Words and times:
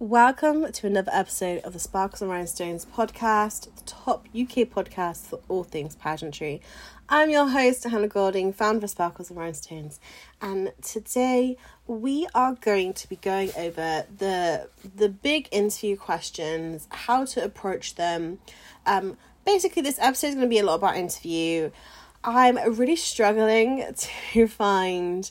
Welcome 0.00 0.70
to 0.70 0.86
another 0.86 1.10
episode 1.12 1.58
of 1.64 1.72
the 1.72 1.80
Sparkles 1.80 2.22
and 2.22 2.30
Rhinestones 2.30 2.86
podcast, 2.86 3.62
the 3.74 3.82
top 3.84 4.26
UK 4.26 4.68
podcast 4.68 5.26
for 5.26 5.40
all 5.48 5.64
things 5.64 5.96
pageantry. 5.96 6.62
I'm 7.08 7.30
your 7.30 7.48
host, 7.48 7.82
Hannah 7.82 8.06
Golding, 8.06 8.52
founder 8.52 8.84
of 8.84 8.90
Sparkles 8.90 9.28
and 9.28 9.36
Rhinestones, 9.36 9.98
and 10.40 10.70
today 10.82 11.56
we 11.88 12.28
are 12.32 12.54
going 12.54 12.92
to 12.92 13.08
be 13.08 13.16
going 13.16 13.50
over 13.56 14.06
the 14.18 14.70
the 14.94 15.08
big 15.08 15.48
interview 15.50 15.96
questions, 15.96 16.86
how 16.90 17.24
to 17.24 17.42
approach 17.42 17.96
them. 17.96 18.38
Um, 18.86 19.16
basically, 19.44 19.82
this 19.82 19.98
episode 19.98 20.28
is 20.28 20.34
going 20.36 20.46
to 20.46 20.48
be 20.48 20.60
a 20.60 20.64
lot 20.64 20.76
about 20.76 20.96
interview. 20.96 21.72
I'm 22.22 22.56
really 22.76 22.94
struggling 22.94 23.84
to 24.32 24.46
find 24.46 25.28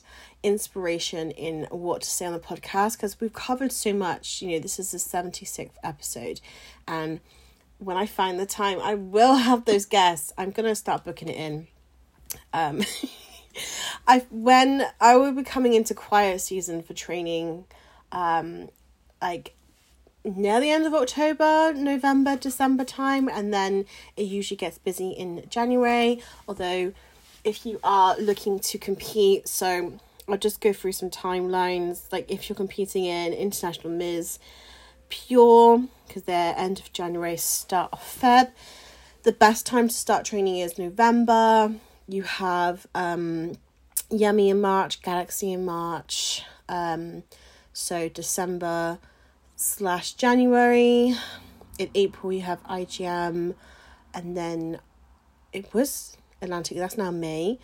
inspiration 0.48 1.32
in 1.32 1.68
what 1.70 2.02
to 2.02 2.09
say 2.09 2.25
on 2.25 2.34
the 2.34 2.39
podcast 2.39 2.93
because 2.93 3.20
we've 3.20 3.34
covered 3.34 3.71
so 3.71 3.93
much. 3.93 4.41
You 4.41 4.52
know, 4.52 4.59
this 4.59 4.79
is 4.79 4.91
the 4.91 4.97
76th 4.97 5.71
episode, 5.84 6.39
and 6.87 7.20
when 7.79 7.97
I 7.97 8.06
find 8.06 8.39
the 8.39 8.46
time, 8.46 8.79
I 8.82 8.96
will 8.96 9.36
have 9.47 9.65
those 9.65 9.86
guests. 9.86 10.33
I'm 10.37 10.51
gonna 10.51 10.75
start 10.75 11.04
booking 11.04 11.28
it 11.28 11.37
in. 11.37 11.68
Um, 12.54 12.83
I 14.07 14.25
when 14.29 14.86
I 15.01 15.18
will 15.18 15.33
be 15.33 15.43
coming 15.43 15.73
into 15.73 15.93
quiet 15.93 16.42
season 16.42 16.82
for 16.82 16.93
training, 16.93 17.65
um, 18.11 18.70
like 19.21 19.54
near 20.23 20.59
the 20.59 20.70
end 20.70 20.86
of 20.86 20.93
October, 20.93 21.73
November, 21.73 22.36
December 22.36 22.84
time, 22.84 23.29
and 23.29 23.54
then 23.54 23.86
it 24.15 24.23
usually 24.23 24.57
gets 24.57 24.78
busy 24.78 25.09
in 25.09 25.43
January. 25.50 26.21
Although, 26.48 26.93
if 27.43 27.65
you 27.65 27.79
are 27.84 28.18
looking 28.18 28.59
to 28.59 28.78
compete, 28.78 29.48
so 29.48 30.00
I'll 30.29 30.37
just 30.37 30.59
go 30.59 30.73
through 30.73 30.91
some 30.91 31.09
timelines. 31.09 32.11
Like 32.11 32.30
if 32.30 32.49
you're 32.49 32.55
competing 32.55 33.05
in 33.05 33.33
International 33.33 33.91
Ms. 33.94 34.39
Pure, 35.09 35.83
because 36.08 36.23
they're 36.23 36.53
end 36.58 36.80
of 36.80 36.91
January, 36.91 37.38
start 37.38 37.89
of 37.94 38.00
Feb. 38.00 38.52
The 39.23 39.31
best 39.31 39.66
time 39.66 39.88
to 39.88 39.94
start 39.94 40.25
training 40.25 40.58
is 40.58 40.78
November. 40.78 41.73
You 42.08 42.23
have 42.23 42.88
um, 42.94 43.58
Yummy 44.09 44.50
in 44.50 44.59
March, 44.59 45.02
Galaxy 45.02 45.53
in 45.53 45.64
March. 45.64 46.44
Um, 46.67 47.23
so 47.72 48.09
December 48.09 49.00
slash 49.56 50.14
January. 50.14 51.16
In 51.80 51.89
April, 51.94 52.34
you 52.34 52.41
have 52.41 52.62
IGM, 52.64 53.53
and 54.14 54.38
then 54.38 54.80
it 55.53 55.73
was 55.73 56.17
Atlantic. 56.41 56.78
That's 56.78 56.97
now 56.97 57.12
May, 57.12 57.59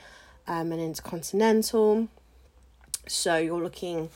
um, 0.48 0.72
and 0.72 0.80
Intercontinental. 0.80 2.10
So 3.08 3.38
you're 3.38 3.62
looking, 3.62 4.10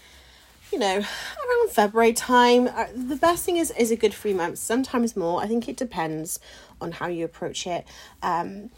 you 0.72 0.80
know, 0.80 0.98
around 0.98 1.70
February 1.72 2.14
time. 2.14 2.68
Uh, 2.68 2.88
the 2.96 3.16
best 3.16 3.46
thing 3.46 3.58
is 3.58 3.72
is 3.72 3.92
a 3.92 3.96
good 3.96 4.14
three 4.14 4.34
months, 4.34 4.62
sometimes 4.62 5.16
more. 5.16 5.42
I 5.42 5.48
think 5.48 5.68
it 5.68 5.78
depends 5.78 6.40
on 6.80 6.94
how 6.94 7.08
you 7.08 7.26
approach 7.26 7.68
it. 7.68 7.86
Um, 8.22 8.70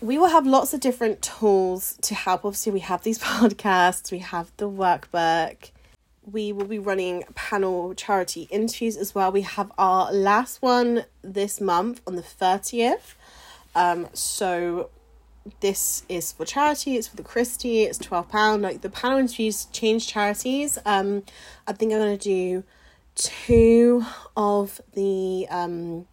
we 0.00 0.18
will 0.18 0.28
have 0.28 0.46
lots 0.46 0.74
of 0.74 0.80
different 0.80 1.22
tools 1.22 1.98
to 2.02 2.14
help. 2.14 2.44
Obviously, 2.44 2.72
we 2.72 2.80
have 2.80 3.02
these 3.02 3.18
podcasts, 3.32 4.12
we 4.12 4.18
have 4.18 4.52
the 4.56 4.68
workbook. 4.68 5.70
We 6.30 6.50
will 6.50 6.66
be 6.66 6.80
running 6.80 7.22
panel 7.36 7.94
charity 7.94 8.48
interviews 8.50 8.96
as 8.96 9.14
well. 9.14 9.30
We 9.30 9.42
have 9.42 9.70
our 9.78 10.12
last 10.12 10.60
one 10.60 11.04
this 11.22 11.60
month 11.60 12.00
on 12.04 12.16
the 12.16 12.22
30th. 12.22 13.14
Um, 13.76 14.08
so 14.12 14.90
this 15.60 16.04
is 16.08 16.32
for 16.32 16.44
charity, 16.44 16.96
it's 16.96 17.08
for 17.08 17.16
the 17.16 17.22
Christie, 17.22 17.82
it's 17.82 17.98
£12. 17.98 18.60
Like 18.60 18.80
the 18.80 18.90
panel 18.90 19.18
interviews 19.18 19.66
change 19.66 20.06
charities. 20.06 20.78
Um, 20.84 21.22
I 21.66 21.72
think 21.72 21.92
I'm 21.92 21.98
going 21.98 22.18
to 22.18 22.22
do 22.22 22.64
two 23.14 24.04
of 24.36 24.80
the 24.94 25.46
um, 25.50 26.06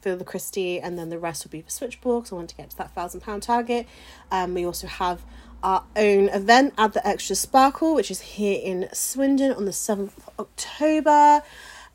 for 0.00 0.16
the 0.16 0.24
Christie 0.24 0.80
and 0.80 0.98
then 0.98 1.10
the 1.10 1.18
rest 1.18 1.44
will 1.44 1.50
be 1.50 1.62
for 1.62 1.70
Switchboard 1.70 2.22
because 2.22 2.32
I 2.32 2.36
want 2.36 2.50
to 2.50 2.56
get 2.56 2.70
to 2.70 2.76
that 2.78 2.94
thousand 2.94 3.20
pound 3.20 3.42
target. 3.42 3.86
Um, 4.30 4.54
we 4.54 4.64
also 4.64 4.86
have 4.86 5.22
our 5.62 5.84
own 5.94 6.28
event 6.30 6.74
at 6.78 6.94
the 6.94 7.06
Extra 7.06 7.36
Sparkle, 7.36 7.94
which 7.94 8.10
is 8.10 8.20
here 8.20 8.58
in 8.62 8.88
Swindon 8.92 9.52
on 9.52 9.66
the 9.66 9.72
7th 9.72 10.16
of 10.16 10.30
October. 10.38 11.42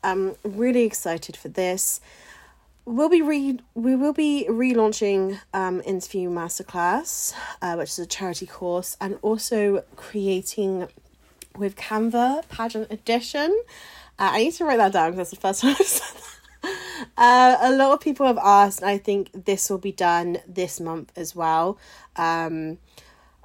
I'm 0.04 0.36
really 0.44 0.84
excited 0.84 1.36
for 1.36 1.48
this 1.48 2.00
we'll 2.86 3.08
be 3.08 3.20
re 3.20 3.58
we 3.74 3.96
will 3.96 4.12
be 4.12 4.46
relaunching 4.48 5.40
um 5.52 5.82
interview 5.84 6.30
masterclass 6.30 7.34
uh, 7.60 7.74
which 7.74 7.90
is 7.90 7.98
a 7.98 8.06
charity 8.06 8.46
course 8.46 8.96
and 9.00 9.18
also 9.22 9.82
creating 9.96 10.88
with 11.56 11.74
canva 11.76 12.48
pageant 12.48 12.86
edition. 12.90 13.50
Uh, 14.18 14.30
i 14.32 14.38
need 14.44 14.52
to 14.52 14.64
write 14.64 14.76
that 14.78 14.92
down 14.92 15.10
because 15.10 15.30
that's 15.30 15.30
the 15.30 15.48
first 15.48 15.60
time 15.62 15.76
i've 15.78 15.86
said 15.86 16.16
that. 16.16 16.32
Uh, 17.16 17.56
a 17.60 17.72
lot 17.76 17.92
of 17.92 18.00
people 18.00 18.24
have 18.24 18.38
asked 18.38 18.82
i 18.84 18.96
think 18.96 19.30
this 19.44 19.68
will 19.68 19.78
be 19.78 19.92
done 19.92 20.38
this 20.46 20.80
month 20.80 21.12
as 21.16 21.34
well. 21.34 21.78
Um 22.14 22.78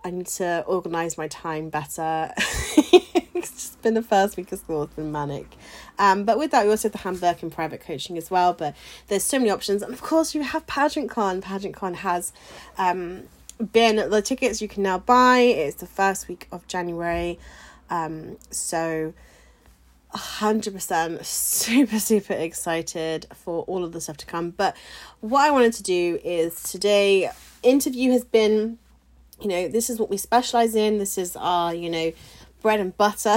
i 0.03 0.09
need 0.09 0.27
to 0.27 0.63
organize 0.67 1.17
my 1.17 1.27
time 1.27 1.69
better 1.69 2.31
it's 2.37 3.51
just 3.51 3.81
been 3.81 3.93
the 3.93 4.01
first 4.01 4.37
week 4.37 4.51
of 4.51 4.59
school 4.59 4.83
it's 4.83 4.93
been 4.93 5.11
manic 5.11 5.57
um, 6.01 6.23
but 6.23 6.39
with 6.39 6.49
that, 6.49 6.65
we 6.65 6.71
also 6.71 6.87
have 6.87 6.93
the 6.93 6.97
handbook 6.97 7.43
and 7.43 7.51
private 7.51 7.81
coaching 7.81 8.17
as 8.17 8.31
well. 8.31 8.53
But 8.53 8.75
there's 9.07 9.23
so 9.23 9.37
many 9.37 9.51
options. 9.51 9.83
And 9.83 9.93
of 9.93 10.01
course, 10.01 10.33
you 10.33 10.41
have 10.41 10.65
Pageant 10.65 11.11
Con. 11.11 11.41
Pageant 11.41 11.75
Con 11.75 11.93
has 11.93 12.33
um, 12.79 13.25
been 13.71 13.97
the 14.09 14.21
tickets 14.23 14.63
you 14.63 14.67
can 14.67 14.81
now 14.81 14.97
buy. 14.97 15.37
It's 15.39 15.75
the 15.75 15.85
first 15.85 16.27
week 16.27 16.47
of 16.51 16.67
January. 16.67 17.37
Um, 17.91 18.37
so 18.49 19.13
100% 20.15 21.23
super, 21.23 21.99
super 21.99 22.33
excited 22.33 23.27
for 23.35 23.61
all 23.65 23.83
of 23.83 23.91
the 23.91 24.01
stuff 24.01 24.17
to 24.17 24.25
come. 24.25 24.49
But 24.49 24.75
what 25.19 25.41
I 25.41 25.51
wanted 25.51 25.73
to 25.73 25.83
do 25.83 26.19
is 26.23 26.63
today, 26.63 27.29
interview 27.61 28.09
has 28.09 28.25
been, 28.25 28.79
you 29.41 29.47
know, 29.47 29.67
this 29.67 29.89
is 29.89 29.99
what 29.99 30.09
we 30.09 30.17
specialize 30.17 30.75
in. 30.75 30.97
This 30.97 31.17
is 31.17 31.35
our, 31.35 31.73
you 31.73 31.89
know, 31.89 32.11
bread 32.61 32.79
and 32.79 32.95
butter. 32.95 33.35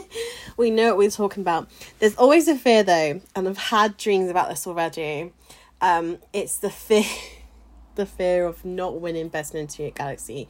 we 0.56 0.70
know 0.70 0.88
what 0.88 0.98
we're 0.98 1.10
talking 1.10 1.40
about. 1.40 1.68
There's 1.98 2.14
always 2.16 2.48
a 2.48 2.56
fear 2.56 2.82
though, 2.82 3.20
and 3.34 3.48
I've 3.48 3.58
had 3.58 3.96
dreams 3.96 4.30
about 4.30 4.48
this 4.48 4.66
already. 4.66 5.32
Um, 5.80 6.18
it's 6.32 6.58
the 6.58 6.70
fear, 6.70 7.04
the 7.94 8.06
fear 8.06 8.44
of 8.44 8.64
not 8.64 9.00
winning 9.00 9.28
Best 9.28 9.54
Interview 9.54 9.86
at 9.86 9.94
Galaxy, 9.94 10.48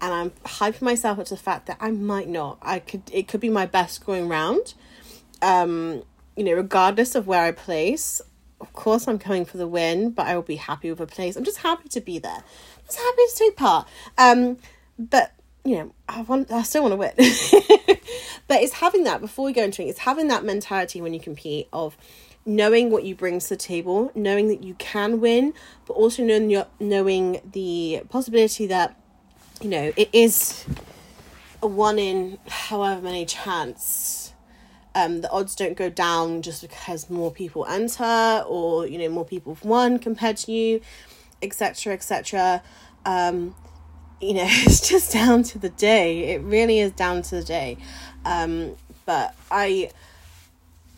and 0.00 0.14
I'm 0.14 0.30
hyping 0.44 0.82
myself 0.82 1.18
up 1.18 1.26
to 1.26 1.34
the 1.34 1.40
fact 1.40 1.66
that 1.66 1.78
I 1.80 1.90
might 1.90 2.28
not. 2.28 2.58
I 2.62 2.78
could. 2.78 3.02
It 3.12 3.28
could 3.28 3.40
be 3.40 3.50
my 3.50 3.66
best 3.66 4.06
going 4.06 4.28
round. 4.28 4.74
Um, 5.42 6.02
you 6.36 6.44
know, 6.44 6.52
regardless 6.52 7.14
of 7.14 7.26
where 7.26 7.42
I 7.42 7.52
place. 7.52 8.20
Of 8.60 8.72
course, 8.72 9.06
I'm 9.06 9.20
coming 9.20 9.44
for 9.44 9.56
the 9.56 9.68
win, 9.68 10.10
but 10.10 10.26
I 10.26 10.34
will 10.34 10.42
be 10.42 10.56
happy 10.56 10.90
with 10.90 11.00
a 11.00 11.06
place. 11.06 11.36
I'm 11.36 11.44
just 11.44 11.58
happy 11.58 11.88
to 11.90 12.00
be 12.00 12.18
there. 12.18 12.42
I'm 12.90 13.16
just 13.16 13.38
happy 13.38 13.54
part. 13.54 13.88
Um, 14.16 14.58
but 14.98 15.32
you 15.64 15.76
know, 15.76 15.94
I 16.08 16.22
want, 16.22 16.50
I 16.50 16.62
still 16.62 16.82
want 16.82 16.92
to 16.92 16.96
win. 16.96 17.12
but 18.48 18.62
it's 18.62 18.74
having 18.74 19.04
that 19.04 19.20
before 19.20 19.44
we 19.44 19.52
go 19.52 19.64
into 19.64 19.82
it, 19.82 19.86
it's 19.86 20.00
having 20.00 20.28
that 20.28 20.44
mentality 20.44 21.00
when 21.00 21.12
you 21.12 21.20
compete 21.20 21.68
of 21.72 21.96
knowing 22.46 22.90
what 22.90 23.04
you 23.04 23.14
bring 23.14 23.38
to 23.38 23.48
the 23.50 23.56
table, 23.56 24.10
knowing 24.14 24.48
that 24.48 24.64
you 24.64 24.74
can 24.74 25.20
win, 25.20 25.52
but 25.86 25.92
also 25.92 26.24
knowing, 26.24 26.48
your, 26.48 26.66
knowing 26.80 27.40
the 27.52 28.02
possibility 28.08 28.66
that, 28.66 28.98
you 29.60 29.68
know, 29.68 29.92
it 29.96 30.08
is 30.14 30.64
a 31.62 31.66
one 31.66 31.98
in 31.98 32.38
however 32.48 33.02
many 33.02 33.26
chance. 33.26 34.32
Um, 34.94 35.20
the 35.20 35.30
odds 35.30 35.54
don't 35.54 35.76
go 35.76 35.90
down 35.90 36.40
just 36.40 36.62
because 36.62 37.10
more 37.10 37.30
people 37.30 37.66
enter 37.66 38.42
or, 38.46 38.86
you 38.86 38.96
know, 38.98 39.10
more 39.10 39.24
people 39.24 39.54
have 39.54 39.64
won 39.64 39.98
compared 39.98 40.38
to 40.38 40.52
you, 40.52 40.80
etc., 41.42 41.92
etc. 41.92 42.62
Um, 43.04 43.54
you 44.20 44.34
know, 44.34 44.46
it's 44.46 44.86
just 44.88 45.12
down 45.12 45.42
to 45.44 45.58
the 45.58 45.70
day. 45.70 46.34
It 46.34 46.42
really 46.42 46.80
is 46.80 46.92
down 46.92 47.22
to 47.22 47.36
the 47.36 47.44
day. 47.44 47.78
Um, 48.24 48.76
but 49.06 49.34
I 49.50 49.90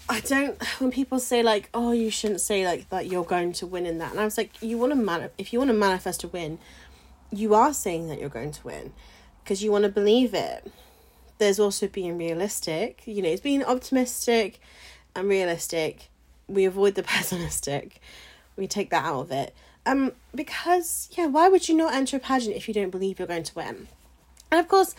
I 0.09 0.21
don't 0.21 0.61
when 0.81 0.91
people 0.91 1.21
say 1.21 1.42
like, 1.42 1.69
oh, 1.72 1.92
you 1.92 2.10
shouldn't 2.10 2.41
say 2.41 2.66
like 2.66 2.89
that 2.91 3.07
you're 3.07 3.25
going 3.25 3.53
to 3.54 3.66
win 3.66 3.87
in 3.87 3.98
that. 3.98 4.10
And 4.10 4.21
I 4.21 4.25
was 4.25 4.37
like, 4.37 4.51
you 4.60 4.78
want 4.78 4.92
to 4.92 4.97
man 4.97 5.31
if 5.39 5.53
you 5.53 5.59
want 5.59 5.71
to 5.71 5.77
manifest 5.77 6.25
a 6.25 6.28
win, 6.28 6.59
you 7.31 7.54
are 7.54 7.72
saying 7.72 8.09
that 8.09 8.19
you're 8.19 8.28
going 8.28 8.53
to 8.53 8.65
win 8.66 8.92
because 9.45 9.63
you 9.63 9.71
want 9.71 9.84
to 9.84 9.91
believe 9.91 10.34
it. 10.34 10.72
There's 11.39 11.60
also 11.60 11.87
being 11.87 12.19
realistic. 12.19 13.03
You 13.07 13.22
know, 13.22 13.28
it's 13.28 13.41
being 13.41 13.65
optimistic 13.65 14.60
and 15.15 15.28
realistic. 15.28 16.09
We 16.48 16.65
avoid 16.65 16.97
the 16.97 17.03
pessimistic. 17.15 18.01
We 18.57 18.66
take 18.66 18.91
that 18.91 19.04
out 19.04 19.21
of 19.21 19.31
it. 19.31 19.54
Um, 19.86 20.12
because 20.34 21.09
yeah, 21.16 21.27
why 21.27 21.48
would 21.48 21.68
you 21.68 21.74
not 21.74 21.94
enter 21.94 22.16
a 22.16 22.21
pageant 22.21 22.56
if 22.56 22.68
you 22.68 22.74
don't 22.74 22.91
believe 22.91 23.18
you're 23.18 23.28
going 23.28 23.44
to 23.44 23.54
win? 23.54 23.88
And 24.50 24.60
of 24.60 24.68
course, 24.68 24.94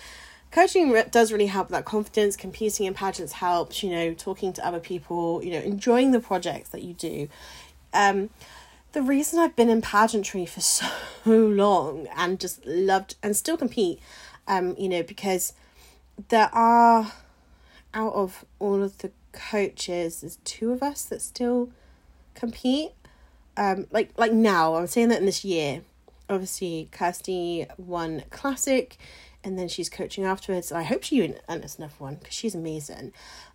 coaching 0.51 0.95
does 1.11 1.31
really 1.31 1.47
help 1.47 1.69
that 1.69 1.85
confidence. 1.85 2.35
Competing 2.35 2.85
in 2.85 2.93
pageants 2.93 3.33
helps. 3.33 3.83
You 3.83 3.91
know, 3.91 4.13
talking 4.13 4.53
to 4.53 4.65
other 4.65 4.79
people. 4.79 5.43
You 5.43 5.51
know, 5.51 5.59
enjoying 5.59 6.11
the 6.11 6.19
projects 6.19 6.69
that 6.69 6.81
you 6.81 6.93
do. 6.93 7.29
Um, 7.93 8.29
the 8.93 9.01
reason 9.01 9.39
I've 9.39 9.55
been 9.55 9.69
in 9.69 9.81
pageantry 9.81 10.45
for 10.45 10.61
so 10.61 10.87
long 11.25 12.07
and 12.15 12.39
just 12.39 12.65
loved 12.65 13.15
and 13.23 13.35
still 13.35 13.57
compete, 13.57 13.99
um, 14.47 14.75
you 14.77 14.89
know, 14.89 15.03
because 15.03 15.53
there 16.29 16.49
are 16.53 17.11
out 17.93 18.13
of 18.13 18.45
all 18.59 18.83
of 18.83 18.97
the 18.99 19.11
coaches. 19.31 20.21
There's 20.21 20.37
two 20.43 20.71
of 20.71 20.83
us 20.83 21.03
that 21.05 21.21
still 21.21 21.69
compete. 22.35 22.91
Um, 23.57 23.88
like 23.92 24.12
like 24.18 24.31
now, 24.31 24.75
I'm 24.75 24.88
saying 24.88 25.09
that 25.09 25.19
in 25.19 25.25
this 25.25 25.44
year. 25.44 25.81
Obviously, 26.30 26.88
Kirsty 26.92 27.65
won 27.77 28.24
classic, 28.30 28.98
and 29.44 29.59
then 29.59 29.68
she's 29.68 29.89
coaching 29.89 30.24
afterwards. 30.24 30.71
I 30.71 30.83
hope 30.83 31.03
she 31.03 31.36
enters 31.50 31.77
another 31.77 31.94
one 31.98 32.15
because 32.15 32.33
she's 32.33 32.56
amazing. 32.56 33.12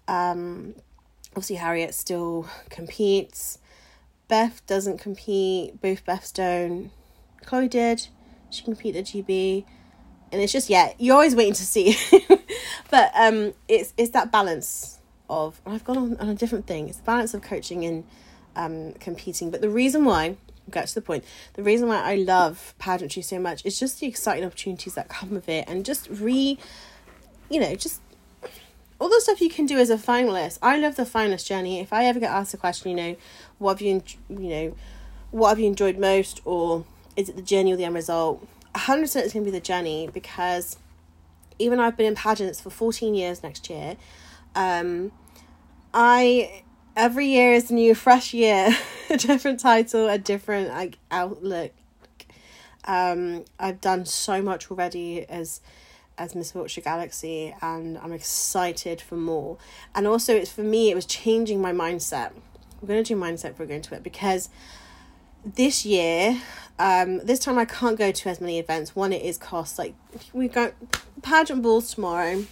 Um, 0.07 0.75
obviously, 1.31 1.57
Harriet 1.57 1.95
still 1.95 2.47
competes. 2.69 3.59
Beth 4.29 4.61
doesn't 4.67 4.99
compete. 4.99 5.81
Both 5.81 6.05
Beths 6.05 6.33
don't. 6.33 6.91
Chloe 7.45 7.69
did. 7.69 8.09
She 8.51 8.65
competed 8.65 9.01
at 9.01 9.07
GB. 9.07 9.65
And 10.33 10.43
it's 10.43 10.53
just 10.53 10.69
yeah, 10.69 10.93
you're 10.99 11.15
always 11.15 11.37
waiting 11.37 11.55
to 11.55 11.65
see. 11.65 11.97
but 12.91 13.13
um 13.15 13.55
it's 13.69 13.95
it's 13.97 14.11
that 14.11 14.33
balance 14.33 14.99
of 15.29 15.61
I've 15.65 15.85
gone 15.85 15.99
on, 15.99 16.17
on 16.17 16.29
a 16.29 16.35
different 16.35 16.67
thing. 16.67 16.89
It's 16.89 16.99
the 16.99 17.05
balance 17.05 17.35
of 17.35 17.43
coaching 17.43 17.85
and 17.85 18.05
um 18.57 18.93
competing. 18.95 19.51
But 19.51 19.61
the 19.61 19.71
reason 19.71 20.05
why 20.05 20.37
get 20.69 20.89
to 20.89 20.95
the 20.97 21.03
point. 21.03 21.25
The 21.55 21.63
reason 21.63 21.89
why 21.89 22.03
I 22.03 22.17
love 22.17 22.75
pageantry 22.79 23.23
so 23.23 23.39
much 23.39 23.65
is 23.65 23.79
just 23.79 24.01
the 24.01 24.07
exciting 24.09 24.45
opportunities 24.45 24.95
that 24.95 25.09
come 25.09 25.31
with 25.31 25.49
it 25.49 25.65
and 25.69 25.85
just 25.85 26.09
re 26.11 26.59
you 27.49 27.61
know, 27.61 27.75
just 27.75 28.01
all 28.99 29.09
the 29.09 29.21
stuff 29.21 29.41
you 29.41 29.51
can 29.51 29.67
do 29.67 29.79
as 29.79 29.91
a 29.91 29.97
finalist. 29.97 30.59
I 30.63 30.79
love 30.79 30.97
the 30.97 31.05
finalist 31.05 31.47
journey. 31.47 31.81
If 31.81 31.93
I 31.93 32.07
ever 32.07 32.19
get 32.19 32.31
asked 32.31 32.55
a 32.55 32.57
question, 32.57 32.91
you 32.91 32.97
know, 32.97 33.17
what 33.59 33.79
have 33.79 33.83
you, 33.83 34.03
you 34.29 34.49
know, 34.49 34.77
what 35.31 35.51
have 35.51 35.61
you 35.61 35.67
enjoyed 35.67 35.99
most, 35.99 36.41
or 36.45 36.85
is 37.15 37.29
it 37.29 37.37
the 37.37 37.43
journey 37.43 37.73
or 37.73 37.77
the 37.77 37.85
end 37.85 37.95
result? 37.95 38.47
100% 38.75 39.03
it's 39.03 39.13
going 39.13 39.29
to 39.29 39.41
be 39.41 39.51
the 39.51 39.61
journey 39.61 40.09
because 40.13 40.77
even 41.59 41.79
I've 41.79 41.97
been 41.97 42.07
in 42.07 42.15
pageants 42.15 42.61
for 42.61 42.71
14 42.71 43.15
years 43.15 43.43
next 43.43 43.71
year. 43.71 43.97
Um, 44.55 45.13
I 45.93 46.63
every 46.97 47.27
year 47.27 47.53
is 47.53 47.71
a 47.71 47.75
new 47.75 47.95
fresh 47.95 48.33
year, 48.35 48.71
a 49.11 49.17
different 49.17 49.61
title, 49.61 50.09
a 50.09 50.19
different 50.19 50.71
like 50.71 50.99
outlook. 51.11 51.73
Um, 52.85 53.45
I've 53.59 53.81
done 53.81 54.07
so 54.07 54.41
much 54.41 54.71
already 54.71 55.29
as 55.29 55.61
as 56.19 56.35
Miss 56.35 56.55
Wiltshire 56.55 56.83
Galaxy, 56.83 57.55
and 57.61 57.99
I'm 57.99 58.13
excited 58.13 59.03
for 59.03 59.17
more. 59.17 59.59
And 59.95 60.07
also, 60.07 60.35
it's 60.35 60.51
for 60.51 60.63
me, 60.63 60.91
it 60.91 60.95
was 60.95 61.05
changing 61.05 61.61
my 61.61 61.73
mindset. 61.73 62.33
We're 62.81 62.89
going 62.89 63.05
to 63.05 63.15
do 63.15 63.21
mindset 63.21 63.51
before 63.51 63.67
we 63.67 63.71
go 63.71 63.75
into 63.75 63.95
it 63.95 64.03
because 64.03 64.49
this 65.45 65.85
year, 65.85 66.41
um, 66.79 67.19
this 67.19 67.39
time 67.39 67.59
I 67.59 67.67
can't 67.67 67.99
go 67.99 68.13
to 68.13 68.29
as 68.31 68.41
many 68.41 68.59
events. 68.59 68.97
One, 68.97 69.13
it 69.13 69.23
is 69.23 69.37
cost. 69.37 69.79
Like 69.79 69.95
we 70.33 70.49
go 70.49 70.73
pageant 71.23 71.63
balls 71.63 71.95
tomorrow. 71.95 72.45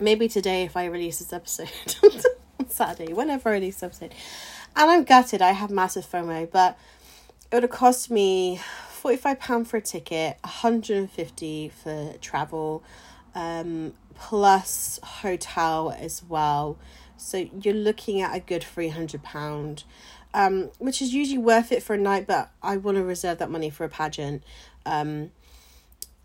Maybe 0.00 0.28
today 0.28 0.62
if 0.62 0.76
I 0.76 0.86
release 0.86 1.18
this 1.18 1.32
episode 1.32 1.70
Saturday, 2.70 3.12
whenever 3.12 3.48
I 3.48 3.52
release 3.52 3.82
episode. 3.82 4.14
And 4.76 4.90
I'm 4.90 5.04
gutted. 5.04 5.42
I 5.42 5.52
have 5.52 5.70
massive 5.70 6.04
FOMO, 6.04 6.50
but 6.50 6.78
it 7.50 7.54
would 7.56 7.62
have 7.64 7.72
cost 7.72 8.10
me 8.10 8.60
£45 9.02 9.66
for 9.66 9.76
a 9.78 9.80
ticket, 9.80 10.36
150 10.44 11.68
for 11.70 12.14
travel, 12.20 12.82
um, 13.34 13.94
plus 14.14 15.00
hotel 15.02 15.94
as 15.98 16.22
well. 16.22 16.78
So 17.16 17.48
you're 17.62 17.74
looking 17.74 18.20
at 18.20 18.34
a 18.36 18.40
good 18.40 18.62
£300, 18.62 19.84
um, 20.34 20.70
which 20.78 21.00
is 21.02 21.14
usually 21.14 21.38
worth 21.38 21.72
it 21.72 21.82
for 21.82 21.94
a 21.94 21.98
night, 21.98 22.26
but 22.26 22.50
I 22.62 22.76
want 22.76 22.96
to 22.96 23.04
reserve 23.04 23.38
that 23.38 23.50
money 23.50 23.70
for 23.70 23.84
a 23.84 23.88
pageant. 23.88 24.42
Um, 24.86 25.30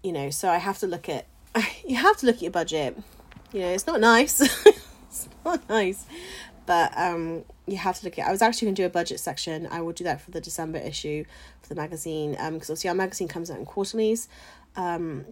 you 0.04 0.12
know, 0.12 0.30
so 0.30 0.50
I 0.50 0.58
have 0.58 0.80
to 0.80 0.88
look 0.88 1.08
at, 1.10 1.26
you 1.86 1.96
have 1.96 2.18
to 2.18 2.26
look 2.26 2.38
at 2.38 2.42
your 2.42 2.52
budget. 2.52 2.98
You 3.52 3.62
know, 3.62 3.70
it's 3.70 3.88
not 3.88 4.00
nice. 4.00 4.42
it's 5.26 5.30
not 5.46 5.68
nice. 5.70 6.06
But 6.66 6.98
um, 6.98 7.44
you 7.68 7.78
have 7.78 8.00
to 8.00 8.06
look 8.06 8.18
at. 8.18 8.28
I 8.28 8.32
was 8.32 8.42
actually 8.42 8.68
going 8.68 8.76
to 8.76 8.82
do 8.84 8.86
a 8.86 8.90
budget 8.90 9.20
section. 9.20 9.68
I 9.70 9.82
will 9.82 9.92
do 9.92 10.04
that 10.06 10.22
for 10.22 10.32
the 10.32 10.40
December 10.42 10.78
issue 10.78 11.26
for 11.62 11.70
the 11.70 11.76
magazine. 11.76 12.38
Um, 12.40 12.54
because 12.54 12.70
obviously 12.70 12.90
our 12.90 12.96
magazine 12.96 13.28
comes 13.28 13.52
out 13.52 13.60
in 13.60 13.66
quarterlies. 13.66 14.28
Um, 14.76 15.26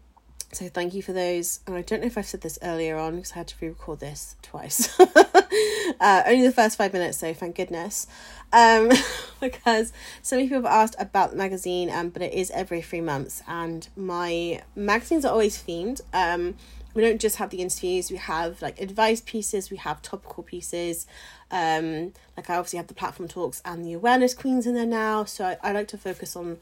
so 0.54 0.68
thank 0.68 0.94
you 0.94 1.02
for 1.02 1.14
those. 1.14 1.62
And 1.66 1.76
I 1.76 1.82
don't 1.82 2.02
know 2.02 2.08
if 2.08 2.18
I've 2.18 2.26
said 2.26 2.42
this 2.42 2.60
earlier 2.62 2.98
on 2.98 3.16
because 3.16 3.32
I 3.32 3.36
had 3.36 3.48
to 3.48 3.56
re-record 3.62 4.02
this 4.02 4.36
twice. 4.42 5.00
uh, 5.00 6.24
only 6.26 6.46
the 6.46 6.52
first 6.54 6.78
five 6.78 6.92
minutes, 6.92 7.18
so 7.18 7.34
thank 7.34 7.56
goodness. 7.56 8.08
Um, 8.52 8.92
because 9.40 9.94
so 10.22 10.36
many 10.36 10.50
people 10.50 10.64
have 10.64 10.72
asked 10.72 10.96
about 11.00 11.32
the 11.32 11.38
magazine, 11.38 11.90
um, 11.90 12.10
but 12.10 12.22
it 12.22 12.34
is 12.34 12.52
every 12.52 12.82
three 12.82 13.02
months, 13.02 13.42
and 13.48 13.88
my 13.96 14.62
magazines 14.76 15.24
are 15.24 15.32
always 15.32 15.62
themed. 15.64 16.02
Um, 16.14 16.56
we 16.94 17.02
don't 17.02 17.22
just 17.22 17.38
have 17.38 17.50
the 17.50 17.58
interviews 17.62 18.12
we 18.12 18.18
have 18.18 18.62
like 18.62 18.80
advice 18.82 19.22
pieces 19.22 19.70
we 19.70 19.78
have 19.78 20.02
topical 20.02 20.44
pieces. 20.44 21.08
Um 21.50 22.14
like 22.38 22.50
i 22.50 22.56
obviously 22.56 22.78
have 22.78 22.88
the 22.88 22.94
platform 22.94 23.28
talks 23.28 23.62
and 23.66 23.86
the 23.86 23.94
awareness 23.94 24.34
queens 24.34 24.66
in 24.66 24.74
there 24.74 24.86
now 24.86 25.26
so 25.26 25.46
i, 25.46 25.58
I 25.62 25.72
like 25.72 25.88
to 25.90 25.98
focus 25.98 26.36
on 26.36 26.58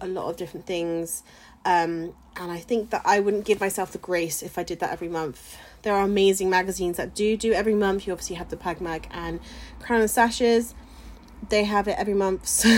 a 0.00 0.06
lot 0.06 0.28
of 0.30 0.36
different 0.36 0.66
things. 0.66 1.22
Um 1.64 2.14
and 2.36 2.50
i 2.50 2.58
think 2.58 2.90
that 2.90 3.02
i 3.04 3.20
wouldn't 3.20 3.44
give 3.44 3.60
myself 3.60 3.92
the 3.92 3.98
grace 3.98 4.42
if 4.42 4.58
i 4.58 4.62
did 4.62 4.80
that 4.80 4.92
every 4.92 5.08
month. 5.08 5.56
There 5.82 5.94
are 5.94 6.04
amazing 6.04 6.50
magazines 6.50 6.98
that 6.98 7.14
do 7.14 7.36
do 7.36 7.52
every 7.52 7.74
month. 7.74 8.06
You 8.06 8.12
obviously 8.12 8.36
have 8.36 8.50
the 8.50 8.56
pag 8.56 8.80
mag 8.80 9.08
and 9.10 9.40
crown 9.80 10.00
and 10.02 10.10
sashes. 10.10 10.74
They 11.48 11.64
have 11.64 11.88
it 11.88 11.96
every 11.98 12.14
month 12.14 12.46
so 12.46 12.68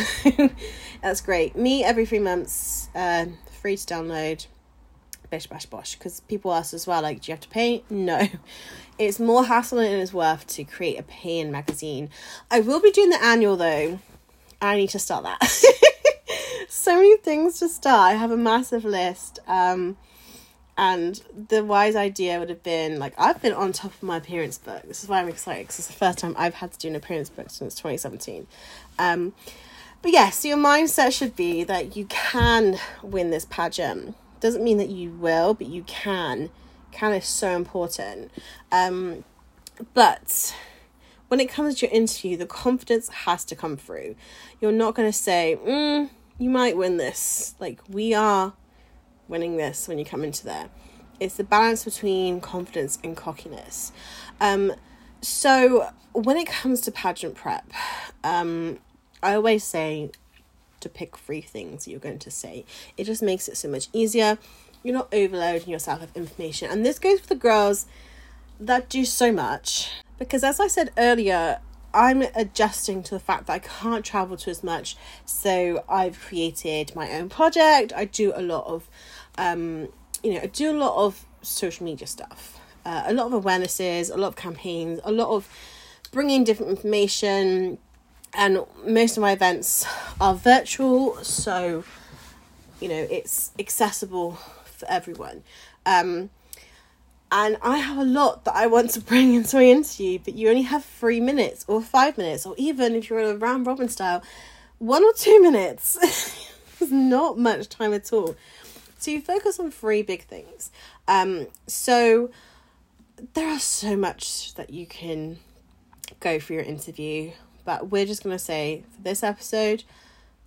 that's 1.02 1.20
great. 1.20 1.56
Me 1.56 1.82
every 1.82 2.06
three 2.06 2.20
months 2.20 2.88
uh, 2.94 3.26
free 3.60 3.76
to 3.76 3.86
download 3.86 4.46
bish 5.32 5.46
bash 5.46 5.64
bosh 5.64 5.94
because 5.94 6.20
people 6.20 6.52
ask 6.52 6.74
as 6.74 6.86
well 6.86 7.00
like 7.00 7.22
do 7.22 7.32
you 7.32 7.32
have 7.32 7.40
to 7.40 7.48
pay 7.48 7.82
no. 7.90 8.28
It's 8.98 9.18
more 9.18 9.46
hassle 9.46 9.78
than 9.78 9.86
it 9.86 9.98
is 9.98 10.12
worth 10.12 10.46
to 10.48 10.64
create 10.64 10.98
a 10.98 11.02
pay-in 11.02 11.50
magazine. 11.50 12.10
I 12.50 12.60
will 12.60 12.78
be 12.78 12.92
doing 12.92 13.08
the 13.08 13.24
annual 13.24 13.56
though. 13.56 13.98
I 14.60 14.76
need 14.76 14.90
to 14.90 14.98
start 14.98 15.24
that. 15.24 15.40
So 16.68 16.96
many 16.96 17.16
things 17.18 17.58
to 17.58 17.68
start. 17.68 18.12
I 18.12 18.14
have 18.14 18.30
a 18.30 18.36
massive 18.36 18.84
list 18.84 19.38
um 19.48 19.96
and 20.76 21.22
the 21.48 21.64
wise 21.64 21.96
idea 21.96 22.38
would 22.38 22.50
have 22.50 22.62
been 22.62 22.98
like 22.98 23.14
I've 23.16 23.40
been 23.40 23.54
on 23.54 23.72
top 23.72 23.92
of 23.94 24.02
my 24.02 24.18
appearance 24.18 24.58
book. 24.58 24.82
This 24.82 25.02
is 25.02 25.08
why 25.08 25.20
I'm 25.20 25.28
excited 25.28 25.62
because 25.62 25.78
it's 25.78 25.88
the 25.88 25.94
first 25.94 26.18
time 26.18 26.34
I've 26.36 26.54
had 26.54 26.72
to 26.72 26.78
do 26.78 26.88
an 26.88 26.96
appearance 26.96 27.30
book 27.30 27.48
since 27.48 27.74
2017. 27.74 28.46
Um, 28.98 29.32
but 30.02 30.12
yes, 30.12 30.40
so 30.40 30.48
your 30.48 30.58
mindset 30.58 31.12
should 31.12 31.34
be 31.34 31.64
that 31.64 31.96
you 31.96 32.04
can 32.06 32.78
win 33.02 33.30
this 33.30 33.46
pageant 33.46 34.14
doesn't 34.42 34.62
mean 34.62 34.76
that 34.78 34.90
you 34.90 35.10
will, 35.10 35.54
but 35.54 35.68
you 35.68 35.84
can. 35.84 36.50
Can 36.90 37.12
is 37.14 37.26
so 37.26 37.56
important. 37.56 38.30
Um, 38.70 39.24
but 39.94 40.54
when 41.28 41.40
it 41.40 41.48
comes 41.48 41.76
to 41.76 41.86
your 41.86 41.94
interview, 41.94 42.36
the 42.36 42.44
confidence 42.44 43.08
has 43.08 43.44
to 43.46 43.56
come 43.56 43.76
through. 43.76 44.16
You're 44.60 44.72
not 44.72 44.94
going 44.94 45.08
to 45.08 45.16
say, 45.16 45.58
mm, 45.64 46.10
you 46.38 46.50
might 46.50 46.76
win 46.76 46.96
this. 46.98 47.54
Like, 47.60 47.80
we 47.88 48.12
are 48.12 48.52
winning 49.28 49.56
this 49.56 49.88
when 49.88 49.98
you 49.98 50.04
come 50.04 50.24
into 50.24 50.44
there. 50.44 50.68
It's 51.20 51.36
the 51.36 51.44
balance 51.44 51.84
between 51.84 52.40
confidence 52.40 52.98
and 53.04 53.16
cockiness. 53.16 53.92
Um, 54.40 54.74
so, 55.20 55.88
when 56.12 56.36
it 56.36 56.48
comes 56.48 56.80
to 56.82 56.90
pageant 56.92 57.36
prep, 57.36 57.70
um, 58.24 58.80
I 59.22 59.34
always 59.34 59.62
say 59.62 60.10
to 60.82 60.88
pick 60.88 61.16
three 61.16 61.40
things 61.40 61.88
you're 61.88 61.98
going 61.98 62.18
to 62.20 62.30
say. 62.30 62.64
It 62.96 63.04
just 63.04 63.22
makes 63.22 63.48
it 63.48 63.56
so 63.56 63.68
much 63.68 63.88
easier. 63.92 64.38
You're 64.82 64.94
not 64.94 65.12
overloading 65.12 65.68
yourself 65.68 66.00
with 66.00 66.16
information. 66.16 66.70
And 66.70 66.84
this 66.84 66.98
goes 66.98 67.20
for 67.20 67.28
the 67.28 67.34
girls 67.34 67.86
that 68.60 68.88
do 68.88 69.04
so 69.04 69.32
much. 69.32 69.90
Because 70.18 70.44
as 70.44 70.60
I 70.60 70.68
said 70.68 70.90
earlier, 70.96 71.60
I'm 71.94 72.22
adjusting 72.34 73.02
to 73.04 73.10
the 73.14 73.20
fact 73.20 73.46
that 73.46 73.52
I 73.52 73.58
can't 73.58 74.04
travel 74.04 74.36
to 74.38 74.50
as 74.50 74.64
much. 74.64 74.96
So 75.24 75.84
I've 75.88 76.18
created 76.20 76.94
my 76.94 77.12
own 77.12 77.28
project. 77.28 77.92
I 77.94 78.06
do 78.06 78.32
a 78.34 78.42
lot 78.42 78.66
of, 78.66 78.88
um, 79.36 79.88
you 80.22 80.34
know, 80.34 80.40
I 80.42 80.46
do 80.46 80.70
a 80.70 80.78
lot 80.78 80.96
of 81.04 81.26
social 81.42 81.84
media 81.84 82.06
stuff, 82.06 82.58
uh, 82.84 83.02
a 83.06 83.12
lot 83.12 83.32
of 83.32 83.44
awarenesses, 83.44 84.12
a 84.12 84.16
lot 84.16 84.28
of 84.28 84.36
campaigns, 84.36 85.00
a 85.04 85.12
lot 85.12 85.28
of 85.28 85.48
bringing 86.12 86.44
different 86.44 86.70
information, 86.70 87.78
and 88.34 88.64
most 88.84 89.16
of 89.16 89.20
my 89.20 89.32
events 89.32 89.86
are 90.20 90.34
virtual 90.34 91.16
so 91.22 91.84
you 92.80 92.88
know 92.88 93.06
it's 93.10 93.52
accessible 93.58 94.32
for 94.64 94.86
everyone. 94.88 95.42
Um, 95.84 96.30
and 97.34 97.56
i 97.62 97.78
have 97.78 97.96
a 97.96 98.04
lot 98.04 98.44
that 98.44 98.54
i 98.54 98.66
want 98.66 98.90
to 98.90 99.00
bring 99.00 99.32
into 99.38 99.56
my 99.56 99.64
interview 99.64 100.18
but 100.22 100.34
you 100.34 100.50
only 100.50 100.62
have 100.62 100.84
three 100.84 101.18
minutes 101.18 101.64
or 101.66 101.80
five 101.80 102.18
minutes 102.18 102.44
or 102.44 102.54
even 102.58 102.94
if 102.94 103.08
you're 103.08 103.20
in 103.20 103.26
a 103.26 103.36
round 103.36 103.66
robin 103.66 103.88
style 103.88 104.22
one 104.82 105.04
or 105.04 105.12
two 105.12 105.40
minutes. 105.40 105.96
Is 106.80 106.90
not 106.90 107.38
much 107.38 107.68
time 107.68 107.92
at 107.92 108.12
all. 108.12 108.34
So 108.98 109.12
you 109.12 109.20
focus 109.20 109.60
on 109.60 109.70
three 109.70 110.02
big 110.02 110.24
things. 110.24 110.72
Um, 111.06 111.46
so 111.68 112.30
there 113.34 113.46
are 113.48 113.60
so 113.60 113.96
much 113.96 114.54
that 114.54 114.70
you 114.70 114.86
can 114.86 115.38
go 116.18 116.40
for 116.40 116.54
your 116.54 116.62
interview 116.62 117.30
but 117.64 117.90
we're 117.90 118.06
just 118.06 118.22
going 118.22 118.34
to 118.34 118.42
say 118.42 118.84
for 118.94 119.02
this 119.02 119.22
episode 119.22 119.84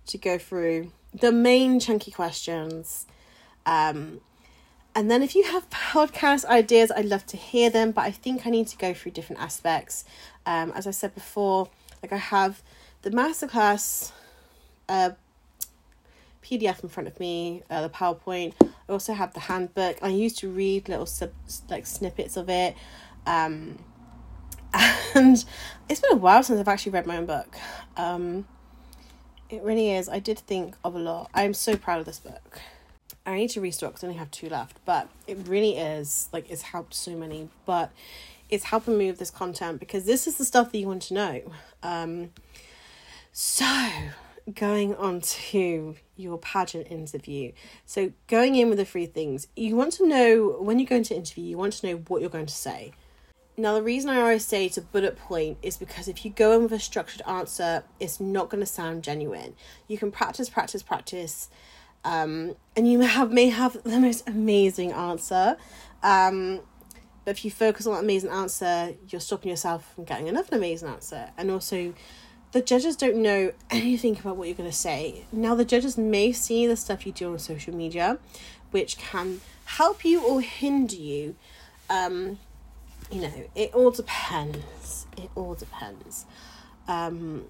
to 0.06 0.18
go 0.18 0.38
through 0.38 0.92
the 1.12 1.32
main 1.32 1.80
chunky 1.80 2.10
questions. 2.10 3.06
Um, 3.64 4.20
and 4.94 5.10
then 5.10 5.22
if 5.22 5.34
you 5.34 5.44
have 5.44 5.68
podcast 5.70 6.44
ideas, 6.44 6.90
I'd 6.90 7.06
love 7.06 7.26
to 7.26 7.36
hear 7.36 7.70
them, 7.70 7.90
but 7.90 8.02
I 8.02 8.10
think 8.10 8.46
I 8.46 8.50
need 8.50 8.68
to 8.68 8.76
go 8.76 8.94
through 8.94 9.12
different 9.12 9.42
aspects. 9.42 10.04
Um, 10.44 10.72
as 10.72 10.86
I 10.86 10.90
said 10.90 11.14
before, 11.14 11.68
like 12.02 12.12
I 12.12 12.16
have 12.16 12.62
the 13.02 13.10
masterclass 13.10 14.12
uh, 14.88 15.10
PDF 16.42 16.82
in 16.82 16.88
front 16.88 17.08
of 17.08 17.18
me, 17.18 17.62
uh, 17.68 17.82
the 17.82 17.88
PowerPoint. 17.88 18.54
I 18.62 18.92
also 18.92 19.12
have 19.12 19.34
the 19.34 19.40
handbook. 19.40 19.98
I 20.02 20.08
used 20.08 20.38
to 20.38 20.48
read 20.48 20.88
little 20.88 21.06
sub, 21.06 21.32
like 21.68 21.86
snippets 21.86 22.36
of 22.36 22.48
it. 22.48 22.76
Um, 23.26 23.78
and 25.14 25.44
it's 25.88 26.00
been 26.00 26.12
a 26.12 26.16
while 26.16 26.42
since 26.42 26.60
I've 26.60 26.68
actually 26.68 26.92
read 26.92 27.06
my 27.06 27.16
own 27.16 27.26
book. 27.26 27.56
Um, 27.96 28.46
it 29.48 29.62
really 29.62 29.92
is. 29.92 30.08
I 30.08 30.18
did 30.18 30.38
think 30.38 30.74
of 30.84 30.94
a 30.94 30.98
lot. 30.98 31.30
I'm 31.34 31.54
so 31.54 31.76
proud 31.76 32.00
of 32.00 32.06
this 32.06 32.18
book. 32.18 32.60
I 33.24 33.36
need 33.36 33.50
to 33.50 33.60
restock 33.60 33.90
because 33.90 34.04
I 34.04 34.08
only 34.08 34.18
have 34.18 34.30
two 34.30 34.48
left, 34.48 34.78
but 34.84 35.08
it 35.26 35.38
really 35.46 35.76
is 35.76 36.28
like 36.32 36.50
it's 36.50 36.62
helped 36.62 36.94
so 36.94 37.16
many. 37.16 37.48
But 37.64 37.92
it's 38.48 38.64
helping 38.64 38.96
me 38.98 39.08
with 39.08 39.18
this 39.18 39.30
content 39.30 39.80
because 39.80 40.04
this 40.04 40.26
is 40.26 40.36
the 40.36 40.44
stuff 40.44 40.72
that 40.72 40.78
you 40.78 40.86
want 40.86 41.02
to 41.02 41.14
know. 41.14 41.52
Um, 41.82 42.30
so 43.32 43.66
going 44.54 44.94
on 44.94 45.20
to 45.20 45.96
your 46.16 46.38
pageant 46.38 46.86
interview. 46.90 47.52
So 47.84 48.12
going 48.28 48.54
in 48.54 48.68
with 48.68 48.78
the 48.78 48.84
three 48.84 49.06
things, 49.06 49.48
you 49.56 49.76
want 49.76 49.92
to 49.94 50.06
know 50.06 50.58
when 50.60 50.78
you 50.78 50.86
go 50.86 50.96
into 50.96 51.14
interview, 51.14 51.44
you 51.44 51.58
want 51.58 51.72
to 51.74 51.86
know 51.86 51.96
what 52.08 52.20
you're 52.20 52.30
going 52.30 52.46
to 52.46 52.54
say. 52.54 52.92
Now, 53.58 53.72
the 53.72 53.82
reason 53.82 54.10
I 54.10 54.20
always 54.20 54.44
say 54.44 54.68
to 54.70 54.82
bullet 54.82 55.16
point 55.16 55.56
is 55.62 55.78
because 55.78 56.08
if 56.08 56.24
you 56.24 56.30
go 56.30 56.52
in 56.52 56.64
with 56.64 56.72
a 56.72 56.78
structured 56.78 57.22
answer, 57.26 57.84
it's 57.98 58.20
not 58.20 58.50
going 58.50 58.60
to 58.60 58.66
sound 58.66 59.02
genuine. 59.02 59.54
You 59.88 59.96
can 59.96 60.12
practice, 60.12 60.50
practice, 60.50 60.82
practice, 60.82 61.48
um, 62.04 62.54
and 62.76 62.90
you 62.90 63.00
have 63.00 63.32
may 63.32 63.48
have 63.48 63.82
the 63.82 63.98
most 63.98 64.28
amazing 64.28 64.92
answer. 64.92 65.56
Um, 66.02 66.60
but 67.24 67.30
if 67.32 67.44
you 67.44 67.50
focus 67.50 67.86
on 67.86 67.94
that 67.94 68.04
amazing 68.04 68.30
answer, 68.30 68.94
you're 69.08 69.20
stopping 69.20 69.50
yourself 69.50 69.94
from 69.94 70.04
getting 70.04 70.28
another 70.28 70.56
amazing 70.56 70.88
answer. 70.88 71.30
And 71.36 71.50
also, 71.50 71.94
the 72.52 72.60
judges 72.60 72.94
don't 72.94 73.16
know 73.16 73.52
anything 73.70 74.18
about 74.18 74.36
what 74.36 74.48
you're 74.48 74.56
going 74.56 74.70
to 74.70 74.76
say. 74.76 75.24
Now, 75.32 75.54
the 75.54 75.64
judges 75.64 75.98
may 75.98 76.30
see 76.30 76.66
the 76.66 76.76
stuff 76.76 77.06
you 77.06 77.12
do 77.12 77.32
on 77.32 77.38
social 77.38 77.74
media, 77.74 78.18
which 78.70 78.98
can 78.98 79.40
help 79.64 80.04
you 80.04 80.22
or 80.22 80.40
hinder 80.42 80.94
you. 80.94 81.36
Um, 81.90 82.38
you 83.10 83.22
know, 83.22 83.32
it 83.54 83.74
all 83.74 83.90
depends. 83.90 85.06
It 85.16 85.30
all 85.34 85.54
depends. 85.54 86.26
Um, 86.88 87.46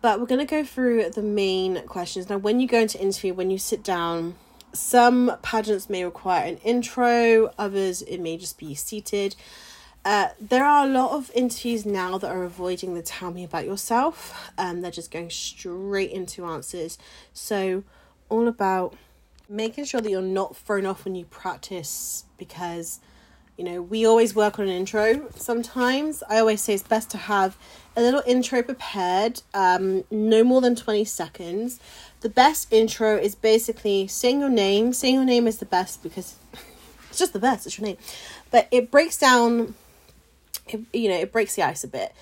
but 0.00 0.18
we're 0.18 0.26
going 0.26 0.44
to 0.44 0.50
go 0.50 0.64
through 0.64 1.10
the 1.10 1.22
main 1.22 1.86
questions. 1.86 2.28
Now, 2.28 2.38
when 2.38 2.60
you 2.60 2.66
go 2.66 2.80
into 2.80 3.00
interview, 3.00 3.34
when 3.34 3.50
you 3.50 3.58
sit 3.58 3.84
down, 3.84 4.34
some 4.72 5.36
pageants 5.42 5.88
may 5.88 6.04
require 6.04 6.44
an 6.44 6.56
intro, 6.58 7.52
others 7.58 8.02
it 8.02 8.18
may 8.18 8.36
just 8.36 8.58
be 8.58 8.74
seated. 8.74 9.36
Uh, 10.04 10.28
there 10.40 10.64
are 10.64 10.84
a 10.84 10.88
lot 10.88 11.12
of 11.12 11.30
interviews 11.34 11.86
now 11.86 12.18
that 12.18 12.28
are 12.28 12.42
avoiding 12.42 12.94
the 12.94 13.02
tell 13.02 13.30
me 13.30 13.44
about 13.44 13.64
yourself. 13.64 14.50
Um, 14.58 14.80
they're 14.80 14.90
just 14.90 15.12
going 15.12 15.30
straight 15.30 16.10
into 16.10 16.44
answers. 16.44 16.98
So, 17.32 17.84
all 18.28 18.48
about 18.48 18.96
making 19.48 19.84
sure 19.84 20.00
that 20.00 20.10
you're 20.10 20.20
not 20.22 20.56
thrown 20.56 20.86
off 20.86 21.04
when 21.04 21.14
you 21.14 21.26
practice 21.26 22.24
because 22.36 22.98
you 23.62 23.70
know, 23.70 23.80
we 23.80 24.04
always 24.04 24.34
work 24.34 24.58
on 24.58 24.64
an 24.64 24.72
intro 24.72 25.30
sometimes. 25.36 26.24
I 26.28 26.38
always 26.38 26.60
say 26.60 26.74
it's 26.74 26.82
best 26.82 27.10
to 27.10 27.16
have 27.16 27.56
a 27.94 28.02
little 28.02 28.20
intro 28.26 28.60
prepared, 28.60 29.40
um, 29.54 30.02
no 30.10 30.42
more 30.42 30.60
than 30.60 30.74
20 30.74 31.04
seconds. 31.04 31.78
The 32.22 32.28
best 32.28 32.72
intro 32.72 33.16
is 33.16 33.36
basically 33.36 34.08
saying 34.08 34.40
your 34.40 34.48
name. 34.48 34.92
Saying 34.92 35.14
your 35.14 35.24
name 35.24 35.46
is 35.46 35.58
the 35.58 35.64
best 35.64 36.02
because 36.02 36.34
it's 37.08 37.20
just 37.20 37.32
the 37.32 37.38
best, 37.38 37.64
it's 37.64 37.78
your 37.78 37.86
name. 37.86 37.98
But 38.50 38.66
it 38.72 38.90
breaks 38.90 39.16
down, 39.16 39.76
it, 40.66 40.80
you 40.92 41.08
know, 41.08 41.16
it 41.16 41.30
breaks 41.30 41.54
the 41.54 41.62
ice 41.62 41.84
a 41.84 41.88
bit. 41.88 42.12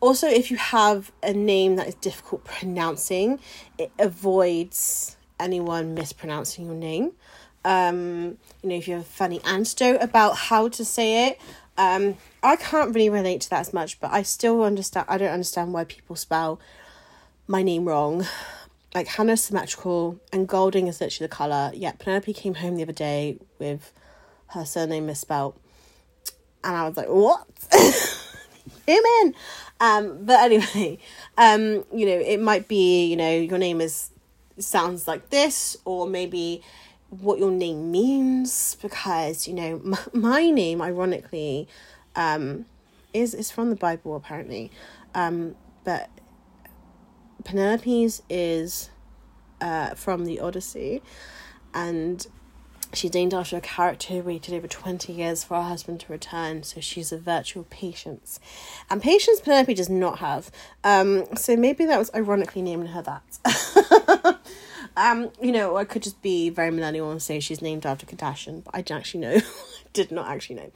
Also, 0.00 0.26
if 0.26 0.50
you 0.50 0.56
have 0.56 1.12
a 1.22 1.34
name 1.34 1.76
that 1.76 1.86
is 1.86 1.96
difficult 1.96 2.44
pronouncing, 2.44 3.40
it 3.76 3.90
avoids 3.98 5.18
anyone 5.38 5.92
mispronouncing 5.92 6.64
your 6.64 6.74
name 6.74 7.12
um, 7.64 8.38
you 8.62 8.68
know, 8.70 8.74
if 8.76 8.88
you 8.88 8.94
have 8.94 9.02
a 9.02 9.06
funny 9.06 9.40
anecdote 9.44 9.98
about 10.00 10.36
how 10.36 10.68
to 10.68 10.84
say 10.84 11.28
it. 11.28 11.40
Um, 11.76 12.16
I 12.42 12.56
can't 12.56 12.92
really 12.92 13.08
relate 13.08 13.40
to 13.42 13.50
that 13.50 13.60
as 13.60 13.72
much, 13.72 14.00
but 14.00 14.10
I 14.10 14.22
still 14.22 14.62
understand. 14.62 15.06
I 15.08 15.16
don't 15.16 15.30
understand 15.30 15.72
why 15.72 15.84
people 15.84 16.16
spell 16.16 16.60
my 17.46 17.62
name 17.62 17.84
wrong. 17.84 18.26
Like 18.94 19.06
Hannah's 19.06 19.44
symmetrical 19.44 20.18
and 20.32 20.48
Golding 20.48 20.88
is 20.88 21.00
literally 21.00 21.28
the 21.28 21.34
colour. 21.34 21.70
Yeah, 21.74 21.92
Penelope 21.92 22.32
came 22.32 22.54
home 22.54 22.76
the 22.76 22.82
other 22.82 22.92
day 22.92 23.38
with 23.58 23.92
her 24.48 24.64
surname 24.64 25.06
misspelled. 25.06 25.54
And 26.64 26.74
I 26.74 26.88
was 26.88 26.96
like, 26.96 27.08
what? 27.08 27.46
Human. 28.86 29.34
Um, 29.80 30.24
but 30.24 30.40
anyway, 30.40 30.98
um, 31.36 31.84
you 31.94 32.06
know, 32.06 32.18
it 32.18 32.40
might 32.40 32.66
be, 32.66 33.06
you 33.06 33.16
know, 33.16 33.30
your 33.30 33.58
name 33.58 33.80
is 33.80 34.10
sounds 34.58 35.06
like 35.06 35.30
this, 35.30 35.76
or 35.84 36.06
maybe 36.06 36.62
what 37.10 37.38
your 37.38 37.50
name 37.50 37.90
means 37.90 38.76
because 38.82 39.48
you 39.48 39.54
know 39.54 39.80
my, 39.82 39.98
my 40.12 40.50
name 40.50 40.82
ironically 40.82 41.66
um 42.16 42.66
is 43.14 43.34
is 43.34 43.50
from 43.50 43.70
the 43.70 43.76
bible 43.76 44.14
apparently. 44.16 44.70
Um 45.14 45.56
but 45.84 46.10
penelope's 47.44 48.22
is 48.28 48.90
uh 49.60 49.94
from 49.94 50.24
the 50.24 50.40
odyssey. 50.40 51.02
And 51.74 52.26
she's 52.92 53.12
named 53.12 53.34
after 53.34 53.56
a 53.56 53.60
character 53.60 54.14
who 54.14 54.22
waited 54.22 54.54
over 54.54 54.66
20 54.66 55.12
years 55.12 55.44
for 55.44 55.56
her 55.56 55.68
husband 55.68 56.00
to 56.00 56.12
return. 56.12 56.62
So 56.62 56.80
she's 56.80 57.12
a 57.12 57.18
virtual 57.18 57.64
patience. 57.64 58.40
And 58.90 59.02
patience 59.02 59.40
penelope 59.40 59.74
does 59.74 59.88
not 59.88 60.18
have. 60.18 60.50
Um 60.84 61.24
so 61.36 61.56
maybe 61.56 61.86
that 61.86 61.98
was 61.98 62.10
ironically 62.14 62.62
naming 62.62 62.88
her 62.88 63.02
that 63.02 63.22
Um, 64.98 65.30
you 65.40 65.52
know, 65.52 65.76
I 65.76 65.84
could 65.84 66.02
just 66.02 66.20
be 66.22 66.50
very 66.50 66.72
millennial 66.72 67.12
and 67.12 67.22
say 67.22 67.38
she's 67.38 67.62
named 67.62 67.86
after 67.86 68.04
Kardashian, 68.04 68.64
but 68.64 68.74
I 68.74 68.78
didn't 68.78 68.98
actually 68.98 69.20
know. 69.20 69.40
Did 69.92 70.10
not 70.10 70.26
actually 70.26 70.56
know. 70.56 70.72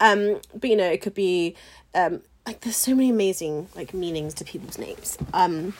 Um, 0.00 0.40
but 0.54 0.70
you 0.70 0.76
know, 0.76 0.90
it 0.90 1.02
could 1.02 1.14
be 1.14 1.54
um 1.94 2.22
like 2.46 2.60
there's 2.60 2.76
so 2.76 2.94
many 2.94 3.10
amazing 3.10 3.68
like 3.76 3.92
meanings 3.92 4.32
to 4.34 4.44
people's 4.44 4.78
names. 4.78 5.18
Um 5.34 5.74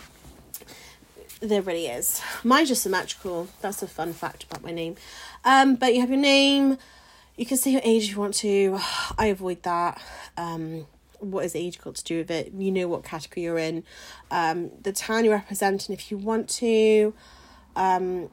there 1.40 1.62
really 1.62 1.86
is. 1.86 2.20
Mine's 2.44 2.68
just 2.68 2.82
symmetrical. 2.82 3.48
That's 3.62 3.82
a 3.82 3.88
fun 3.88 4.12
fact 4.12 4.44
about 4.44 4.62
my 4.62 4.72
name. 4.72 4.96
Um, 5.44 5.76
but 5.76 5.94
you 5.94 6.00
have 6.00 6.10
your 6.10 6.18
name, 6.18 6.76
you 7.36 7.46
can 7.46 7.56
say 7.56 7.70
your 7.70 7.82
age 7.82 8.04
if 8.04 8.10
you 8.10 8.20
want 8.20 8.34
to. 8.34 8.78
I 9.18 9.26
avoid 9.26 9.62
that. 9.62 10.02
Um 10.36 10.86
what 11.20 11.44
has 11.44 11.56
age 11.56 11.80
got 11.80 11.94
to 11.94 12.04
do 12.04 12.18
with 12.18 12.30
it? 12.30 12.52
You 12.52 12.70
know 12.70 12.88
what 12.88 13.04
category 13.04 13.44
you're 13.44 13.58
in. 13.58 13.84
Um, 14.30 14.70
the 14.82 14.92
town 14.92 15.24
you're 15.24 15.34
representing 15.34 15.94
if 15.94 16.10
you 16.10 16.18
want 16.18 16.50
to. 16.60 17.14
Um, 17.76 18.30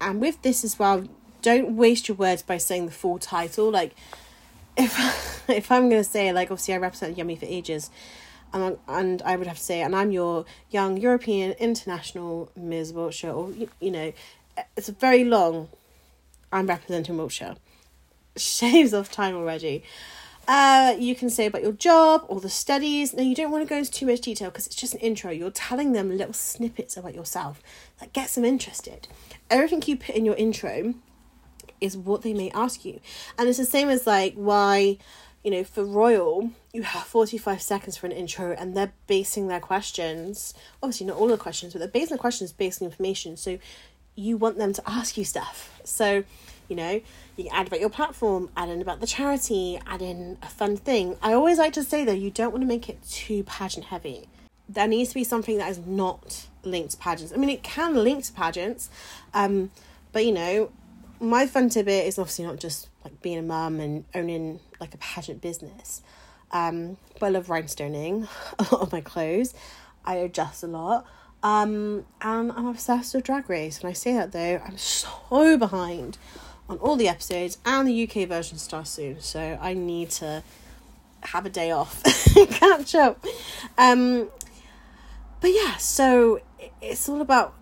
and 0.00 0.20
with 0.20 0.40
this 0.42 0.64
as 0.64 0.78
well, 0.78 1.06
don't 1.42 1.76
waste 1.76 2.08
your 2.08 2.16
words 2.16 2.42
by 2.42 2.56
saying 2.56 2.86
the 2.86 2.92
full 2.92 3.18
title. 3.18 3.70
Like, 3.70 3.94
if 4.76 5.48
if 5.48 5.70
I'm 5.70 5.88
gonna 5.88 6.04
say 6.04 6.32
like 6.32 6.50
obviously 6.50 6.74
I 6.74 6.78
represent 6.78 7.18
Yummy 7.18 7.36
for 7.36 7.46
ages, 7.46 7.90
and 8.52 8.78
and 8.88 9.22
I 9.22 9.36
would 9.36 9.46
have 9.46 9.58
to 9.58 9.62
say 9.64 9.82
and 9.82 9.94
I'm 9.94 10.12
your 10.12 10.44
young 10.70 10.96
European 10.96 11.52
international 11.52 12.50
Ms 12.56 12.92
Wiltshire, 12.92 13.32
or 13.32 13.50
you, 13.50 13.68
you 13.80 13.90
know, 13.90 14.12
it's 14.76 14.88
a 14.88 14.92
very 14.92 15.24
long. 15.24 15.68
I'm 16.52 16.66
representing 16.66 17.16
Wiltshire. 17.16 17.56
Shaves 18.36 18.94
off 18.94 19.10
time 19.10 19.34
already. 19.34 19.82
Uh, 20.48 20.94
you 20.98 21.16
can 21.16 21.28
say 21.28 21.46
about 21.46 21.62
your 21.62 21.72
job 21.72 22.24
or 22.28 22.40
the 22.40 22.48
studies. 22.48 23.12
Now, 23.12 23.22
you 23.22 23.34
don't 23.34 23.50
want 23.50 23.64
to 23.64 23.68
go 23.68 23.78
into 23.78 23.90
too 23.90 24.06
much 24.06 24.20
detail 24.20 24.50
because 24.50 24.66
it's 24.66 24.76
just 24.76 24.94
an 24.94 25.00
intro. 25.00 25.30
You're 25.30 25.50
telling 25.50 25.92
them 25.92 26.16
little 26.16 26.32
snippets 26.32 26.96
about 26.96 27.14
yourself 27.14 27.62
that 27.98 28.12
gets 28.12 28.36
them 28.36 28.44
interested. 28.44 29.08
Everything 29.50 29.82
you 29.86 29.96
put 29.96 30.14
in 30.14 30.24
your 30.24 30.36
intro 30.36 30.94
is 31.80 31.96
what 31.96 32.22
they 32.22 32.32
may 32.32 32.50
ask 32.50 32.84
you. 32.84 33.00
And 33.38 33.48
it's 33.48 33.58
the 33.58 33.64
same 33.64 33.88
as 33.88 34.06
like 34.06 34.34
why, 34.34 34.98
you 35.42 35.50
know, 35.50 35.64
for 35.64 35.84
Royal, 35.84 36.50
you 36.72 36.82
have 36.82 37.02
45 37.02 37.60
seconds 37.60 37.96
for 37.96 38.06
an 38.06 38.12
intro 38.12 38.52
and 38.52 38.76
they're 38.76 38.92
basing 39.06 39.48
their 39.48 39.60
questions, 39.60 40.54
obviously 40.82 41.06
not 41.06 41.16
all 41.16 41.28
the 41.28 41.36
questions, 41.36 41.72
but 41.72 41.80
they're 41.80 41.88
basing 41.88 42.16
the 42.16 42.20
questions 42.20 42.52
based 42.52 42.80
on 42.80 42.86
information. 42.86 43.36
So 43.36 43.58
you 44.14 44.36
want 44.36 44.58
them 44.58 44.72
to 44.72 44.82
ask 44.86 45.16
you 45.16 45.24
stuff. 45.24 45.80
So, 45.84 46.24
you 46.68 46.76
know, 46.76 47.00
you 47.36 47.44
can 47.44 47.52
add 47.52 47.66
about 47.66 47.80
your 47.80 47.90
platform, 47.90 48.50
add 48.56 48.68
in 48.68 48.80
about 48.80 49.00
the 49.00 49.06
charity, 49.06 49.78
add 49.86 50.02
in 50.02 50.38
a 50.42 50.48
fun 50.48 50.76
thing. 50.76 51.16
I 51.22 51.32
always 51.32 51.58
like 51.58 51.72
to 51.74 51.82
say 51.82 52.04
though, 52.04 52.12
you 52.12 52.30
don't 52.30 52.52
want 52.52 52.62
to 52.62 52.66
make 52.66 52.88
it 52.88 53.02
too 53.08 53.42
pageant 53.44 53.86
heavy. 53.86 54.28
There 54.68 54.88
needs 54.88 55.10
to 55.10 55.14
be 55.14 55.24
something 55.24 55.58
that 55.58 55.70
is 55.70 55.78
not 55.78 56.46
linked 56.64 56.92
to 56.92 56.96
pageants. 56.96 57.32
I 57.32 57.36
mean, 57.36 57.50
it 57.50 57.62
can 57.62 57.94
link 57.94 58.24
to 58.24 58.32
pageants, 58.32 58.90
um, 59.32 59.70
but 60.12 60.24
you 60.24 60.32
know, 60.32 60.72
my 61.20 61.46
fun 61.46 61.68
tidbit 61.68 62.06
is 62.06 62.18
obviously 62.18 62.44
not 62.44 62.58
just 62.58 62.88
like 63.04 63.22
being 63.22 63.38
a 63.38 63.42
mum 63.42 63.80
and 63.80 64.04
owning 64.14 64.60
like 64.80 64.94
a 64.94 64.98
pageant 64.98 65.40
business. 65.40 66.02
Um, 66.52 66.96
but 67.18 67.26
I 67.26 67.28
love 67.30 67.46
rhinestoning 67.46 68.28
a 68.58 68.62
lot 68.62 68.82
of 68.82 68.92
my 68.92 69.00
clothes. 69.00 69.54
I 70.04 70.16
adjust 70.16 70.62
a 70.62 70.66
lot. 70.66 71.06
Um, 71.42 72.04
and 72.20 72.50
I'm 72.52 72.66
obsessed 72.66 73.14
with 73.14 73.24
drag 73.24 73.48
race. 73.48 73.82
When 73.82 73.90
I 73.90 73.94
say 73.94 74.14
that 74.14 74.32
though, 74.32 74.60
I'm 74.64 74.78
so 74.78 75.56
behind 75.56 76.18
on 76.68 76.78
all 76.78 76.96
the 76.96 77.08
episodes, 77.08 77.58
and 77.64 77.86
the 77.86 78.08
UK 78.08 78.28
version 78.28 78.58
starts 78.58 78.90
soon. 78.90 79.20
So 79.20 79.58
I 79.60 79.74
need 79.74 80.10
to 80.10 80.42
have 81.22 81.46
a 81.46 81.50
day 81.50 81.70
off, 81.70 82.02
catch 82.50 82.94
up. 82.94 83.24
Um, 83.78 84.28
but 85.40 85.52
yeah, 85.52 85.76
so 85.76 86.40
it's 86.80 87.08
all 87.08 87.20
about 87.20 87.54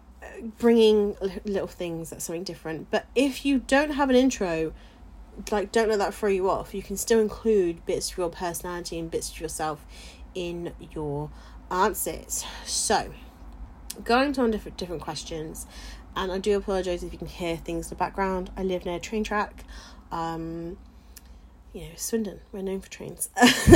bringing 0.58 1.16
little 1.44 1.66
things 1.66 2.10
that's 2.10 2.24
something 2.24 2.44
different. 2.44 2.90
But 2.90 3.06
if 3.14 3.44
you 3.44 3.60
don't 3.60 3.90
have 3.90 4.10
an 4.10 4.16
intro, 4.16 4.72
like 5.50 5.72
don't 5.72 5.88
let 5.88 5.98
that 5.98 6.14
throw 6.14 6.28
you 6.28 6.50
off. 6.50 6.74
You 6.74 6.82
can 6.82 6.96
still 6.96 7.20
include 7.20 7.84
bits 7.86 8.12
of 8.12 8.18
your 8.18 8.30
personality 8.30 8.98
and 8.98 9.10
bits 9.10 9.30
of 9.32 9.40
yourself 9.40 9.84
in 10.34 10.72
your 10.92 11.30
answers. 11.70 12.44
So, 12.64 13.12
going 14.04 14.32
to 14.34 14.42
on 14.42 14.50
different 14.50 14.76
different 14.76 15.02
questions, 15.02 15.66
and 16.16 16.32
I 16.32 16.38
do 16.38 16.56
apologize 16.56 17.02
if 17.02 17.12
you 17.12 17.18
can 17.18 17.28
hear 17.28 17.56
things 17.56 17.86
in 17.86 17.90
the 17.90 17.96
background. 17.96 18.50
I 18.56 18.62
live 18.62 18.84
near 18.84 18.96
a 18.96 19.00
train 19.00 19.24
track. 19.24 19.64
Um, 20.10 20.76
you 21.72 21.82
know, 21.82 21.90
Swindon, 21.96 22.40
we're 22.52 22.62
known 22.62 22.80
for 22.80 22.88
trains. 22.88 23.28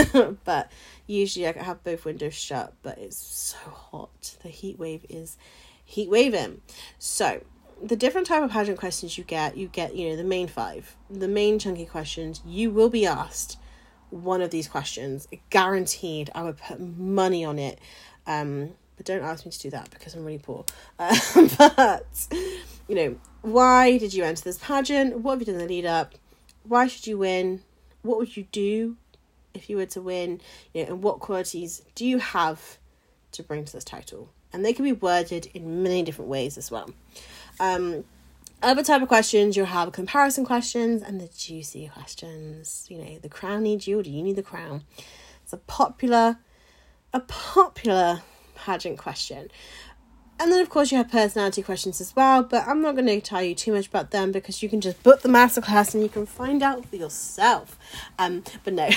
but 0.45 0.71
usually 1.07 1.49
I 1.49 1.53
have 1.63 1.83
both 1.83 2.05
windows 2.05 2.35
shut, 2.35 2.75
but 2.83 2.97
it's 2.99 3.17
so 3.17 3.57
hot. 3.71 4.37
The 4.43 4.49
heat 4.49 4.79
wave 4.79 5.05
is 5.09 5.37
heat 5.85 6.09
waving. 6.09 6.61
So, 6.99 7.43
the 7.83 7.97
different 7.97 8.27
type 8.27 8.43
of 8.43 8.51
pageant 8.51 8.79
questions 8.79 9.19
you 9.19 9.25
get, 9.25 9.57
you 9.57 9.69
get, 9.69 9.95
you 9.95 10.11
know, 10.11 10.17
the 10.17 10.25
main 10.25 10.49
five, 10.49 10.97
the 11.11 11.29
main 11.29 11.59
chunky 11.59 11.87
questions. 11.87 12.41
You 12.45 12.71
will 12.71 12.89
be 12.89 13.07
asked 13.07 13.59
one 14.11 14.41
of 14.43 14.51
these 14.51 14.69
questions, 14.69 15.29
guaranteed. 15.51 16.31
I 16.35 16.43
would 16.43 16.59
put 16.59 16.81
money 16.81 17.45
on 17.45 17.59
it. 17.59 17.81
Um, 18.27 18.75
but 18.99 19.07
don't 19.07 19.23
ask 19.23 19.47
me 19.47 19.53
to 19.53 19.59
do 19.59 19.71
that 19.71 19.89
because 19.91 20.15
I'm 20.15 20.25
really 20.25 20.39
poor. 20.39 20.67
Uh, 20.99 21.17
but 21.59 22.29
you 22.89 22.95
know, 22.95 23.17
why 23.41 23.97
did 23.97 24.13
you 24.13 24.25
enter 24.25 24.43
this 24.43 24.59
pageant? 24.59 25.21
What 25.21 25.33
have 25.33 25.41
you 25.41 25.47
done 25.47 25.55
in 25.55 25.67
the 25.67 25.73
lead 25.73 25.87
up? 25.87 26.15
Why 26.65 26.89
should 26.89 27.07
you 27.07 27.17
win? 27.17 27.63
What 28.03 28.19
would 28.19 28.37
you 28.37 28.47
do 28.53 28.97
if 29.55 29.71
you 29.71 29.77
were 29.77 29.87
to 29.87 30.03
win? 30.03 30.41
You 30.75 30.83
know, 30.83 30.93
and 30.95 31.03
what 31.03 31.21
qualities 31.21 31.83
do 31.95 32.05
you 32.05 32.19
have 32.19 32.79
to 33.33 33.43
bring 33.43 33.65
to 33.65 33.73
this 33.73 33.85
title? 33.85 34.29
And 34.53 34.65
they 34.65 34.73
can 34.73 34.85
be 34.85 34.93
worded 34.93 35.47
in 35.55 35.83
many 35.83 36.03
different 36.03 36.31
ways 36.31 36.59
as 36.59 36.71
well. 36.71 36.91
Um, 37.61 38.05
other 38.63 38.83
type 38.83 39.03
of 39.03 39.09
questions, 39.09 39.57
you'll 39.57 39.67
have 39.67 39.93
comparison 39.93 40.45
questions 40.45 41.03
and 41.03 41.21
the 41.21 41.29
juicy 41.29 41.89
questions. 41.95 42.87
You 42.89 42.99
know, 42.99 43.19
the 43.21 43.29
crown 43.29 43.63
needs 43.63 43.87
you, 43.87 44.01
or 44.01 44.03
do 44.03 44.11
you 44.11 44.23
need 44.23 44.35
the 44.37 44.43
crown? 44.43 44.83
It's 45.45 45.53
a 45.53 45.59
popular, 45.59 46.39
a 47.13 47.21
popular 47.21 48.23
pageant 48.59 48.99
question. 48.99 49.49
And 50.41 50.53
then, 50.53 50.61
of 50.61 50.71
course, 50.71 50.93
you 50.93 50.99
have 50.99 51.11
personality 51.11 51.63
questions 51.63 52.01
as 52.01 52.15
well, 52.15 52.45
but 52.45 52.67
I'm 52.69 52.81
not 52.81 52.95
going 52.95 53.07
to 53.07 53.21
tell 53.21 53.43
you 53.43 53.57
too 53.57 53.73
much 53.73 53.89
about 53.89 54.13
them 54.13 54.31
because 54.31 54.63
you 54.63 54.69
can 54.69 54.81
just 54.81 55.03
book 55.03 55.23
the 55.23 55.29
masterclass 55.29 55.95
and 55.95 56.03
you 56.03 56.09
can 56.09 56.27
find 56.27 56.63
out 56.63 56.87
for 56.87 56.95
yourself. 56.95 57.77
Um, 58.21 58.45
but 58.63 58.73
no, 58.73 58.89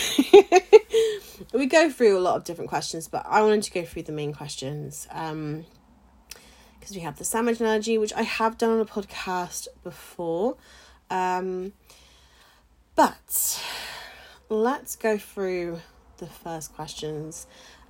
we 1.53 1.65
go 1.65 1.89
through 1.89 2.17
a 2.17 2.21
lot 2.21 2.35
of 2.35 2.43
different 2.43 2.69
questions, 2.69 3.07
but 3.07 3.25
I 3.27 3.41
wanted 3.41 3.63
to 3.63 3.71
go 3.71 3.83
through 3.83 4.03
the 4.03 4.11
main 4.11 4.33
questions. 4.33 5.07
Um, 5.11 5.65
because 6.79 6.95
we 6.95 7.01
have 7.01 7.17
the 7.17 7.25
sandwich 7.25 7.59
analogy, 7.59 7.99
which 7.99 8.13
I 8.13 8.23
have 8.23 8.57
done 8.57 8.71
on 8.71 8.79
a 8.79 8.85
podcast 8.85 9.67
before. 9.83 10.57
Um, 11.11 11.73
but 12.95 13.61
let's 14.49 14.95
go 14.95 15.17
through 15.17 15.79
the 16.17 16.25
first 16.25 16.73
questions 16.73 17.45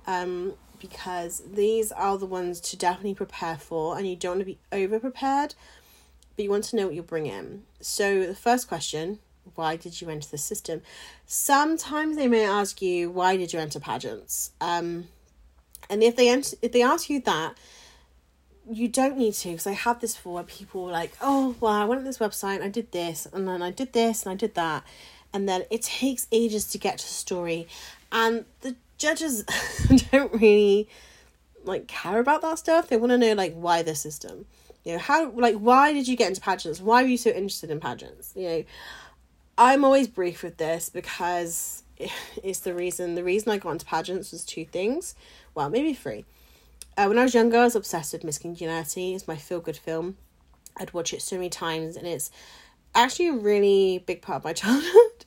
um, 0.06 0.54
because 0.82 1.40
these 1.50 1.92
are 1.92 2.18
the 2.18 2.26
ones 2.26 2.60
to 2.60 2.76
definitely 2.76 3.14
prepare 3.14 3.56
for, 3.56 3.96
and 3.96 4.06
you 4.06 4.16
don't 4.16 4.32
want 4.32 4.40
to 4.40 4.44
be 4.44 4.58
over 4.72 4.98
prepared, 4.98 5.54
but 6.36 6.42
you 6.42 6.50
want 6.50 6.64
to 6.64 6.76
know 6.76 6.86
what 6.86 6.94
you're 6.94 7.04
bringing. 7.04 7.62
So, 7.80 8.26
the 8.26 8.34
first 8.34 8.68
question 8.68 9.20
why 9.54 9.76
did 9.76 10.00
you 10.00 10.08
enter 10.08 10.28
the 10.28 10.38
system? 10.38 10.82
Sometimes 11.26 12.16
they 12.16 12.28
may 12.28 12.44
ask 12.44 12.80
you, 12.80 13.10
why 13.10 13.36
did 13.36 13.52
you 13.52 13.58
enter 13.58 13.80
pageants? 13.80 14.52
Um, 14.60 15.08
and 15.90 16.02
if 16.02 16.16
they 16.16 16.28
if 16.28 16.72
they 16.72 16.82
ask 16.82 17.10
you 17.10 17.20
that, 17.22 17.56
you 18.70 18.88
don't 18.88 19.18
need 19.18 19.34
to 19.34 19.50
because 19.50 19.66
I 19.66 19.72
have 19.72 20.00
this 20.00 20.16
for 20.16 20.34
where 20.34 20.44
people 20.44 20.88
are 20.88 20.92
like, 20.92 21.12
oh, 21.20 21.56
well, 21.60 21.72
I 21.72 21.84
went 21.84 22.00
on 22.00 22.04
this 22.04 22.18
website, 22.18 22.62
I 22.62 22.68
did 22.68 22.92
this, 22.92 23.26
and 23.32 23.46
then 23.46 23.62
I 23.62 23.70
did 23.70 23.92
this, 23.92 24.24
and 24.24 24.32
I 24.32 24.36
did 24.36 24.54
that. 24.54 24.84
And 25.34 25.48
then 25.48 25.64
it 25.70 25.82
takes 25.82 26.26
ages 26.30 26.66
to 26.66 26.78
get 26.78 26.98
to 26.98 27.04
the 27.04 27.12
story. 27.12 27.66
And 28.12 28.44
the 28.60 28.76
judges 29.02 29.42
don't 30.12 30.32
really 30.32 30.88
like 31.64 31.86
care 31.86 32.18
about 32.18 32.42
that 32.42 32.58
stuff. 32.58 32.88
They 32.88 32.96
want 32.96 33.10
to 33.10 33.18
know 33.18 33.34
like 33.34 33.54
why 33.54 33.82
the 33.82 33.94
system. 33.94 34.46
You 34.84 34.92
know, 34.92 34.98
how 34.98 35.30
like 35.30 35.56
why 35.56 35.92
did 35.92 36.08
you 36.08 36.16
get 36.16 36.28
into 36.28 36.40
pageants? 36.40 36.80
Why 36.80 37.02
were 37.02 37.08
you 37.08 37.16
so 37.16 37.30
interested 37.30 37.70
in 37.70 37.80
pageants? 37.80 38.32
You 38.34 38.48
know, 38.48 38.64
I'm 39.58 39.84
always 39.84 40.08
brief 40.08 40.42
with 40.42 40.56
this 40.56 40.88
because 40.88 41.82
it's 42.42 42.60
the 42.60 42.74
reason 42.74 43.14
the 43.14 43.24
reason 43.24 43.52
I 43.52 43.58
got 43.58 43.72
into 43.72 43.86
pageants 43.86 44.32
was 44.32 44.44
two 44.44 44.64
things. 44.64 45.14
Well, 45.54 45.68
maybe 45.68 45.92
three. 45.92 46.24
Uh, 46.96 47.06
when 47.06 47.18
I 47.18 47.22
was 47.22 47.34
younger, 47.34 47.58
I 47.58 47.64
was 47.64 47.76
obsessed 47.76 48.12
with 48.12 48.24
Miss 48.24 48.38
Congeniality. 48.38 49.14
It's 49.14 49.26
my 49.26 49.36
feel 49.36 49.60
good 49.60 49.76
film. 49.76 50.16
I'd 50.76 50.92
watch 50.92 51.12
it 51.12 51.22
so 51.22 51.36
many 51.36 51.48
times, 51.48 51.96
and 51.96 52.06
it's 52.06 52.30
actually 52.94 53.28
a 53.28 53.32
really 53.32 54.02
big 54.06 54.20
part 54.20 54.38
of 54.38 54.44
my 54.44 54.52
childhood. 54.54 55.24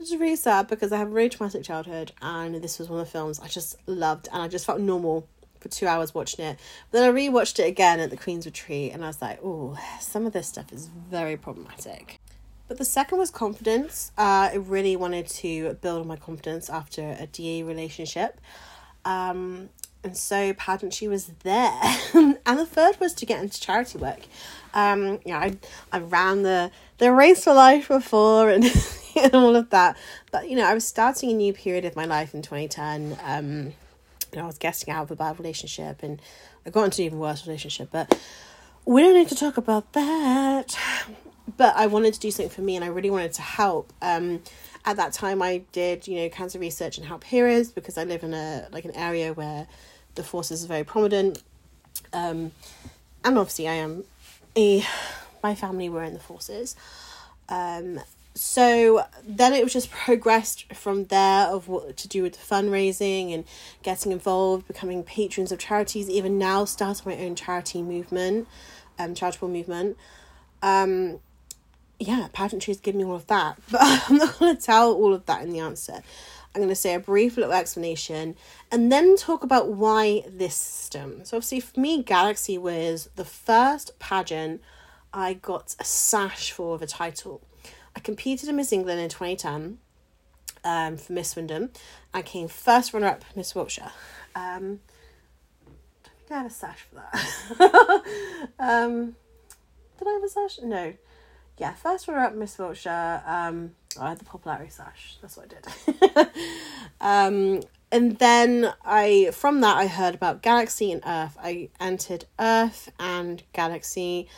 Which 0.00 0.10
is 0.10 0.16
really 0.16 0.34
sad 0.34 0.66
because 0.66 0.92
I 0.92 0.96
have 0.96 1.08
a 1.08 1.12
very 1.12 1.28
traumatic 1.28 1.62
childhood, 1.62 2.12
and 2.22 2.54
this 2.54 2.78
was 2.78 2.88
one 2.88 3.00
of 3.00 3.06
the 3.06 3.12
films 3.12 3.38
I 3.38 3.48
just 3.48 3.76
loved, 3.86 4.30
and 4.32 4.42
I 4.42 4.48
just 4.48 4.64
felt 4.64 4.80
normal 4.80 5.28
for 5.60 5.68
two 5.68 5.86
hours 5.86 6.14
watching 6.14 6.42
it. 6.42 6.58
But 6.90 7.00
then 7.00 7.10
I 7.10 7.12
rewatched 7.12 7.58
it 7.58 7.64
again 7.68 8.00
at 8.00 8.08
the 8.08 8.16
Queen's 8.16 8.46
Retreat, 8.46 8.94
and 8.94 9.04
I 9.04 9.08
was 9.08 9.20
like, 9.20 9.40
oh, 9.44 9.78
some 10.00 10.24
of 10.24 10.32
this 10.32 10.48
stuff 10.48 10.72
is 10.72 10.86
very 10.86 11.36
problematic. 11.36 12.18
But 12.66 12.78
the 12.78 12.84
second 12.86 13.18
was 13.18 13.30
confidence. 13.30 14.10
Uh, 14.16 14.48
I 14.52 14.54
really 14.54 14.96
wanted 14.96 15.28
to 15.28 15.74
build 15.74 16.00
on 16.00 16.06
my 16.06 16.16
confidence 16.16 16.70
after 16.70 17.14
a 17.20 17.26
DA 17.26 17.62
relationship. 17.62 18.40
Um, 19.04 19.68
and 20.02 20.16
so 20.16 20.54
pageantry 20.54 21.08
was 21.08 21.26
there 21.42 21.78
and 22.14 22.38
the 22.46 22.64
third 22.64 22.98
was 23.00 23.12
to 23.12 23.26
get 23.26 23.42
into 23.42 23.60
charity 23.60 23.98
work 23.98 24.20
um 24.72 25.18
yeah 25.26 25.38
i 25.38 25.54
i 25.92 25.98
ran 25.98 26.42
the 26.42 26.70
the 26.96 27.12
race 27.12 27.44
for 27.44 27.52
life 27.52 27.88
before 27.88 28.48
and, 28.48 28.64
and 29.16 29.34
all 29.34 29.56
of 29.56 29.70
that 29.70 29.96
but 30.30 30.48
you 30.48 30.56
know 30.56 30.64
i 30.64 30.74
was 30.74 30.86
starting 30.86 31.30
a 31.30 31.34
new 31.34 31.52
period 31.52 31.84
of 31.84 31.96
my 31.96 32.04
life 32.04 32.34
in 32.34 32.42
2010 32.42 33.18
um 33.24 33.72
you 34.32 34.38
know 34.38 34.42
i 34.42 34.46
was 34.46 34.58
getting 34.58 34.92
out 34.92 35.02
of 35.02 35.10
a 35.10 35.16
bad 35.16 35.38
relationship 35.38 36.02
and 36.02 36.20
i 36.66 36.70
got 36.70 36.84
into 36.84 37.02
an 37.02 37.06
even 37.06 37.18
worse 37.18 37.46
relationship 37.46 37.88
but 37.90 38.18
we 38.84 39.02
don't 39.02 39.14
need 39.14 39.28
to 39.28 39.34
talk 39.34 39.56
about 39.56 39.92
that 39.92 40.78
but 41.56 41.74
i 41.76 41.86
wanted 41.86 42.14
to 42.14 42.20
do 42.20 42.30
something 42.30 42.50
for 42.50 42.62
me 42.62 42.76
and 42.76 42.84
i 42.84 42.88
really 42.88 43.10
wanted 43.10 43.32
to 43.32 43.42
help 43.42 43.92
um 44.02 44.40
at 44.84 44.96
that 44.96 45.12
time 45.12 45.42
i 45.42 45.62
did 45.72 46.06
you 46.06 46.16
know 46.16 46.28
cancer 46.28 46.58
research 46.58 46.96
and 46.96 47.06
help 47.06 47.24
heroes 47.24 47.70
because 47.70 47.98
i 47.98 48.04
live 48.04 48.22
in 48.22 48.32
a 48.32 48.66
like 48.72 48.84
an 48.84 48.94
area 48.96 49.32
where 49.32 49.66
the 50.14 50.22
forces 50.22 50.64
are 50.64 50.68
very 50.68 50.84
prominent. 50.84 51.42
Um, 52.12 52.52
and 53.24 53.38
obviously, 53.38 53.68
I 53.68 53.74
am 53.74 54.04
a 54.56 54.84
my 55.42 55.54
family 55.54 55.88
were 55.88 56.04
in 56.04 56.14
the 56.14 56.20
forces. 56.20 56.76
Um, 57.48 58.00
so 58.42 59.04
then 59.22 59.52
it 59.52 59.62
was 59.62 59.74
just 59.74 59.90
progressed 59.90 60.72
from 60.72 61.04
there 61.04 61.44
of 61.48 61.68
what 61.68 61.94
to 61.98 62.08
do 62.08 62.22
with 62.22 62.32
the 62.32 62.38
fundraising 62.54 63.34
and 63.34 63.44
getting 63.82 64.12
involved, 64.12 64.66
becoming 64.66 65.02
patrons 65.02 65.52
of 65.52 65.58
charities. 65.58 66.08
Even 66.08 66.38
now, 66.38 66.64
starting 66.64 67.02
my 67.04 67.18
own 67.18 67.34
charity 67.34 67.82
movement, 67.82 68.48
um, 68.98 69.14
charitable 69.14 69.48
movement. 69.48 69.98
Um, 70.62 71.20
yeah, 71.98 72.28
pageantry 72.32 72.72
has 72.72 72.80
given 72.80 73.02
me 73.02 73.04
all 73.04 73.14
of 73.14 73.26
that, 73.26 73.58
but 73.70 73.82
I'm 73.82 74.16
not 74.16 74.38
going 74.38 74.56
to 74.56 74.62
tell 74.62 74.90
all 74.90 75.12
of 75.12 75.26
that 75.26 75.42
in 75.42 75.52
the 75.52 75.58
answer. 75.60 76.00
I'm 76.54 76.62
going 76.62 76.70
to 76.70 76.74
say 76.74 76.94
a 76.94 76.98
brief 76.98 77.36
little 77.36 77.52
explanation 77.52 78.36
and 78.72 78.90
then 78.90 79.18
talk 79.18 79.44
about 79.44 79.68
why 79.68 80.24
this 80.26 80.54
system. 80.54 81.26
So, 81.26 81.36
obviously, 81.36 81.60
for 81.60 81.78
me, 81.78 82.02
Galaxy 82.02 82.56
was 82.56 83.10
the 83.16 83.26
first 83.26 83.98
pageant 83.98 84.62
I 85.12 85.34
got 85.34 85.74
a 85.78 85.84
sash 85.84 86.52
for 86.52 86.78
the 86.78 86.86
title. 86.86 87.42
I 87.96 88.00
competed 88.00 88.48
in 88.48 88.56
Miss 88.56 88.72
England 88.72 89.00
in 89.00 89.08
2010 89.08 89.78
um, 90.64 90.96
for 90.96 91.12
Miss 91.12 91.30
Swindon. 91.30 91.70
I 92.14 92.22
came 92.22 92.48
first 92.48 92.92
runner 92.92 93.08
up 93.08 93.24
Miss 93.34 93.54
Wiltshire. 93.54 93.92
Um, 94.34 94.80
I 96.30 96.34
had 96.34 96.46
a 96.46 96.50
sash 96.50 96.86
for 96.88 96.96
that. 96.96 98.04
um, 98.58 99.16
did 99.98 100.08
I 100.08 100.12
have 100.12 100.22
a 100.22 100.28
sash? 100.28 100.60
No. 100.62 100.94
Yeah, 101.58 101.74
first 101.74 102.06
runner 102.06 102.20
up 102.20 102.34
Miss 102.34 102.56
Wiltshire. 102.56 103.22
Um, 103.26 103.72
I 104.00 104.10
had 104.10 104.18
the 104.18 104.24
popularity 104.24 104.70
sash. 104.70 105.18
That's 105.20 105.36
what 105.36 105.52
I 105.52 106.22
did. 106.22 106.28
um, 107.00 107.62
and 107.92 108.18
then 108.18 108.72
I 108.84 109.30
from 109.32 109.60
that 109.62 109.76
I 109.76 109.88
heard 109.88 110.14
about 110.14 110.42
Galaxy 110.42 110.92
and 110.92 111.02
Earth. 111.04 111.36
I 111.42 111.70
entered 111.80 112.26
Earth 112.38 112.92
and 112.98 113.42
Galaxy. 113.52 114.28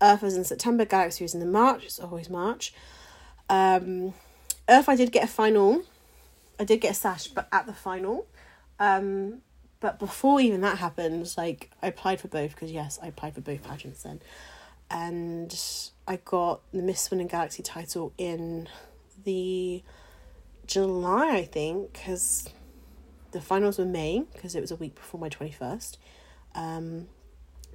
Earth 0.00 0.22
was 0.22 0.36
in 0.36 0.44
September. 0.44 0.84
Galaxy 0.84 1.24
was 1.24 1.34
in 1.34 1.40
the 1.40 1.46
March. 1.46 1.84
It's 1.84 1.98
always 1.98 2.30
March. 2.30 2.72
Um, 3.50 4.14
Earth, 4.68 4.88
I 4.88 4.96
did 4.96 5.12
get 5.12 5.24
a 5.24 5.26
final. 5.26 5.82
I 6.58 6.64
did 6.64 6.80
get 6.80 6.92
a 6.92 6.94
sash, 6.94 7.26
but 7.26 7.48
at 7.52 7.66
the 7.66 7.74
final. 7.74 8.26
Um, 8.78 9.42
but 9.80 9.98
before 9.98 10.40
even 10.40 10.60
that 10.60 10.78
happened, 10.78 11.34
like 11.36 11.70
I 11.82 11.88
applied 11.88 12.20
for 12.20 12.28
both 12.28 12.54
because 12.54 12.70
yes, 12.70 12.98
I 13.02 13.08
applied 13.08 13.34
for 13.34 13.40
both 13.40 13.62
pageants 13.62 14.02
then. 14.02 14.20
and 14.90 15.58
I 16.06 16.16
got 16.16 16.60
the 16.72 16.82
Miss 16.82 17.10
Winning 17.10 17.28
Galaxy 17.28 17.62
title 17.62 18.12
in 18.18 18.68
the 19.24 19.82
July, 20.66 21.36
I 21.36 21.44
think, 21.44 21.92
because 21.92 22.48
the 23.32 23.40
finals 23.40 23.78
were 23.78 23.84
May, 23.84 24.24
because 24.32 24.54
it 24.54 24.60
was 24.60 24.70
a 24.70 24.76
week 24.76 24.94
before 24.94 25.20
my 25.20 25.28
21st. 25.28 25.96
Um, 26.54 27.08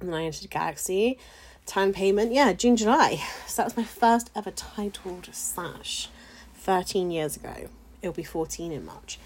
and 0.00 0.08
then 0.08 0.14
I 0.14 0.24
entered 0.24 0.50
Galaxy. 0.50 1.18
Time 1.66 1.92
payment, 1.92 2.32
yeah, 2.32 2.52
June, 2.52 2.76
July. 2.76 3.22
So 3.46 3.62
that 3.62 3.66
was 3.66 3.76
my 3.76 3.84
first 3.84 4.30
ever 4.36 4.50
titled 4.50 5.28
sash 5.32 6.08
13 6.54 7.10
years 7.10 7.36
ago. 7.36 7.68
It'll 8.00 8.14
be 8.14 8.22
14 8.22 8.70
in 8.72 8.84
March. 8.84 9.18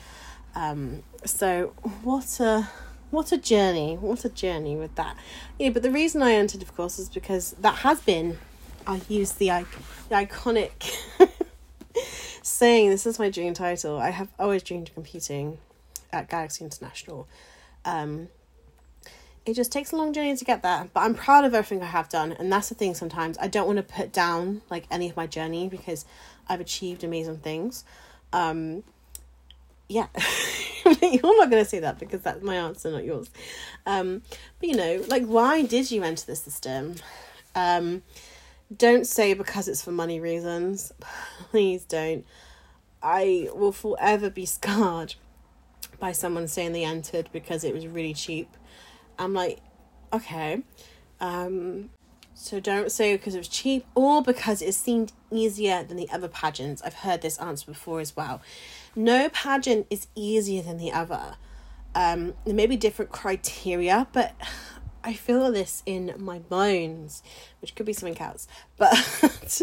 Um, 0.54 1.02
so 1.24 1.74
what 2.02 2.40
a 2.40 2.68
what 3.10 3.32
a 3.32 3.38
journey! 3.38 3.96
What 3.96 4.24
a 4.24 4.28
journey 4.28 4.76
with 4.76 4.94
that. 4.94 5.16
Yeah, 5.58 5.70
but 5.70 5.82
the 5.82 5.90
reason 5.90 6.22
I 6.22 6.32
entered, 6.32 6.62
of 6.62 6.74
course, 6.76 6.98
is 6.98 7.08
because 7.08 7.52
that 7.60 7.76
has 7.78 8.00
been. 8.00 8.38
I 8.86 9.00
use 9.08 9.32
the 9.32 9.48
the 10.08 10.14
iconic 10.14 10.96
saying. 12.42 12.90
This 12.90 13.06
is 13.06 13.18
my 13.18 13.28
dream 13.28 13.52
title. 13.52 13.98
I 13.98 14.10
have 14.10 14.28
always 14.38 14.62
dreamed 14.62 14.88
of 14.88 14.94
competing 14.94 15.58
at 16.12 16.28
Galaxy 16.28 16.64
International. 16.64 17.28
Um, 17.84 18.28
it 19.50 19.54
just 19.56 19.72
takes 19.72 19.90
a 19.90 19.96
long 19.96 20.12
journey 20.12 20.36
to 20.36 20.44
get 20.44 20.62
there, 20.62 20.88
but 20.94 21.00
I'm 21.00 21.14
proud 21.14 21.44
of 21.44 21.54
everything 21.54 21.82
I 21.82 21.90
have 21.90 22.08
done, 22.08 22.32
and 22.32 22.52
that's 22.52 22.68
the 22.68 22.76
thing. 22.76 22.94
Sometimes 22.94 23.36
I 23.38 23.48
don't 23.48 23.66
want 23.66 23.78
to 23.78 23.82
put 23.82 24.12
down 24.12 24.62
like 24.70 24.84
any 24.90 25.10
of 25.10 25.16
my 25.16 25.26
journey 25.26 25.68
because 25.68 26.04
I've 26.48 26.60
achieved 26.60 27.02
amazing 27.02 27.38
things. 27.38 27.84
Um, 28.32 28.84
yeah. 29.88 30.06
You're 30.84 31.36
not 31.36 31.50
going 31.50 31.64
to 31.64 31.68
say 31.68 31.80
that 31.80 31.98
because 31.98 32.20
that's 32.20 32.42
my 32.44 32.54
answer, 32.54 32.92
not 32.92 33.04
yours. 33.04 33.28
Um, 33.86 34.22
but 34.60 34.68
you 34.68 34.76
know, 34.76 35.04
like, 35.08 35.26
why 35.26 35.62
did 35.62 35.90
you 35.90 36.04
enter 36.04 36.24
the 36.26 36.36
system? 36.36 36.94
Um, 37.56 38.02
don't 38.74 39.06
say 39.06 39.34
because 39.34 39.66
it's 39.66 39.82
for 39.82 39.90
money 39.90 40.20
reasons. 40.20 40.92
Please 41.50 41.84
don't. 41.84 42.24
I 43.02 43.48
will 43.52 43.72
forever 43.72 44.30
be 44.30 44.46
scarred 44.46 45.16
by 45.98 46.12
someone 46.12 46.46
saying 46.46 46.72
they 46.72 46.84
entered 46.84 47.28
because 47.32 47.64
it 47.64 47.74
was 47.74 47.88
really 47.88 48.14
cheap. 48.14 48.48
I'm 49.20 49.34
like, 49.34 49.58
okay. 50.12 50.62
Um, 51.20 51.90
so 52.34 52.58
don't 52.58 52.90
say 52.90 53.14
because 53.16 53.34
it 53.34 53.38
was 53.38 53.48
cheap 53.48 53.84
or 53.94 54.22
because 54.22 54.62
it 54.62 54.72
seemed 54.74 55.12
easier 55.30 55.82
than 55.82 55.98
the 55.98 56.08
other 56.10 56.26
pageants. 56.26 56.80
I've 56.82 56.94
heard 56.94 57.20
this 57.20 57.38
answer 57.38 57.66
before 57.66 58.00
as 58.00 58.16
well. 58.16 58.40
No 58.96 59.28
pageant 59.28 59.86
is 59.90 60.06
easier 60.14 60.62
than 60.62 60.78
the 60.78 60.90
other. 60.90 61.36
Um, 61.94 62.34
there 62.46 62.54
may 62.54 62.66
be 62.66 62.76
different 62.76 63.10
criteria, 63.12 64.08
but 64.12 64.34
I 65.04 65.12
feel 65.12 65.52
this 65.52 65.82
in 65.84 66.14
my 66.18 66.38
bones, 66.38 67.22
which 67.60 67.74
could 67.74 67.86
be 67.86 67.92
something 67.92 68.20
else. 68.20 68.48
But 68.78 69.62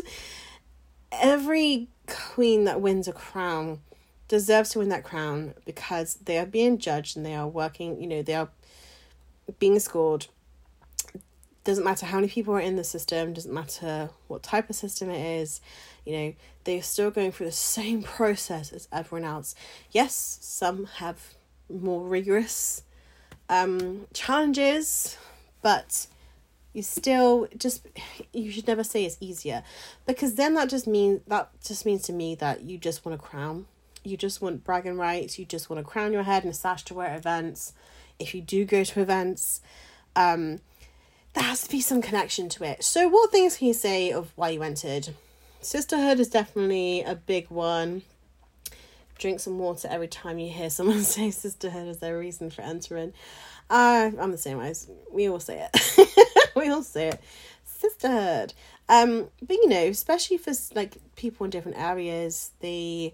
every 1.11 1.87
queen 2.05 2.65
that 2.65 2.79
wins 2.79 3.07
a 3.07 3.13
crown 3.13 3.79
deserves 4.27 4.71
to 4.71 4.79
win 4.79 4.89
that 4.89 5.03
crown 5.03 5.53
because 5.65 6.15
they 6.15 6.37
are 6.37 6.45
being 6.45 6.77
judged 6.77 7.17
and 7.17 7.25
they 7.25 7.33
are 7.33 7.47
working, 7.47 7.99
you 7.99 8.07
know, 8.07 8.21
they 8.21 8.35
are 8.35 8.49
being 9.59 9.79
scored 9.79 10.27
doesn't 11.63 11.83
matter 11.83 12.05
how 12.05 12.17
many 12.17 12.29
people 12.29 12.53
are 12.53 12.61
in 12.61 12.77
the 12.77 12.83
system 12.83 13.33
doesn't 13.33 13.53
matter 13.53 14.09
what 14.27 14.41
type 14.41 14.69
of 14.69 14.75
system 14.75 15.09
it 15.09 15.41
is 15.41 15.59
you 16.05 16.17
know 16.17 16.33
they're 16.63 16.81
still 16.81 17.11
going 17.11 17.31
through 17.31 17.45
the 17.45 17.51
same 17.79 18.03
process 18.03 18.71
as 18.71 18.87
everyone 18.91 19.27
else. 19.27 19.55
Yes 19.91 20.37
some 20.41 20.85
have 20.85 21.33
more 21.69 22.07
rigorous 22.07 22.83
um 23.49 24.07
challenges 24.13 25.17
but 25.61 26.07
you 26.77 26.83
still 26.83 27.47
just 27.57 27.87
you 28.33 28.51
should 28.51 28.67
never 28.67 28.83
say 28.83 29.03
it's 29.03 29.17
easier. 29.19 29.63
Because 30.05 30.35
then 30.35 30.53
that 30.53 30.69
just 30.69 30.85
means 30.85 31.21
that 31.27 31.49
just 31.63 31.87
means 31.87 32.03
to 32.03 32.13
me 32.13 32.35
that 32.35 32.61
you 32.61 32.77
just 32.77 33.03
want 33.03 33.19
a 33.19 33.21
crown. 33.21 33.65
You 34.03 34.15
just 34.15 34.43
want 34.43 34.63
bragging 34.63 34.97
rights. 34.97 35.39
You 35.39 35.45
just 35.45 35.71
want 35.71 35.79
to 35.79 35.83
crown 35.83 36.13
your 36.13 36.21
head 36.21 36.43
and 36.43 36.51
a 36.51 36.55
sash 36.55 36.83
to 36.85 36.93
wear 36.93 37.07
at 37.07 37.17
events 37.17 37.73
if 38.19 38.33
you 38.33 38.41
do 38.41 38.65
go 38.65 38.83
to 38.83 39.01
events 39.01 39.61
um 40.15 40.59
there 41.37 41.45
has 41.45 41.61
to 41.61 41.69
be 41.69 41.81
some 41.81 42.01
connection 42.01 42.49
to 42.49 42.63
it. 42.63 42.83
So, 42.83 43.07
what 43.07 43.31
things 43.31 43.57
can 43.57 43.67
you 43.67 43.73
say 43.75 44.11
of 44.11 44.31
why 44.35 44.49
you 44.49 44.63
entered? 44.63 45.09
Sisterhood 45.61 46.19
is 46.19 46.29
definitely 46.29 47.03
a 47.03 47.13
big 47.13 47.51
one. 47.51 48.01
Drink 49.19 49.39
some 49.39 49.59
water 49.59 49.87
every 49.91 50.07
time 50.07 50.39
you 50.39 50.49
hear 50.49 50.71
someone 50.71 51.03
say 51.03 51.29
sisterhood 51.29 51.89
as 51.89 51.99
their 51.99 52.17
reason 52.17 52.49
for 52.49 52.63
entering. 52.63 53.13
Uh, 53.69 54.09
I'm 54.19 54.31
the 54.31 54.37
same 54.37 54.57
way. 54.57 54.73
We 55.11 55.29
all 55.29 55.39
say 55.39 55.67
it. 55.71 56.51
we 56.55 56.69
all 56.69 56.81
say 56.81 57.09
it. 57.09 57.21
Sisterhood. 57.65 58.55
Um, 58.89 59.27
but 59.39 59.57
you 59.57 59.69
know, 59.69 59.83
especially 59.83 60.37
for 60.37 60.53
like 60.73 60.97
people 61.15 61.43
in 61.43 61.51
different 61.51 61.77
areas, 61.77 62.49
the 62.61 63.13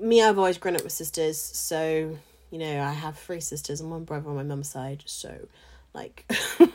me, 0.00 0.22
I've 0.22 0.38
always 0.38 0.56
grown 0.56 0.76
up 0.76 0.84
with 0.84 0.92
sisters, 0.92 1.38
so 1.38 2.16
you 2.50 2.58
know, 2.58 2.82
I 2.82 2.92
have 2.92 3.18
three 3.18 3.40
sisters 3.40 3.80
and 3.80 3.90
one 3.90 4.04
brother 4.04 4.28
on 4.30 4.36
my 4.36 4.42
mum's 4.42 4.68
side, 4.68 5.02
so 5.06 5.48
like 5.94 6.30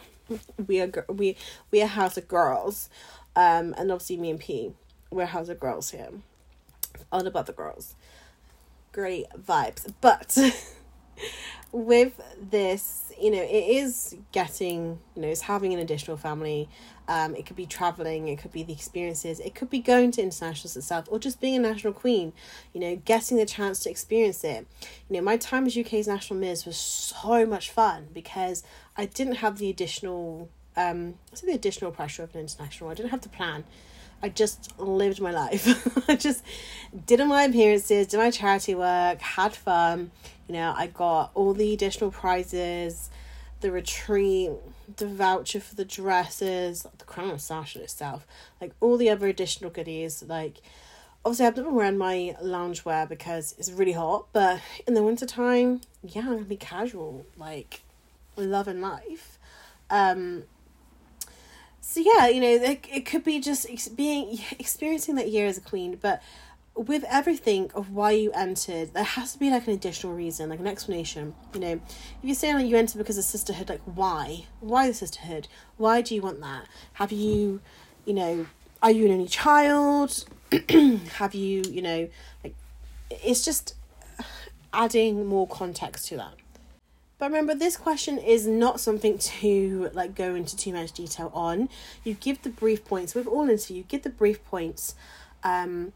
we 0.67 0.81
are 0.81 1.05
we 1.09 1.37
we 1.71 1.81
are 1.81 1.87
house 1.87 2.17
of 2.17 2.27
girls, 2.27 2.89
um, 3.35 3.73
and 3.77 3.91
obviously 3.91 4.17
me 4.17 4.29
and 4.29 4.39
P, 4.39 4.73
we're 5.11 5.25
house 5.25 5.49
of 5.49 5.59
girls 5.59 5.91
here. 5.91 6.09
All 7.11 7.25
about 7.25 7.47
the 7.47 7.53
girls, 7.53 7.95
great 8.91 9.25
vibes. 9.37 9.91
But 9.99 10.37
with 11.71 12.21
this, 12.39 13.11
you 13.19 13.31
know, 13.31 13.41
it 13.41 13.67
is 13.67 14.15
getting, 14.31 14.99
you 15.15 15.21
know, 15.21 15.27
it's 15.27 15.41
having 15.41 15.73
an 15.73 15.79
additional 15.79 16.17
family. 16.17 16.69
Um, 17.07 17.35
it 17.35 17.45
could 17.45 17.57
be 17.57 17.65
traveling, 17.65 18.29
it 18.29 18.39
could 18.39 18.53
be 18.53 18.63
the 18.63 18.71
experiences, 18.73 19.39
it 19.41 19.55
could 19.55 19.69
be 19.69 19.79
going 19.79 20.11
to 20.11 20.21
internationals 20.21 20.77
itself, 20.77 21.05
or 21.09 21.19
just 21.19 21.41
being 21.41 21.57
a 21.57 21.59
national 21.59 21.93
queen, 21.93 22.31
you 22.73 22.79
know, 22.79 22.95
getting 22.95 23.37
the 23.37 23.45
chance 23.45 23.79
to 23.81 23.89
experience 23.89 24.43
it. 24.43 24.65
You 25.09 25.17
know, 25.17 25.21
my 25.21 25.35
time 25.35 25.65
as 25.65 25.77
UK's 25.77 26.07
national 26.07 26.39
Miss 26.39 26.65
was 26.65 26.77
so 26.77 27.45
much 27.45 27.71
fun 27.71 28.07
because 28.13 28.63
I 28.95 29.05
didn't 29.05 29.35
have 29.35 29.57
the 29.57 29.69
additional 29.69 30.49
um 30.75 31.15
so 31.33 31.45
the 31.45 31.53
additional 31.53 31.91
pressure 31.91 32.23
of 32.23 32.33
an 32.35 32.41
international. 32.41 32.89
I 32.89 32.93
didn't 32.93 33.11
have 33.11 33.21
to 33.21 33.29
plan. 33.29 33.63
I 34.23 34.29
just 34.29 34.79
lived 34.79 35.19
my 35.19 35.31
life. 35.31 36.07
I 36.09 36.15
just 36.15 36.43
did 37.05 37.19
all 37.19 37.27
my 37.27 37.43
appearances, 37.43 38.07
did 38.07 38.17
my 38.17 38.31
charity 38.31 38.73
work, 38.73 39.19
had 39.19 39.53
fun. 39.53 40.11
You 40.47 40.53
know, 40.53 40.73
I 40.75 40.87
got 40.87 41.31
all 41.35 41.53
the 41.53 41.73
additional 41.73 42.09
prizes, 42.09 43.09
the 43.59 43.69
retreat, 43.71 44.51
the 44.97 45.07
voucher 45.07 45.59
for 45.59 45.75
the 45.75 45.85
dresses, 45.85 46.85
the 46.97 47.05
crown 47.05 47.31
and 47.31 47.41
sash 47.41 47.75
itself, 47.75 48.25
like 48.61 48.73
all 48.79 48.97
the 48.97 49.09
other 49.09 49.27
additional 49.27 49.69
goodies. 49.69 50.23
Like, 50.27 50.61
obviously, 51.23 51.45
I've 51.45 51.57
never 51.57 51.69
wearing 51.69 51.97
my 51.97 52.35
loungewear 52.41 53.07
because 53.07 53.55
it's 53.57 53.71
really 53.71 53.93
hot, 53.93 54.27
but 54.33 54.61
in 54.87 54.93
the 54.93 55.03
wintertime, 55.03 55.81
yeah, 56.03 56.21
I'm 56.21 56.33
gonna 56.33 56.43
be 56.43 56.57
casual. 56.57 57.25
Like, 57.37 57.81
love 58.35 58.67
and 58.67 58.81
life. 58.81 59.37
Um, 59.89 60.43
so 61.81 61.99
yeah, 61.99 62.27
you 62.27 62.41
know, 62.41 62.49
it, 62.49 62.85
it 62.91 63.05
could 63.05 63.23
be 63.23 63.39
just 63.39 63.95
being 63.95 64.39
experiencing 64.59 65.15
that 65.15 65.29
year 65.29 65.47
as 65.47 65.57
a 65.57 65.61
queen, 65.61 65.97
but 66.01 66.21
with 66.75 67.03
everything 67.09 67.71
of 67.75 67.91
why 67.91 68.11
you 68.11 68.31
entered, 68.31 68.93
there 68.93 69.03
has 69.03 69.33
to 69.33 69.39
be 69.39 69.49
like 69.49 69.67
an 69.67 69.73
additional 69.73 70.13
reason, 70.13 70.49
like 70.49 70.59
an 70.59 70.67
explanation. 70.67 71.35
You 71.53 71.59
know, 71.59 71.71
if 71.73 72.23
you're 72.23 72.35
saying 72.35 72.55
like 72.55 72.67
you 72.67 72.77
entered 72.77 72.97
because 72.97 73.17
of 73.17 73.23
sisterhood, 73.23 73.69
like 73.69 73.81
why? 73.85 74.45
Why 74.59 74.87
the 74.87 74.93
sisterhood? 74.93 75.47
Why 75.77 76.01
do 76.01 76.15
you 76.15 76.21
want 76.21 76.41
that? 76.41 76.67
Have 76.93 77.11
you, 77.11 77.61
you 78.05 78.13
know, 78.13 78.47
are 78.81 78.91
you 78.91 79.05
an 79.05 79.11
only 79.11 79.27
child? 79.27 80.25
Have 81.15 81.33
you, 81.33 81.61
you 81.69 81.81
know, 81.81 82.09
like 82.43 82.55
it's 83.09 83.45
just 83.45 83.75
adding 84.73 85.25
more 85.25 85.47
context 85.47 86.07
to 86.07 86.17
that. 86.17 86.33
But 87.19 87.27
remember, 87.27 87.55
this 87.55 87.77
question 87.77 88.17
is 88.17 88.47
not 88.47 88.79
something 88.79 89.17
to 89.17 89.89
like 89.93 90.15
go 90.15 90.35
into 90.35 90.57
too 90.57 90.73
much 90.73 90.91
detail 90.91 91.31
on. 91.33 91.69
You 92.03 92.15
give 92.15 92.41
the 92.41 92.49
brief 92.49 92.83
points 92.83 93.15
with 93.15 93.27
all 93.27 93.49
interview. 93.49 93.77
You 93.77 93.83
give 93.83 94.03
the 94.03 94.09
brief 94.09 94.43
points, 94.43 94.95
um, 95.43 95.93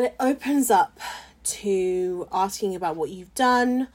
but 0.00 0.06
it 0.06 0.16
opens 0.18 0.70
up 0.70 0.98
to 1.44 2.26
asking 2.32 2.74
about 2.74 2.96
what 2.96 3.10
you've 3.10 3.34
done, 3.34 3.88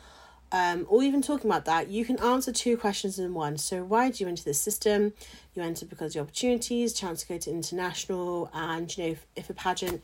um, 0.51 0.85
or 0.87 1.01
even 1.01 1.19
talking 1.19 1.49
about 1.49 1.65
that. 1.65 1.87
You 1.87 2.05
can 2.05 2.19
answer 2.19 2.51
two 2.51 2.77
questions 2.77 3.17
in 3.17 3.33
one. 3.33 3.57
So, 3.57 3.83
why 3.83 4.11
did 4.11 4.19
you 4.19 4.27
enter 4.27 4.43
the 4.43 4.53
system? 4.53 5.13
You 5.55 5.63
entered 5.63 5.89
because 5.89 6.13
the 6.13 6.19
opportunities, 6.19 6.93
chance 6.93 7.21
to 7.23 7.27
go 7.27 7.37
to 7.39 7.49
international, 7.49 8.51
and 8.53 8.95
you 8.95 9.03
know 9.03 9.09
if, 9.13 9.25
if 9.35 9.49
a 9.49 9.55
pageant 9.55 10.03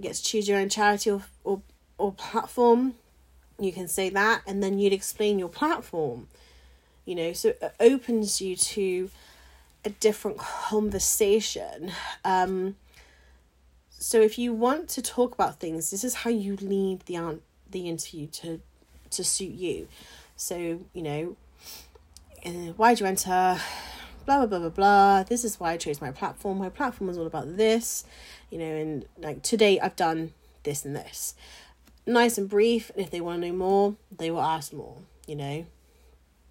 gets 0.00 0.20
to 0.20 0.30
choose 0.30 0.48
your 0.48 0.58
own 0.58 0.68
charity 0.68 1.12
or 1.12 1.22
or, 1.44 1.62
or 1.96 2.10
platform 2.12 2.94
you 3.60 3.72
can 3.72 3.86
say 3.86 4.08
that 4.08 4.42
and 4.48 4.64
then 4.64 4.80
you'd 4.80 4.92
explain 4.92 5.38
your 5.38 5.50
platform 5.50 6.26
you 7.04 7.14
know 7.14 7.32
so 7.34 7.50
it 7.50 7.74
opens 7.78 8.40
you 8.40 8.56
to 8.56 9.10
a 9.84 9.90
different 9.90 10.38
conversation 10.38 11.92
um 12.24 12.74
so 14.00 14.20
if 14.20 14.38
you 14.38 14.52
want 14.52 14.88
to 14.88 15.00
talk 15.00 15.34
about 15.34 15.60
things 15.60 15.90
this 15.90 16.02
is 16.02 16.14
how 16.14 16.30
you 16.30 16.56
lead 16.56 17.00
the 17.00 17.38
the 17.70 17.88
interview 17.88 18.26
to 18.26 18.60
to 19.10 19.22
suit 19.22 19.52
you 19.52 19.86
so 20.34 20.80
you 20.92 21.02
know 21.02 21.36
uh, 22.44 22.72
why 22.76 22.94
do 22.94 23.04
you 23.04 23.08
enter 23.08 23.60
blah 24.30 24.38
blah 24.38 24.46
blah 24.46 24.58
blah 24.58 24.68
blah 24.68 24.68
blah. 24.70 25.22
This 25.24 25.44
is 25.44 25.58
why 25.58 25.72
I 25.72 25.76
chose 25.76 26.00
my 26.00 26.12
platform. 26.12 26.58
My 26.58 26.68
platform 26.68 27.08
was 27.08 27.18
all 27.18 27.26
about 27.26 27.56
this, 27.56 28.04
you 28.50 28.58
know, 28.58 28.64
and 28.64 29.04
like 29.18 29.42
today 29.42 29.80
I've 29.80 29.96
done 29.96 30.32
this 30.62 30.84
and 30.84 30.94
this. 30.94 31.34
Nice 32.06 32.38
and 32.38 32.48
brief, 32.48 32.90
and 32.90 33.04
if 33.04 33.10
they 33.10 33.20
want 33.20 33.42
to 33.42 33.48
know 33.48 33.54
more, 33.54 33.96
they 34.16 34.30
will 34.30 34.40
ask 34.40 34.72
more, 34.72 34.98
you 35.26 35.36
know. 35.36 35.66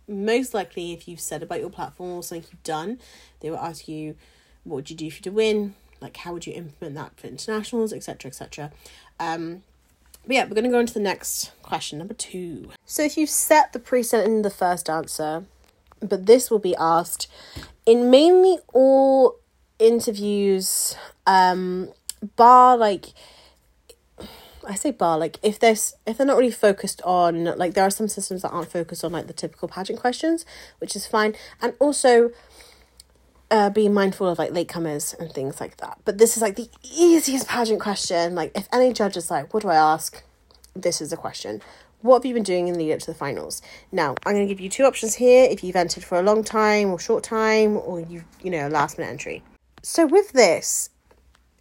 Most 0.07 0.53
likely 0.53 0.91
if 0.91 1.07
you've 1.07 1.19
said 1.19 1.43
about 1.43 1.59
your 1.59 1.69
platform 1.69 2.11
or 2.11 2.23
something 2.23 2.47
you've 2.51 2.63
done, 2.63 2.99
they 3.39 3.49
will 3.49 3.57
ask 3.57 3.87
you 3.87 4.15
what 4.63 4.75
would 4.75 4.89
you 4.89 4.95
do 4.95 5.07
if 5.07 5.17
you 5.17 5.23
to 5.23 5.31
win? 5.31 5.75
Like 6.01 6.17
how 6.17 6.33
would 6.33 6.47
you 6.47 6.53
implement 6.53 6.95
that 6.95 7.19
for 7.19 7.27
internationals, 7.27 7.93
etc. 7.93 8.29
etc. 8.29 8.71
Um 9.19 9.63
but 10.25 10.35
yeah, 10.35 10.45
we're 10.45 10.55
gonna 10.55 10.69
go 10.69 10.79
into 10.79 10.93
the 10.93 10.99
next 10.99 11.51
question, 11.63 11.97
number 11.97 12.13
two. 12.13 12.69
So 12.85 13.03
if 13.03 13.17
you've 13.17 13.29
set 13.29 13.73
the 13.73 13.79
preset 13.79 14.25
in 14.25 14.41
the 14.41 14.49
first 14.49 14.89
answer, 14.89 15.45
but 16.01 16.25
this 16.25 16.49
will 16.49 16.59
be 16.59 16.75
asked 16.75 17.27
in 17.85 18.09
mainly 18.09 18.59
all 18.73 19.37
interviews, 19.79 20.95
um, 21.25 21.89
bar 22.35 22.77
like 22.77 23.13
I 24.67 24.75
say 24.75 24.91
bar 24.91 25.17
like 25.17 25.39
if 25.41 25.57
there's 25.57 25.95
if 26.05 26.17
they're 26.17 26.27
not 26.27 26.37
really 26.37 26.51
focused 26.51 27.01
on 27.03 27.45
like 27.57 27.73
there 27.73 27.85
are 27.85 27.89
some 27.89 28.07
systems 28.07 28.41
that 28.43 28.49
aren't 28.49 28.71
focused 28.71 29.03
on 29.03 29.11
like 29.11 29.27
the 29.27 29.33
typical 29.33 29.67
pageant 29.67 29.99
questions, 29.99 30.45
which 30.79 30.95
is 30.95 31.07
fine, 31.07 31.35
and 31.61 31.73
also 31.79 32.31
uh, 33.51 33.69
being 33.69 33.93
mindful 33.93 34.27
of 34.27 34.37
like 34.37 34.51
latecomers 34.51 35.17
and 35.19 35.31
things 35.31 35.59
like 35.59 35.77
that. 35.77 35.99
But 36.05 36.17
this 36.17 36.35
is 36.35 36.41
like 36.41 36.55
the 36.55 36.69
easiest 36.83 37.47
pageant 37.47 37.81
question. 37.81 38.35
Like 38.35 38.51
if 38.55 38.67
any 38.71 38.93
judge 38.93 39.17
is 39.17 39.31
like, 39.31 39.53
what 39.53 39.63
do 39.63 39.69
I 39.69 39.75
ask? 39.75 40.23
This 40.75 41.01
is 41.01 41.09
the 41.09 41.17
question. 41.17 41.61
What 42.01 42.19
have 42.19 42.25
you 42.25 42.33
been 42.33 42.43
doing 42.43 42.67
in 42.67 42.75
the 42.75 42.79
lead 42.79 42.93
up 42.93 42.99
to 42.99 43.07
the 43.07 43.13
finals? 43.15 43.61
Now, 43.91 44.15
I'm 44.25 44.33
going 44.33 44.47
to 44.47 44.53
give 44.53 44.61
you 44.61 44.69
two 44.69 44.83
options 44.83 45.15
here 45.15 45.47
if 45.49 45.63
you've 45.63 45.75
entered 45.75 46.03
for 46.03 46.17
a 46.17 46.21
long 46.21 46.45
time 46.45 46.91
or 46.91 46.99
short 46.99 47.25
time 47.25 47.75
or 47.75 47.99
you've, 47.99 48.23
you 48.41 48.51
know, 48.51 48.69
last 48.69 48.97
minute 48.97 49.11
entry. 49.11 49.43
So 49.83 50.05
with 50.05 50.31
this, 50.31 50.91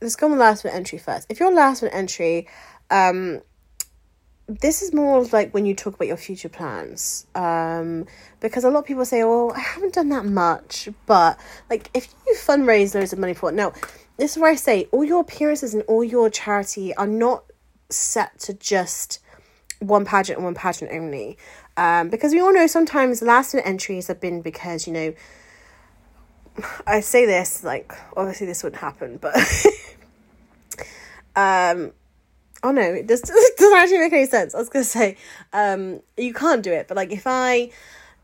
let's 0.01 0.15
go 0.15 0.27
on 0.27 0.33
the 0.33 0.39
last 0.39 0.65
minute 0.65 0.77
entry 0.77 0.99
first. 0.99 1.27
If 1.29 1.41
you're 1.41 1.53
last 1.53 1.83
minute 1.83 1.97
entry, 1.97 2.47
um, 2.91 3.41
this 4.49 4.81
is 4.81 4.95
more 4.95 5.23
like 5.25 5.53
when 5.53 5.67
you 5.67 5.75
talk 5.75 5.95
about 5.95 6.09
your 6.09 6.17
future 6.17 6.49
plans 6.49 7.27
um 7.35 8.07
because 8.41 8.65
a 8.65 8.71
lot 8.71 8.81
of 8.81 8.87
people 8.87 9.05
say 9.05 9.23
oh 9.23 9.51
i 9.51 9.61
haven't 9.61 9.93
done 9.93 10.09
that 10.09 10.25
much 10.25 10.89
but 11.05 11.39
like 11.69 11.91
if 11.93 12.15
you 12.27 12.35
fundraise 12.35 12.95
loads 12.95 13.13
of 13.13 13.19
money 13.19 13.35
for 13.35 13.51
it 13.51 13.55
now 13.55 13.73
this 14.17 14.33
is 14.33 14.39
where 14.39 14.51
i 14.51 14.55
say 14.55 14.89
all 14.91 15.05
your 15.05 15.21
appearances 15.21 15.75
and 15.75 15.83
all 15.83 16.03
your 16.03 16.31
charity 16.31 16.95
are 16.97 17.07
not 17.07 17.45
set 17.91 18.39
to 18.39 18.55
just 18.55 19.21
one 19.81 20.07
pageant 20.07 20.39
and 20.39 20.45
one 20.45 20.55
pageant 20.55 20.91
only 20.93 21.37
um 21.77 22.09
because 22.09 22.33
we 22.33 22.41
all 22.41 22.53
know 22.53 22.67
sometimes 22.67 23.21
last 23.21 23.53
minute 23.53 23.69
entries 23.69 24.07
have 24.07 24.21
been 24.21 24.41
because 24.41 24.87
you 24.87 24.93
know 24.95 25.15
i 26.87 27.01
say 27.01 27.27
this 27.27 27.63
like 27.63 27.93
obviously 28.17 28.47
this 28.47 28.63
wouldn't 28.63 28.81
happen 28.81 29.19
but 29.19 29.37
um 31.37 31.93
oh 32.63 32.71
no, 32.71 32.83
it 32.83 33.07
does, 33.07 33.21
doesn't 33.59 33.79
actually 33.79 33.99
make 33.99 34.13
any 34.13 34.27
sense. 34.27 34.55
I 34.55 34.59
was 34.59 34.69
gonna 34.69 34.85
say, 34.85 35.17
um, 35.53 36.01
you 36.17 36.35
can't 36.35 36.63
do 36.63 36.73
it, 36.73 36.89
but 36.89 36.97
like 36.97 37.13
if 37.13 37.27
I 37.27 37.71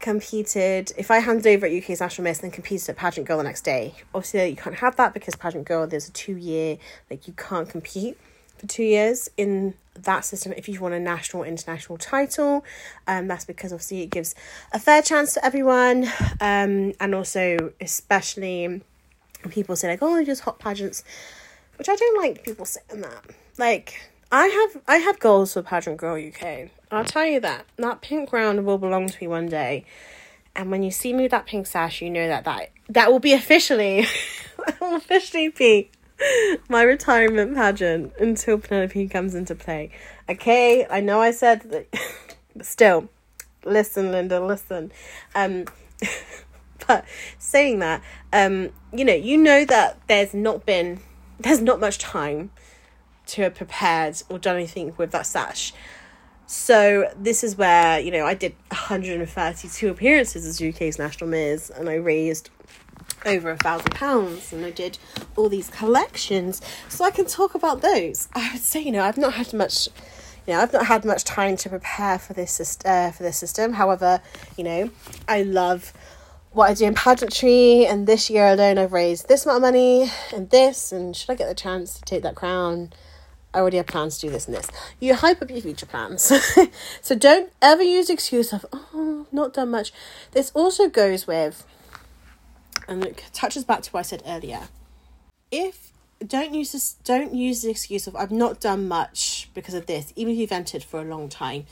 competed, 0.00 0.92
if 0.96 1.10
I 1.10 1.18
handed 1.18 1.46
over 1.46 1.66
at 1.66 1.72
UK's 1.72 2.00
National 2.00 2.24
Miss 2.24 2.38
and 2.38 2.44
then 2.44 2.54
competed 2.54 2.88
at 2.90 2.96
Pageant 2.96 3.26
Girl 3.26 3.38
the 3.38 3.44
next 3.44 3.62
day, 3.62 3.94
obviously 4.14 4.48
you 4.48 4.56
can't 4.56 4.76
have 4.76 4.96
that 4.96 5.14
because 5.14 5.34
Pageant 5.36 5.66
Girl 5.66 5.86
there's 5.86 6.08
a 6.08 6.12
two 6.12 6.36
year 6.36 6.78
like 7.10 7.26
you 7.26 7.34
can't 7.34 7.68
compete 7.68 8.18
for 8.58 8.66
two 8.66 8.84
years 8.84 9.30
in 9.36 9.74
that 9.94 10.24
system 10.24 10.52
if 10.56 10.68
you 10.68 10.80
want 10.80 10.94
a 10.94 11.00
national 11.00 11.44
or 11.44 11.46
international 11.46 11.98
title. 11.98 12.64
Um, 13.06 13.28
that's 13.28 13.44
because 13.44 13.72
obviously 13.72 14.02
it 14.02 14.10
gives 14.10 14.34
a 14.72 14.78
fair 14.78 15.02
chance 15.02 15.34
to 15.34 15.44
everyone, 15.44 16.04
um, 16.40 16.92
and 17.00 17.14
also 17.14 17.72
especially 17.80 18.82
people 19.50 19.76
say 19.76 19.88
like, 19.88 20.02
oh, 20.02 20.24
just 20.24 20.42
hot 20.42 20.58
pageants, 20.58 21.04
which 21.76 21.88
I 21.88 21.96
don't 21.96 22.22
like 22.22 22.44
people 22.44 22.64
saying 22.64 23.02
that. 23.02 23.24
Like 23.58 24.10
I 24.36 24.48
have 24.48 24.82
I 24.88 24.96
have 24.96 25.20
goals 25.20 25.52
for 25.52 25.62
Pageant 25.62 25.96
Girl 25.96 26.16
UK. 26.16 26.68
I'll 26.90 27.04
tell 27.04 27.24
you 27.24 27.38
that. 27.38 27.66
That 27.76 28.00
pink 28.00 28.30
crown 28.30 28.64
will 28.64 28.78
belong 28.78 29.08
to 29.08 29.16
me 29.20 29.28
one 29.28 29.46
day. 29.46 29.84
And 30.56 30.72
when 30.72 30.82
you 30.82 30.90
see 30.90 31.12
me 31.12 31.22
with 31.22 31.30
that 31.30 31.46
pink 31.46 31.68
sash, 31.68 32.02
you 32.02 32.10
know 32.10 32.26
that 32.26 32.44
that, 32.44 32.72
that 32.88 33.12
will 33.12 33.20
be 33.20 33.32
officially 33.32 34.04
will 34.80 34.96
officially 34.96 35.50
be 35.50 35.88
my 36.68 36.82
retirement 36.82 37.54
pageant 37.54 38.12
until 38.18 38.58
Penelope 38.58 39.06
comes 39.06 39.36
into 39.36 39.54
play. 39.54 39.92
Okay, 40.28 40.84
I 40.90 40.98
know 40.98 41.20
I 41.20 41.30
said 41.30 41.60
that 41.70 41.86
but 42.56 42.66
still, 42.66 43.08
listen, 43.64 44.10
Linda, 44.10 44.40
listen. 44.44 44.90
Um 45.36 45.66
but 46.88 47.04
saying 47.38 47.78
that, 47.78 48.02
um, 48.32 48.70
you 48.92 49.04
know, 49.04 49.14
you 49.14 49.38
know 49.38 49.64
that 49.64 50.00
there's 50.08 50.34
not 50.34 50.66
been 50.66 50.98
there's 51.38 51.62
not 51.62 51.78
much 51.78 51.98
time 51.98 52.50
to 53.26 53.42
have 53.42 53.54
prepared 53.54 54.22
or 54.28 54.38
done 54.38 54.56
anything 54.56 54.94
with 54.96 55.10
that 55.12 55.26
sash. 55.26 55.72
So 56.46 57.10
this 57.16 57.42
is 57.42 57.56
where, 57.56 57.98
you 57.98 58.10
know, 58.10 58.26
I 58.26 58.34
did 58.34 58.54
132 58.68 59.88
appearances 59.88 60.46
as 60.46 60.60
UK's 60.60 60.98
National 60.98 61.30
Miss 61.30 61.70
and 61.70 61.88
I 61.88 61.94
raised 61.94 62.50
over 63.24 63.50
a 63.50 63.56
thousand 63.56 63.92
pounds 63.92 64.52
and 64.52 64.64
I 64.64 64.70
did 64.70 64.98
all 65.36 65.48
these 65.48 65.70
collections. 65.70 66.60
So 66.88 67.04
I 67.04 67.10
can 67.10 67.24
talk 67.24 67.54
about 67.54 67.80
those. 67.80 68.28
I 68.34 68.50
would 68.52 68.62
say, 68.62 68.80
you 68.80 68.92
know, 68.92 69.02
I've 69.02 69.18
not 69.18 69.34
had 69.34 69.52
much 69.52 69.88
you 70.46 70.52
know, 70.52 70.60
I've 70.60 70.72
not 70.74 70.86
had 70.86 71.04
much 71.06 71.24
time 71.24 71.56
to 71.56 71.70
prepare 71.70 72.18
for 72.18 72.34
this 72.34 72.78
uh, 72.84 73.10
for 73.12 73.22
this 73.22 73.38
system. 73.38 73.72
However, 73.72 74.20
you 74.58 74.64
know, 74.64 74.90
I 75.26 75.42
love 75.42 75.94
what 76.52 76.70
I 76.70 76.74
do 76.74 76.84
in 76.84 76.94
pageantry, 76.94 77.86
and 77.86 78.06
this 78.06 78.28
year 78.28 78.48
alone, 78.48 78.76
I've 78.76 78.92
raised 78.92 79.26
this 79.26 79.46
amount 79.46 79.56
of 79.56 79.62
money 79.62 80.10
and 80.34 80.50
this. 80.50 80.92
And 80.92 81.16
should 81.16 81.30
I 81.30 81.34
get 81.34 81.48
the 81.48 81.54
chance 81.54 81.94
to 81.94 82.02
take 82.02 82.22
that 82.24 82.34
crown, 82.34 82.92
I 83.54 83.58
already 83.58 83.76
have 83.76 83.86
plans 83.86 84.18
to 84.18 84.26
do 84.26 84.32
this 84.32 84.46
and 84.46 84.56
this. 84.56 84.68
You 85.00 85.14
hype 85.14 85.40
up 85.40 85.50
your 85.50 85.60
future 85.60 85.86
plans. 85.86 86.32
so 87.00 87.14
don't 87.14 87.52
ever 87.62 87.82
use 87.82 88.10
excuse 88.10 88.52
of, 88.52 88.66
oh, 88.72 89.26
not 89.30 89.54
done 89.54 89.70
much. 89.70 89.92
This 90.32 90.50
also 90.54 90.88
goes 90.88 91.26
with, 91.26 91.64
and 92.88 93.04
it 93.04 93.22
touches 93.32 93.64
back 93.64 93.82
to 93.82 93.90
what 93.92 94.00
I 94.00 94.02
said 94.02 94.22
earlier. 94.26 94.62
If 95.50 95.92
don't 96.26 96.54
use 96.54 96.72
this 96.72 96.94
don't 97.04 97.34
use 97.34 97.62
the 97.62 97.70
excuse 97.70 98.06
of 98.06 98.16
I've 98.16 98.30
not 98.30 98.60
done 98.60 98.88
much 98.88 99.50
because 99.54 99.74
of 99.74 99.86
this, 99.86 100.12
even 100.16 100.32
if 100.32 100.38
you've 100.38 100.52
entered 100.52 100.82
for 100.82 101.00
a 101.00 101.04
long 101.04 101.28
time. 101.28 101.66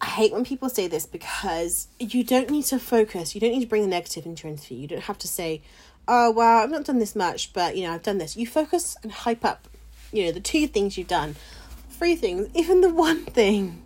I 0.00 0.06
hate 0.06 0.32
when 0.32 0.44
people 0.44 0.68
say 0.68 0.86
this 0.86 1.06
because 1.06 1.88
you 1.98 2.24
don't 2.24 2.50
need 2.50 2.64
to 2.66 2.78
focus, 2.78 3.34
you 3.34 3.40
don't 3.40 3.52
need 3.52 3.62
to 3.62 3.66
bring 3.66 3.82
the 3.82 3.88
negative 3.88 4.26
into 4.26 4.44
your 4.46 4.52
interview. 4.52 4.78
You 4.78 4.88
don't 4.88 5.02
have 5.02 5.18
to 5.18 5.28
say, 5.28 5.62
Oh 6.08 6.30
well, 6.30 6.58
I've 6.58 6.70
not 6.70 6.84
done 6.84 6.98
this 6.98 7.14
much, 7.14 7.52
but 7.52 7.76
you 7.76 7.84
know, 7.84 7.92
I've 7.92 8.02
done 8.02 8.18
this. 8.18 8.36
You 8.36 8.46
focus 8.46 8.96
and 9.02 9.12
hype 9.12 9.44
up 9.44 9.68
you 10.14 10.24
know, 10.24 10.32
the 10.32 10.40
two 10.40 10.66
things 10.66 10.96
you've 10.96 11.08
done, 11.08 11.36
three 11.90 12.14
things, 12.14 12.48
even 12.54 12.80
the 12.80 12.92
one 12.92 13.24
thing 13.24 13.82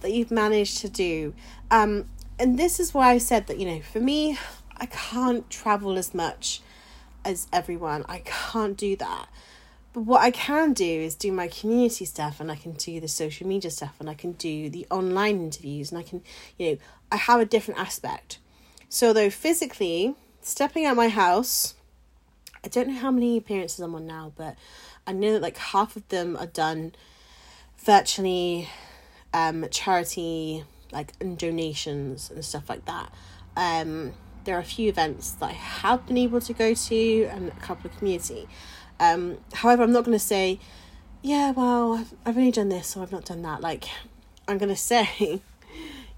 that 0.00 0.12
you've 0.12 0.30
managed 0.30 0.78
to 0.78 0.88
do. 0.88 1.34
Um, 1.70 2.06
and 2.38 2.58
this 2.58 2.78
is 2.78 2.92
why 2.92 3.10
I 3.10 3.18
said 3.18 3.46
that, 3.46 3.58
you 3.58 3.66
know, 3.66 3.80
for 3.80 4.00
me, 4.00 4.38
I 4.76 4.86
can't 4.86 5.48
travel 5.50 5.98
as 5.98 6.14
much 6.14 6.60
as 7.24 7.46
everyone. 7.52 8.04
I 8.08 8.22
can't 8.24 8.76
do 8.76 8.96
that. 8.96 9.28
But 9.92 10.02
what 10.02 10.20
I 10.20 10.30
can 10.30 10.72
do 10.72 10.84
is 10.84 11.14
do 11.14 11.32
my 11.32 11.48
community 11.48 12.04
stuff 12.04 12.40
and 12.40 12.52
I 12.52 12.56
can 12.56 12.72
do 12.72 13.00
the 13.00 13.08
social 13.08 13.46
media 13.46 13.70
stuff 13.70 13.94
and 13.98 14.08
I 14.08 14.14
can 14.14 14.32
do 14.32 14.70
the 14.70 14.86
online 14.90 15.40
interviews 15.40 15.90
and 15.90 15.98
I 15.98 16.02
can, 16.02 16.22
you 16.58 16.70
know, 16.72 16.78
I 17.10 17.16
have 17.16 17.40
a 17.40 17.46
different 17.46 17.80
aspect. 17.80 18.38
So, 18.88 19.12
though 19.12 19.30
physically, 19.30 20.14
stepping 20.40 20.86
out 20.86 20.96
my 20.96 21.08
house, 21.08 21.74
I 22.64 22.68
don't 22.68 22.88
know 22.88 23.00
how 23.00 23.10
many 23.10 23.36
appearances 23.36 23.80
I'm 23.80 23.94
on 23.94 24.06
now, 24.06 24.32
but 24.36 24.56
I 25.08 25.12
know 25.12 25.32
that 25.32 25.42
like 25.42 25.56
half 25.56 25.96
of 25.96 26.06
them 26.08 26.36
are 26.36 26.46
done 26.46 26.92
virtually 27.78 28.68
um 29.32 29.66
charity 29.70 30.64
like 30.92 31.12
and 31.20 31.38
donations 31.38 32.30
and 32.30 32.44
stuff 32.44 32.68
like 32.68 32.84
that. 32.84 33.10
Um 33.56 34.12
there 34.44 34.56
are 34.56 34.60
a 34.60 34.64
few 34.64 34.88
events 34.88 35.32
that 35.32 35.46
I 35.46 35.52
have 35.52 36.06
been 36.06 36.18
able 36.18 36.40
to 36.42 36.52
go 36.52 36.74
to 36.74 37.24
and 37.24 37.48
a 37.48 37.60
couple 37.60 37.90
of 37.90 37.96
community. 37.96 38.46
Um 39.00 39.38
however 39.54 39.82
I'm 39.82 39.92
not 39.92 40.04
gonna 40.04 40.18
say, 40.18 40.60
yeah, 41.22 41.52
well 41.52 41.94
I've 41.94 42.14
I've 42.26 42.36
only 42.36 42.50
done 42.50 42.68
this 42.68 42.94
or 42.94 43.02
I've 43.02 43.12
not 43.12 43.24
done 43.24 43.40
that. 43.42 43.62
Like 43.62 43.86
I'm 44.46 44.58
gonna 44.58 44.76
say 44.92 45.40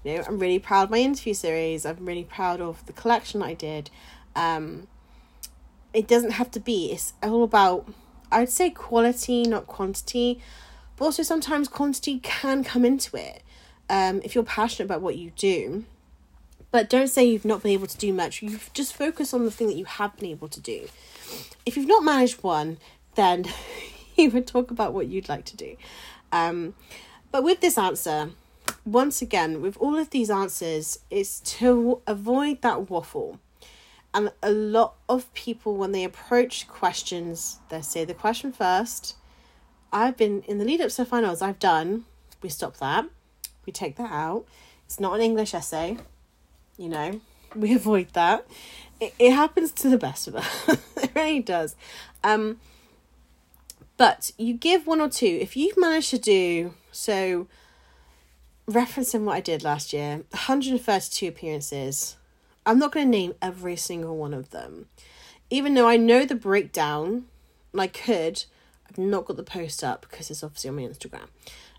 you 0.03 0.17
know, 0.17 0.23
I'm 0.27 0.37
really 0.37 0.59
proud 0.59 0.85
of 0.85 0.89
my 0.89 0.97
interview 0.97 1.33
series. 1.33 1.85
I'm 1.85 2.05
really 2.05 2.25
proud 2.25 2.59
of 2.59 2.85
the 2.87 2.93
collection 2.93 3.41
I 3.41 3.53
did. 3.53 3.89
Um, 4.35 4.87
it 5.93 6.07
doesn't 6.07 6.31
have 6.31 6.51
to 6.51 6.59
be. 6.59 6.91
It's 6.91 7.13
all 7.21 7.43
about 7.43 7.87
I'd 8.31 8.49
say 8.49 8.69
quality, 8.69 9.43
not 9.43 9.67
quantity, 9.67 10.39
but 10.97 11.05
also 11.05 11.23
sometimes 11.23 11.67
quantity 11.67 12.19
can 12.19 12.63
come 12.63 12.85
into 12.85 13.17
it 13.17 13.43
um, 13.89 14.21
if 14.23 14.35
you're 14.35 14.43
passionate 14.43 14.85
about 14.85 15.01
what 15.01 15.17
you 15.17 15.31
do. 15.35 15.85
But 16.71 16.89
don't 16.89 17.07
say 17.07 17.25
you've 17.25 17.45
not 17.45 17.63
been 17.63 17.73
able 17.73 17.87
to 17.87 17.97
do 17.97 18.13
much. 18.13 18.41
You 18.41 18.59
just 18.73 18.95
focus 18.95 19.33
on 19.33 19.43
the 19.43 19.51
thing 19.51 19.67
that 19.67 19.75
you 19.75 19.85
have 19.85 20.15
been 20.15 20.29
able 20.29 20.47
to 20.47 20.61
do. 20.61 20.87
If 21.65 21.75
you've 21.75 21.87
not 21.87 22.03
managed 22.03 22.41
one, 22.43 22.77
then 23.15 23.45
you 24.15 24.29
would 24.29 24.47
talk 24.47 24.71
about 24.71 24.93
what 24.93 25.07
you'd 25.07 25.27
like 25.27 25.45
to 25.45 25.57
do. 25.57 25.75
Um, 26.31 26.75
but 27.31 27.43
with 27.43 27.59
this 27.59 27.77
answer, 27.77 28.31
once 28.85 29.21
again, 29.21 29.61
with 29.61 29.77
all 29.77 29.97
of 29.97 30.11
these 30.11 30.29
answers, 30.29 30.99
it's 31.09 31.41
to 31.41 32.01
avoid 32.07 32.61
that 32.61 32.89
waffle 32.89 33.39
and 34.13 34.31
a 34.43 34.51
lot 34.51 34.95
of 35.07 35.33
people, 35.33 35.75
when 35.75 35.91
they 35.91 36.03
approach 36.03 36.67
questions, 36.67 37.59
they 37.69 37.81
say 37.81 38.03
the 38.03 38.13
question 38.13 38.51
first. 38.51 39.15
I've 39.91 40.17
been 40.17 40.41
in 40.43 40.57
the 40.57 40.65
lead 40.65 40.81
up 40.81 40.89
to 40.91 41.05
finals, 41.05 41.41
I've 41.41 41.59
done. 41.59 42.05
We 42.41 42.49
stop 42.49 42.77
that. 42.77 43.05
We 43.65 43.71
take 43.71 43.95
that 43.97 44.11
out. 44.11 44.45
It's 44.85 44.99
not 44.99 45.15
an 45.15 45.21
English 45.21 45.53
essay. 45.53 45.97
You 46.77 46.89
know, 46.89 47.21
we 47.55 47.73
avoid 47.75 48.13
that. 48.13 48.45
It, 48.99 49.13
it 49.17 49.31
happens 49.31 49.71
to 49.73 49.89
the 49.89 49.97
best 49.97 50.27
of 50.27 50.35
us. 50.35 50.67
it 50.97 51.11
really 51.15 51.39
does. 51.39 51.75
Um, 52.23 52.59
but 53.97 54.31
you 54.37 54.53
give 54.53 54.87
one 54.87 54.99
or 54.99 55.09
two. 55.09 55.37
If 55.41 55.55
you've 55.55 55.77
managed 55.77 56.09
to 56.09 56.17
do 56.17 56.73
so, 56.91 57.47
referencing 58.69 59.23
what 59.23 59.35
I 59.35 59.41
did 59.41 59.63
last 59.63 59.93
year, 59.93 60.23
132 60.31 61.27
appearances. 61.27 62.17
I'm 62.65 62.79
not 62.79 62.91
going 62.91 63.07
to 63.07 63.17
name 63.17 63.33
every 63.41 63.75
single 63.75 64.17
one 64.17 64.33
of 64.33 64.51
them. 64.51 64.87
Even 65.49 65.73
though 65.73 65.87
I 65.87 65.97
know 65.97 66.25
the 66.25 66.35
breakdown, 66.35 67.25
and 67.71 67.81
I 67.81 67.87
could, 67.87 68.45
I've 68.89 68.97
not 68.97 69.25
got 69.25 69.37
the 69.37 69.43
post 69.43 69.83
up 69.83 70.05
because 70.09 70.29
it's 70.29 70.43
obviously 70.43 70.69
on 70.69 70.75
my 70.75 70.83
Instagram. 70.83 71.27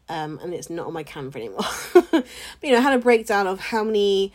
Um, 0.09 0.39
and 0.43 0.53
it's 0.53 0.69
not 0.69 0.87
on 0.87 0.93
my 0.93 1.05
Canva 1.05 1.37
anymore. 1.37 1.61
but 2.11 2.27
you 2.63 2.73
know, 2.73 2.79
I 2.79 2.83
had 2.83 2.95
a 2.95 2.99
breakdown 2.99 3.47
of 3.47 3.61
how 3.61 3.85
many 3.85 4.33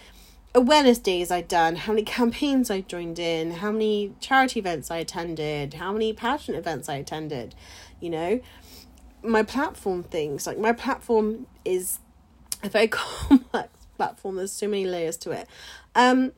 awareness 0.56 0.98
days 0.98 1.30
I'd 1.30 1.48
done, 1.48 1.76
how 1.76 1.94
many 1.94 2.04
campaigns 2.04 2.72
I 2.72 2.82
joined 2.82 3.20
in, 3.20 3.52
how 3.52 3.72
many 3.72 4.14
charity 4.20 4.60
events 4.60 4.90
I 4.90 4.98
attended, 4.98 5.76
how 5.76 5.92
many 5.92 6.14
pageant 6.14 6.58
events 6.58 6.90
I 6.90 6.96
attended, 6.96 7.54
you 8.00 8.10
know, 8.10 8.40
my 9.22 9.44
platform 9.44 10.04
things. 10.04 10.48
Like 10.48 10.58
my 10.58 10.72
platform 10.72 11.48
is 11.64 12.00
a 12.64 12.70
very 12.70 12.88
complex 12.90 13.70
platform. 13.98 14.38
There's 14.38 14.52
so 14.52 14.68
many 14.68 14.86
layers 14.86 15.18
to 15.18 15.32
it. 15.32 15.48
Um, 15.96 16.32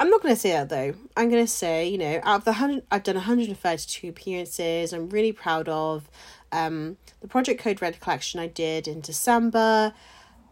I'm 0.00 0.10
not 0.10 0.22
going 0.22 0.34
to 0.34 0.40
say 0.40 0.50
that 0.52 0.68
though. 0.68 0.94
I'm 1.16 1.28
going 1.28 1.44
to 1.44 1.50
say, 1.50 1.88
you 1.88 1.98
know, 1.98 2.20
out 2.22 2.38
of 2.38 2.44
the 2.44 2.52
100, 2.52 2.84
I've 2.90 3.02
done 3.02 3.16
132 3.16 4.08
appearances. 4.08 4.92
I'm 4.92 5.08
really 5.08 5.32
proud 5.32 5.68
of 5.68 6.08
um, 6.52 6.96
the 7.20 7.28
Project 7.28 7.60
Code 7.60 7.82
Red 7.82 8.00
collection 8.00 8.38
I 8.38 8.46
did 8.46 8.86
in 8.86 9.00
December. 9.00 9.92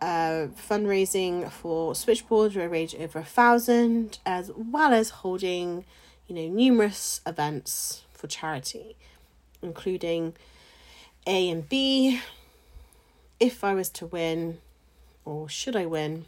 Uh, 0.01 0.49
fundraising 0.69 1.51
for 1.51 1.95
Switchboard, 1.95 2.55
we 2.55 2.67
raised 2.67 2.97
over 2.97 3.21
a 3.21 3.25
thousand, 3.25 4.19
as 4.27 4.51
well 4.55 4.93
as 4.93 5.09
holding, 5.11 5.85
you 6.27 6.35
know, 6.35 6.49
numerous 6.49 7.21
events 7.27 8.05
for 8.13 8.27
charity, 8.27 8.97
including 9.63 10.35
A 11.27 11.49
and 11.49 11.67
B. 11.69 12.21
If 13.39 13.65
I 13.65 13.75
was 13.75 13.89
to 13.91 14.07
win, 14.07 14.59
or 15.27 15.49
should 15.51 15.77
I 15.77 15.85
win? 15.85 16.25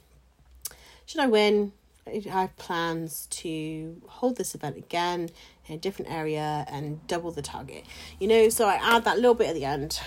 Should 1.07 1.23
I 1.23 1.27
win? 1.27 1.73
I 2.07 2.23
have 2.29 2.57
plans 2.57 3.27
to 3.31 4.01
hold 4.07 4.37
this 4.37 4.55
event 4.55 4.77
again 4.77 5.31
in 5.67 5.75
a 5.75 5.79
different 5.79 6.11
area 6.11 6.67
and 6.69 7.07
double 7.07 7.31
the 7.31 7.43
target. 7.43 7.85
You 8.19 8.29
know, 8.29 8.49
so 8.49 8.67
I 8.67 8.75
add 8.75 9.05
that 9.05 9.17
little 9.17 9.35
bit 9.35 9.49
at 9.49 9.55
the 9.55 9.65
end, 9.65 10.01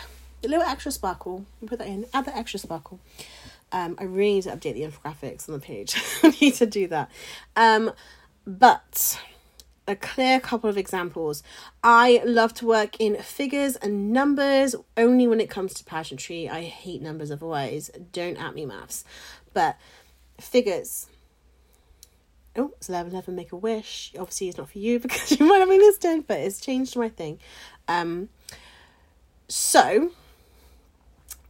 a 0.43 0.47
little 0.47 0.65
extra 0.65 0.91
sparkle. 0.91 1.45
Put 1.65 1.80
that 1.80 1.88
in. 1.88 2.06
Add 2.13 2.25
that 2.25 2.36
extra 2.36 2.60
sparkle. 2.60 2.99
Um, 3.71 3.95
I 3.99 4.04
really 4.04 4.34
need 4.36 4.43
to 4.43 4.49
update 4.51 4.73
the 4.73 4.82
infographics 4.82 5.47
on 5.47 5.54
the 5.54 5.62
page. 5.62 5.95
I 6.23 6.36
need 6.41 6.56
to 6.56 6.65
do 6.65 6.88
that. 6.88 7.10
Um, 7.56 7.91
but 8.45 9.19
a 9.91 9.95
clear 9.95 10.39
couple 10.39 10.69
of 10.69 10.77
examples. 10.77 11.43
I 11.84 12.21
love 12.25 12.54
to 12.56 12.65
work 12.65 12.99
in 12.99 13.17
figures 13.17 13.75
and 13.75 14.12
numbers 14.12 14.75
only 14.97 15.27
when 15.27 15.39
it 15.39 15.49
comes 15.49 15.73
to 15.75 15.84
pageantry. 15.84 16.49
I 16.49 16.63
hate 16.63 17.01
numbers 17.01 17.32
otherwise. 17.32 17.91
Don't 18.12 18.38
at 18.38 18.56
me 18.56 18.65
maths. 18.65 19.04
But 19.54 19.77
figures. 20.39 21.08
Oh, 22.56 22.73
it's 22.77 22.89
11 22.89 23.12
11 23.12 23.36
make 23.36 23.51
a 23.51 23.58
wish. 23.58 24.13
Obviously, 24.17 24.49
it's 24.49 24.58
not 24.58 24.69
for 24.69 24.80
you 24.80 24.99
because 25.01 25.38
you 25.39 25.45
might 25.45 25.60
have 25.60 25.69
missed 25.69 26.06
it, 26.06 26.27
but 26.27 26.39
it's 26.39 26.60
changed 26.60 26.95
my 26.95 27.10
thing. 27.10 27.39
Um, 27.88 28.30
so, 29.47 30.12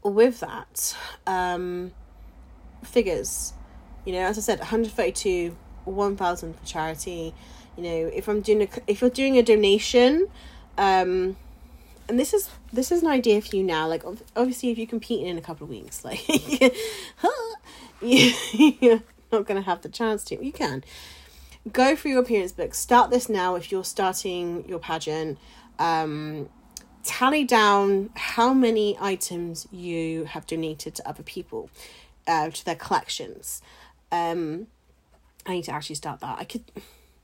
with 0.03 0.39
that, 0.39 0.97
um, 1.27 1.91
figures, 2.83 3.53
you 4.05 4.13
know, 4.13 4.21
as 4.21 4.37
I 4.37 4.41
said, 4.41 4.59
132, 4.59 5.55
1,000 5.85 6.59
for 6.59 6.65
charity. 6.65 7.33
You 7.81 7.89
know, 7.89 8.11
if 8.13 8.27
I'm 8.27 8.41
doing 8.41 8.61
a, 8.61 8.67
if 8.85 9.01
you're 9.01 9.09
doing 9.09 9.37
a 9.37 9.41
donation, 9.41 10.27
um, 10.77 11.35
and 12.07 12.19
this 12.19 12.31
is 12.31 12.49
this 12.71 12.91
is 12.91 13.01
an 13.01 13.07
idea 13.07 13.41
for 13.41 13.55
you 13.55 13.63
now. 13.63 13.87
Like, 13.87 14.03
obviously, 14.35 14.69
if 14.69 14.77
you're 14.77 14.85
competing 14.85 15.25
in 15.25 15.37
a 15.37 15.41
couple 15.41 15.63
of 15.63 15.69
weeks, 15.71 16.05
like, 16.05 16.21
you're 18.01 19.01
not 19.31 19.47
gonna 19.47 19.61
have 19.61 19.81
the 19.81 19.89
chance 19.89 20.23
to. 20.25 20.43
You 20.43 20.51
can 20.51 20.83
go 21.71 21.95
through 21.95 22.11
your 22.11 22.21
appearance 22.21 22.51
book. 22.51 22.75
Start 22.75 23.09
this 23.09 23.29
now 23.29 23.55
if 23.55 23.71
you're 23.71 23.83
starting 23.83 24.67
your 24.67 24.79
pageant. 24.79 25.39
Um, 25.79 26.49
tally 27.03 27.43
down 27.43 28.11
how 28.15 28.53
many 28.53 28.95
items 29.01 29.67
you 29.71 30.25
have 30.25 30.45
donated 30.45 30.93
to 30.93 31.09
other 31.09 31.23
people 31.23 31.71
uh, 32.27 32.51
to 32.51 32.63
their 32.63 32.75
collections. 32.75 33.63
Um, 34.11 34.67
I 35.47 35.53
need 35.53 35.63
to 35.63 35.71
actually 35.73 35.95
start 35.95 36.19
that. 36.19 36.37
I 36.37 36.43
could, 36.43 36.63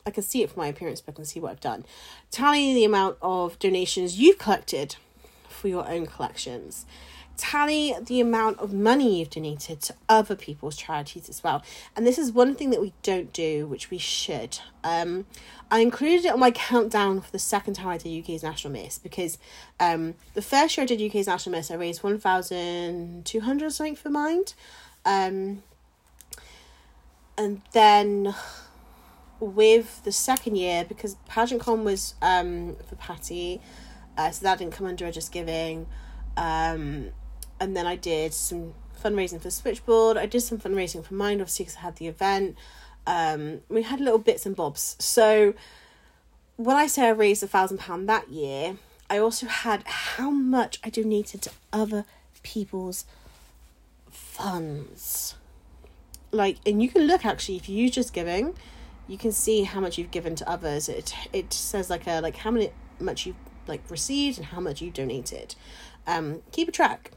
I 0.07 0.11
can 0.11 0.23
see 0.23 0.41
it 0.41 0.49
from 0.49 0.61
my 0.61 0.67
appearance 0.67 1.01
book 1.01 1.17
and 1.17 1.27
see 1.27 1.39
what 1.41 1.51
I've 1.51 1.59
done. 1.59 1.85
Tally 2.31 2.73
the 2.73 2.85
amount 2.85 3.17
of 3.21 3.59
donations 3.59 4.17
you've 4.17 4.39
collected 4.39 4.95
for 5.49 5.67
your 5.67 5.87
own 5.87 6.05
collections. 6.05 6.85
Tally 7.35 7.93
the 8.01 8.21
amount 8.21 8.57
of 8.59 8.73
money 8.73 9.19
you've 9.19 9.29
donated 9.29 9.81
to 9.81 9.95
other 10.07 10.35
people's 10.35 10.77
charities 10.77 11.27
as 11.29 11.43
well. 11.43 11.61
And 11.95 12.07
this 12.07 12.17
is 12.17 12.31
one 12.31 12.55
thing 12.55 12.69
that 12.69 12.81
we 12.81 12.93
don't 13.03 13.31
do, 13.33 13.67
which 13.67 13.91
we 13.91 13.97
should. 13.97 14.59
Um, 14.83 15.25
I 15.69 15.79
included 15.79 16.25
it 16.25 16.31
on 16.31 16.39
my 16.39 16.51
countdown 16.51 17.19
for 17.19 17.31
the 17.31 17.37
second 17.37 17.73
time 17.73 17.89
I 17.89 17.97
did 17.97 18.17
UK's 18.17 18.41
National 18.41 18.71
Miss 18.73 18.97
because 18.97 19.37
um, 19.79 20.15
the 20.33 20.41
first 20.41 20.77
year 20.77 20.83
I 20.83 20.87
did 20.87 21.01
UK's 21.01 21.27
National 21.27 21.57
Miss, 21.57 21.69
I 21.69 21.75
raised 21.75 22.01
1,200 22.01 23.71
something 23.71 23.95
for 23.95 24.09
Mind. 24.09 24.53
Um, 25.05 25.63
and 27.37 27.61
then 27.73 28.33
with 29.39 30.03
the 30.03 30.11
second 30.11 30.55
year, 30.55 30.85
because 30.85 31.15
Pageant 31.27 31.61
Con 31.61 31.83
was 31.83 32.15
um, 32.21 32.75
for 32.87 32.95
Patty, 32.95 33.61
uh, 34.17 34.31
so 34.31 34.43
that 34.43 34.59
didn't 34.59 34.73
come 34.73 34.87
under 34.87 35.05
a 35.05 35.11
JustGiving. 35.11 35.85
Um, 36.35 37.09
and 37.59 37.75
then 37.75 37.87
I 37.87 37.95
did 37.95 38.33
some 38.33 38.73
fundraising 39.03 39.41
for 39.41 39.49
Switchboard. 39.49 40.17
I 40.17 40.25
did 40.25 40.41
some 40.41 40.57
fundraising 40.57 41.03
for 41.03 41.13
Mind, 41.13 41.41
obviously, 41.41 41.65
because 41.65 41.77
I 41.77 41.81
had 41.81 41.95
the 41.97 42.07
event. 42.07 42.55
Um, 43.05 43.61
we 43.69 43.83
had 43.83 43.99
little 43.99 44.19
bits 44.19 44.45
and 44.45 44.55
bobs. 44.55 44.95
So 44.99 45.53
when 46.57 46.75
I 46.75 46.87
say 46.87 47.07
I 47.07 47.11
raised 47.11 47.43
a 47.43 47.47
thousand 47.47 47.77
pound 47.77 48.09
that 48.09 48.29
year, 48.29 48.77
I 49.09 49.19
also 49.19 49.47
had 49.47 49.83
how 49.85 50.29
much 50.29 50.79
I 50.83 50.89
donated 50.89 51.41
to 51.43 51.51
other 51.71 52.05
people's 52.43 53.05
funds. 54.11 55.35
Like, 56.31 56.57
and 56.65 56.83
you 56.83 56.89
can 56.89 57.03
look 57.03 57.25
actually 57.25 57.55
if 57.55 57.69
you 57.69 57.77
use 57.77 57.91
JustGiving, 57.91 58.55
you 59.07 59.17
can 59.17 59.31
see 59.31 59.63
how 59.63 59.79
much 59.79 59.97
you've 59.97 60.11
given 60.11 60.35
to 60.35 60.49
others. 60.49 60.89
It 60.89 61.13
it 61.33 61.53
says 61.53 61.89
like 61.89 62.07
a 62.07 62.19
like 62.21 62.37
how 62.37 62.51
many 62.51 62.71
much 62.99 63.25
you've 63.25 63.35
like 63.67 63.81
received 63.89 64.37
and 64.37 64.47
how 64.47 64.59
much 64.59 64.81
you 64.81 64.91
donated. 64.91 65.55
Um, 66.05 66.41
keep 66.51 66.69
a 66.69 66.71
track, 66.71 67.11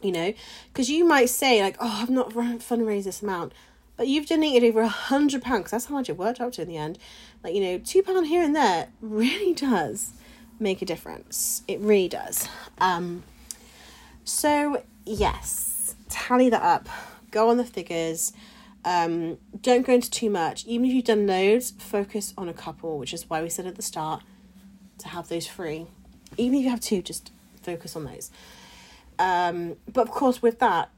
you 0.00 0.12
know, 0.12 0.32
because 0.72 0.88
you 0.88 1.04
might 1.04 1.28
say 1.28 1.62
like, 1.62 1.76
oh, 1.80 1.98
I've 2.02 2.10
not 2.10 2.30
fundraised 2.30 3.04
this 3.04 3.22
amount, 3.22 3.52
but 3.96 4.06
you've 4.06 4.26
donated 4.26 4.68
over 4.68 4.82
a 4.82 4.88
hundred 4.88 5.42
pounds. 5.42 5.70
That's 5.70 5.86
how 5.86 5.94
much 5.94 6.08
it 6.08 6.16
worked 6.16 6.40
out 6.40 6.54
to 6.54 6.62
in 6.62 6.68
the 6.68 6.76
end. 6.76 6.98
Like 7.42 7.54
you 7.54 7.60
know, 7.60 7.78
two 7.78 8.02
pound 8.02 8.26
here 8.26 8.42
and 8.42 8.54
there 8.54 8.88
really 9.00 9.54
does 9.54 10.12
make 10.60 10.82
a 10.82 10.86
difference. 10.86 11.62
It 11.66 11.80
really 11.80 12.08
does. 12.08 12.48
Um, 12.78 13.24
so 14.24 14.82
yes 15.04 15.72
tally 16.12 16.50
that 16.50 16.62
up, 16.62 16.88
go 17.30 17.48
on 17.48 17.56
the 17.56 17.64
figures. 17.64 18.32
Um, 18.84 19.38
don't 19.60 19.86
go 19.86 19.94
into 19.94 20.10
too 20.10 20.30
much. 20.30 20.64
Even 20.66 20.86
if 20.86 20.92
you've 20.92 21.04
done 21.04 21.26
loads, 21.26 21.72
focus 21.78 22.34
on 22.36 22.48
a 22.48 22.52
couple, 22.52 22.98
which 22.98 23.14
is 23.14 23.28
why 23.28 23.42
we 23.42 23.48
said 23.48 23.66
at 23.66 23.76
the 23.76 23.82
start 23.82 24.22
to 24.98 25.08
have 25.08 25.28
those 25.28 25.46
free. 25.46 25.86
Even 26.36 26.58
if 26.58 26.64
you 26.64 26.70
have 26.70 26.80
two, 26.80 27.02
just 27.02 27.30
focus 27.62 27.94
on 27.94 28.04
those. 28.04 28.30
Um, 29.18 29.76
but 29.92 30.02
of 30.02 30.10
course, 30.10 30.42
with 30.42 30.58
that, 30.58 30.90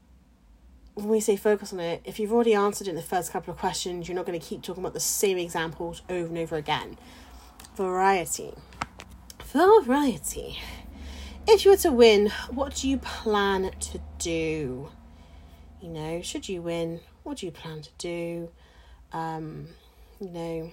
when 0.95 1.09
we 1.09 1.19
say 1.19 1.35
focus 1.35 1.73
on 1.73 1.79
it, 1.79 2.01
if 2.05 2.19
you've 2.19 2.31
already 2.31 2.53
answered 2.53 2.87
in 2.87 2.95
the 2.95 3.01
first 3.01 3.31
couple 3.31 3.53
of 3.53 3.59
questions, 3.59 4.07
you're 4.07 4.15
not 4.15 4.25
going 4.25 4.39
to 4.39 4.45
keep 4.45 4.61
talking 4.61 4.81
about 4.81 4.93
the 4.93 4.99
same 4.99 5.37
examples 5.37 6.01
over 6.09 6.27
and 6.27 6.37
over 6.37 6.55
again. 6.55 6.97
Variety. 7.75 8.53
Variety. 9.43 10.57
If 11.47 11.65
you 11.65 11.71
were 11.71 11.77
to 11.77 11.91
win, 11.91 12.31
what 12.49 12.75
do 12.75 12.89
you 12.89 12.97
plan 12.97 13.71
to 13.71 14.01
do? 14.17 14.89
you 15.85 15.91
know, 15.91 16.19
should 16.21 16.49
you 16.49 16.63
win, 16.63 16.99
what 17.25 17.37
do 17.37 17.45
you 17.47 17.51
plan 17.51 17.81
to 17.81 17.89
do? 17.97 18.49
Um, 19.11 19.67
you 20.21 20.29
know, 20.29 20.71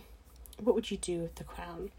what 0.63 0.75
would 0.75 0.91
you 0.91 0.99
do 0.99 1.19
with 1.19 1.35
the 1.37 1.45
crown? 1.45 1.91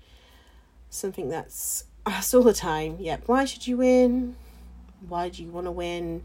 Something 0.89 1.27
that's 1.27 1.85
asked 2.05 2.33
all 2.33 2.43
the 2.43 2.53
time. 2.53 2.97
Yeah, 2.99 3.17
why 3.25 3.45
should 3.45 3.67
you 3.67 3.77
win? 3.77 4.35
Why 5.09 5.29
do 5.29 5.43
you 5.43 5.49
want 5.49 5.65
to 5.65 5.71
win? 5.71 6.23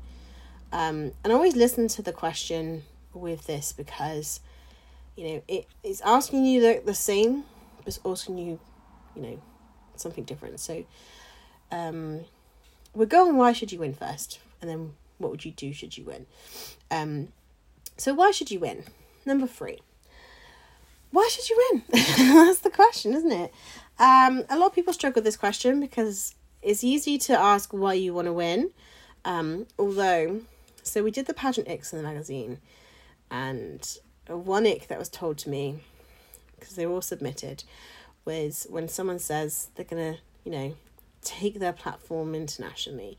Um, 0.70 1.12
and 1.24 1.32
I 1.32 1.32
always 1.32 1.56
listen 1.56 1.88
to 1.88 2.02
the 2.02 2.12
question 2.12 2.84
with 3.14 3.46
this 3.46 3.72
because, 3.72 4.40
You 5.16 5.42
know, 5.48 5.62
it's 5.82 6.02
asking 6.02 6.44
you 6.44 6.60
the, 6.60 6.82
the 6.84 6.94
same, 6.94 7.44
but 7.78 7.88
it's 7.88 8.00
asking 8.04 8.36
you, 8.36 8.60
you 9.16 9.22
know, 9.22 9.42
something 9.96 10.24
different. 10.24 10.60
So 10.60 10.84
um, 11.72 12.26
we'll 12.92 13.08
go 13.08 13.26
on 13.26 13.38
why 13.38 13.54
should 13.54 13.72
you 13.72 13.78
win 13.78 13.94
first, 13.94 14.38
and 14.60 14.68
then 14.68 14.92
what 15.16 15.30
would 15.30 15.46
you 15.46 15.52
do 15.52 15.72
should 15.72 15.96
you 15.96 16.04
win. 16.04 16.26
Um, 16.90 17.28
so 17.98 18.14
why 18.14 18.30
should 18.30 18.50
you 18.50 18.60
win? 18.60 18.84
Number 19.26 19.46
three. 19.46 19.80
Why 21.10 21.28
should 21.30 21.48
you 21.48 21.70
win? 21.70 21.82
That's 21.90 22.60
the 22.60 22.70
question, 22.70 23.14
isn't 23.14 23.32
it? 23.32 23.52
Um, 23.98 24.44
a 24.48 24.56
lot 24.58 24.66
of 24.66 24.74
people 24.74 24.92
struggle 24.92 25.16
with 25.16 25.24
this 25.24 25.36
question 25.36 25.80
because 25.80 26.34
it's 26.62 26.84
easy 26.84 27.18
to 27.18 27.38
ask 27.38 27.72
why 27.72 27.94
you 27.94 28.14
want 28.14 28.26
to 28.26 28.32
win. 28.32 28.70
Um, 29.24 29.66
although, 29.78 30.42
so 30.82 31.02
we 31.02 31.10
did 31.10 31.26
the 31.26 31.34
pageant 31.34 31.68
X 31.68 31.92
in 31.92 31.98
the 31.98 32.04
magazine, 32.04 32.58
and 33.30 33.98
one 34.28 34.66
ick 34.66 34.88
that 34.88 34.98
was 34.98 35.08
told 35.08 35.38
to 35.38 35.50
me, 35.50 35.80
because 36.58 36.76
they 36.76 36.86
were 36.86 36.94
all 36.94 37.02
submitted, 37.02 37.64
was 38.24 38.66
when 38.70 38.88
someone 38.88 39.18
says 39.18 39.70
they're 39.74 39.84
gonna, 39.84 40.18
you 40.44 40.52
know, 40.52 40.76
take 41.22 41.58
their 41.58 41.72
platform 41.72 42.34
internationally. 42.34 43.18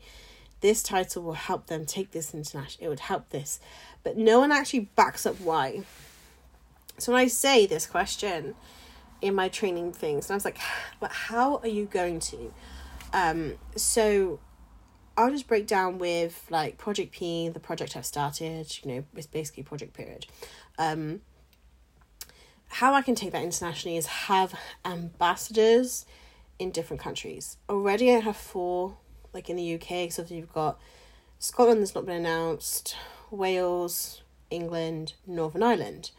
This 0.60 0.82
title 0.82 1.22
will 1.22 1.32
help 1.32 1.66
them 1.66 1.86
take 1.86 2.10
this 2.10 2.34
international. 2.34 2.86
It 2.86 2.88
would 2.88 3.00
help 3.00 3.30
this, 3.30 3.60
but 4.02 4.16
no 4.16 4.40
one 4.40 4.52
actually 4.52 4.90
backs 4.96 5.24
up 5.24 5.40
why. 5.40 5.82
So 6.98 7.12
when 7.12 7.22
I 7.22 7.28
say 7.28 7.66
this 7.66 7.86
question 7.86 8.54
in 9.22 9.34
my 9.34 9.48
training 9.48 9.92
things, 9.92 10.26
and 10.26 10.32
I 10.32 10.36
was 10.36 10.44
like, 10.44 10.58
but 11.00 11.10
how 11.10 11.56
are 11.58 11.68
you 11.68 11.86
going 11.86 12.20
to? 12.20 12.52
Um, 13.12 13.54
so 13.74 14.38
I'll 15.16 15.30
just 15.30 15.48
break 15.48 15.66
down 15.66 15.98
with 15.98 16.46
like 16.50 16.78
Project 16.78 17.12
P, 17.12 17.48
the 17.48 17.60
project 17.60 17.96
I've 17.96 18.06
started, 18.06 18.78
you 18.82 18.90
know, 18.90 19.04
it's 19.16 19.26
basically 19.26 19.62
Project 19.62 19.94
Period. 19.94 20.26
Um, 20.78 21.22
how 22.68 22.94
I 22.94 23.02
can 23.02 23.14
take 23.14 23.32
that 23.32 23.42
internationally 23.42 23.96
is 23.96 24.06
have 24.06 24.54
ambassadors 24.84 26.06
in 26.58 26.70
different 26.70 27.02
countries. 27.02 27.56
Already 27.68 28.14
I 28.14 28.20
have 28.20 28.36
four, 28.36 28.96
like 29.32 29.48
in 29.48 29.56
the 29.56 29.74
UK, 29.74 30.10
so 30.10 30.24
you've 30.28 30.52
got 30.52 30.78
Scotland 31.38 31.80
that's 31.80 31.94
not 31.94 32.06
been 32.06 32.16
announced, 32.16 32.96
Wales, 33.30 34.22
England, 34.50 35.14
Northern 35.26 35.62
Ireland. 35.62 36.10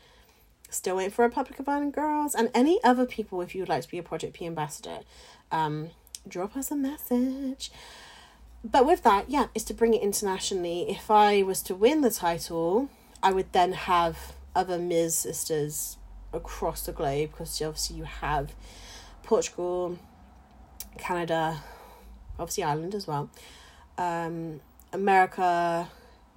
Still 0.70 0.95
waiting 0.97 1.12
for 1.12 1.26
Republic 1.26 1.59
of 1.59 1.68
Ireland 1.68 1.93
girls 1.93 2.34
and 2.34 2.49
any 2.53 2.82
other 2.84 3.05
people 3.05 3.41
if 3.41 3.53
you 3.53 3.62
would 3.62 3.70
like 3.70 3.84
to 3.84 3.89
be 3.89 3.97
a 3.97 4.03
Project 4.03 4.34
P 4.34 4.45
ambassador. 4.45 4.99
Um, 5.51 5.89
drop 6.28 6.55
us 6.55 6.72
a 6.72 6.76
message. 6.76 7.72
But 8.64 8.86
with 8.86 9.03
that, 9.03 9.30
yeah, 9.30 9.47
is 9.55 9.64
to 9.66 9.74
bring 9.74 9.93
it 9.93 10.01
internationally. 10.01 10.89
If 10.89 11.09
I 11.09 11.41
was 11.43 11.62
to 11.64 11.76
win 11.76 12.01
the 12.01 12.12
title, 12.12 12.89
I 13.22 13.32
would 13.32 13.51
then 13.53 13.74
have 13.74 14.34
other 14.55 14.78
Ms. 14.78 15.18
sisters 15.18 15.97
across 16.34 16.86
the 16.86 16.91
globe 16.91 17.32
because 17.32 17.62
obviously 17.62 17.97
you 17.97 18.03
have 18.03 18.53
Portugal, 19.24 19.97
Canada, 20.97 21.64
obviously 22.42 22.64
Ireland 22.64 22.96
as 22.96 23.08
well, 23.08 23.30
um, 23.98 24.62
America, 24.92 25.89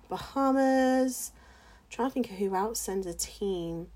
Bahamas. 0.08 1.32
I'm 1.34 1.90
trying 1.90 2.08
to 2.08 2.14
think 2.14 2.30
of 2.30 2.36
who 2.36 2.54
else 2.54 2.80
sends 2.80 3.06
a 3.06 3.14
team, 3.14 3.88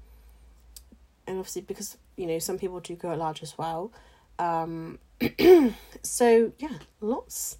and 1.26 1.38
obviously 1.38 1.62
because 1.62 1.96
you 2.16 2.26
know 2.26 2.38
some 2.38 2.58
people 2.58 2.80
do 2.80 2.96
go 2.96 3.12
at 3.12 3.18
large 3.18 3.42
as 3.42 3.56
well. 3.58 3.92
Um, 4.38 4.98
so 6.02 6.52
yeah, 6.58 6.78
lots, 7.00 7.58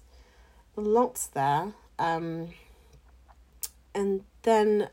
lots 0.75 1.27
there. 1.27 1.73
Um, 1.97 2.49
and 3.93 4.23
then 4.43 4.89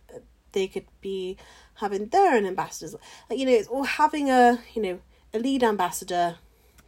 they 0.53 0.67
could 0.67 0.87
be 1.01 1.37
having 1.75 2.07
their 2.07 2.35
own 2.35 2.47
ambassadors, 2.47 2.95
like 3.31 3.39
you 3.39 3.47
know, 3.47 3.53
it's 3.53 3.69
or 3.69 3.87
having 3.87 4.31
a 4.31 4.61
you 4.75 4.83
know 4.83 5.01
a 5.33 5.39
lead 5.39 5.63
ambassador 5.63 6.37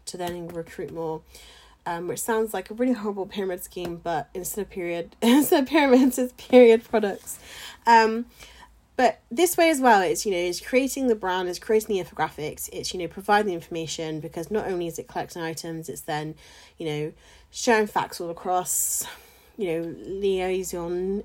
to 0.07 0.17
then 0.17 0.49
recruit 0.49 0.93
more. 0.93 1.23
Um, 1.89 2.07
which 2.07 2.21
sounds 2.21 2.53
like 2.53 2.71
a 2.71 2.75
really 2.75 2.93
horrible 2.93 3.25
pyramid 3.25 3.65
scheme, 3.65 3.97
but 3.97 4.29
instead 4.35 4.61
of 4.61 4.71
period, 4.71 5.17
instead 5.23 5.63
of 5.63 5.69
pyramids, 5.71 6.19
it's 6.19 6.35
period 6.37 6.85
products. 6.85 7.39
Um, 7.87 8.27
but 8.99 9.21
this 9.31 9.57
way 9.57 9.71
as 9.71 9.81
well 9.81 10.03
is 10.03 10.27
you 10.27 10.33
know 10.33 10.39
is 10.39 10.61
creating 10.61 11.07
the 11.07 11.15
brand 11.15 11.49
is 11.49 11.59
creating 11.59 11.97
the 11.97 12.05
infographics 12.05 12.69
it's 12.73 12.93
you 12.93 12.99
know 13.01 13.07
providing 13.07 13.47
the 13.47 13.55
information 13.55 14.21
because 14.21 14.51
not 14.51 14.67
only 14.67 14.89
is 14.89 14.99
it 14.99 15.07
collecting 15.07 15.41
items 15.41 15.89
it's 15.89 16.03
then 16.03 16.35
you 16.77 16.85
know 16.85 17.13
sharing 17.51 17.87
facts 17.87 18.21
all 18.21 18.29
across 18.29 19.07
you 19.57 19.67
know 19.69 19.95
liaisoning 20.21 21.23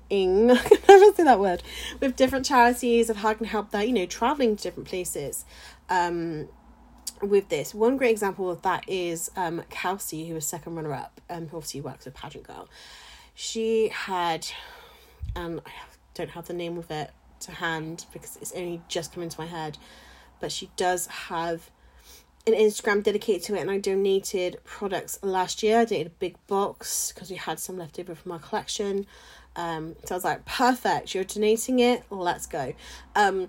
i 0.56 0.56
can 0.56 0.78
never 0.88 1.14
say 1.14 1.24
that 1.24 1.40
word 1.40 1.62
with 2.00 2.16
different 2.16 2.46
charities 2.46 3.10
of 3.10 3.16
how 3.16 3.30
I 3.30 3.34
can 3.34 3.46
help 3.46 3.70
that 3.72 3.86
you 3.88 3.92
know 3.92 4.06
traveling 4.06 4.56
to 4.56 4.62
different 4.62 4.88
places 4.88 5.44
um 5.90 6.48
with 7.22 7.48
this 7.48 7.74
one 7.74 7.96
great 7.96 8.10
example 8.10 8.50
of 8.50 8.62
that 8.62 8.84
is 8.88 9.30
um 9.36 9.62
kelsey 9.70 10.28
who 10.28 10.34
was 10.34 10.46
second 10.46 10.74
runner 10.74 10.92
up 10.92 11.20
um 11.30 11.48
who 11.48 11.56
obviously 11.56 11.80
works 11.80 12.04
with 12.04 12.14
pageant 12.14 12.46
girl 12.46 12.68
she 13.34 13.88
had 13.88 14.46
and 15.34 15.60
i 15.66 15.70
don't 16.14 16.30
have 16.30 16.46
the 16.46 16.52
name 16.52 16.78
of 16.78 16.90
it 16.90 17.10
to 17.44 17.52
hand 17.52 18.06
because 18.12 18.36
it's 18.40 18.52
only 18.52 18.80
just 18.88 19.12
come 19.12 19.22
into 19.22 19.38
my 19.38 19.46
head. 19.46 19.78
But 20.40 20.52
she 20.52 20.70
does 20.76 21.06
have 21.06 21.70
an 22.46 22.54
Instagram 22.54 23.02
dedicated 23.02 23.42
to 23.44 23.54
it, 23.54 23.60
and 23.60 23.70
I 23.70 23.78
donated 23.78 24.58
products 24.64 25.18
last 25.22 25.62
year. 25.62 25.80
I 25.80 25.84
donated 25.84 26.08
a 26.08 26.16
big 26.18 26.36
box 26.46 27.12
because 27.12 27.30
we 27.30 27.36
had 27.36 27.58
some 27.58 27.78
left 27.78 27.98
over 27.98 28.14
from 28.14 28.32
our 28.32 28.38
collection. 28.38 29.06
Um, 29.56 29.94
so 30.04 30.14
I 30.14 30.16
was 30.16 30.24
like, 30.24 30.44
perfect, 30.44 31.14
you're 31.14 31.24
donating 31.24 31.78
it, 31.78 32.02
let's 32.10 32.46
go. 32.46 32.74
Um, 33.14 33.48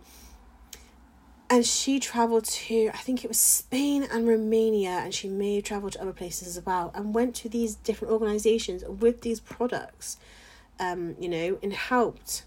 and 1.50 1.66
she 1.66 2.00
traveled 2.00 2.46
to, 2.46 2.89
I 2.93 2.98
think 2.98 3.24
it 3.24 3.28
was 3.28 3.39
Spain 3.39 4.04
and 4.12 4.28
Romania, 4.28 5.02
and 5.04 5.14
she 5.14 5.28
may 5.28 5.56
have 5.56 5.66
traveled 5.66 5.93
to 5.93 6.02
other 6.02 6.14
places 6.14 6.58
as 6.58 6.66
well, 6.66 6.91
and 6.96 7.14
went 7.14 7.36
to 7.36 7.50
these 7.50 7.76
different 7.76 8.12
organizations 8.14 8.84
with 8.84 9.22
these 9.22 9.39
products, 9.39 10.18
um, 10.80 11.16
you 11.20 11.30
know, 11.30 11.60
and 11.62 11.74
helped 11.74 12.43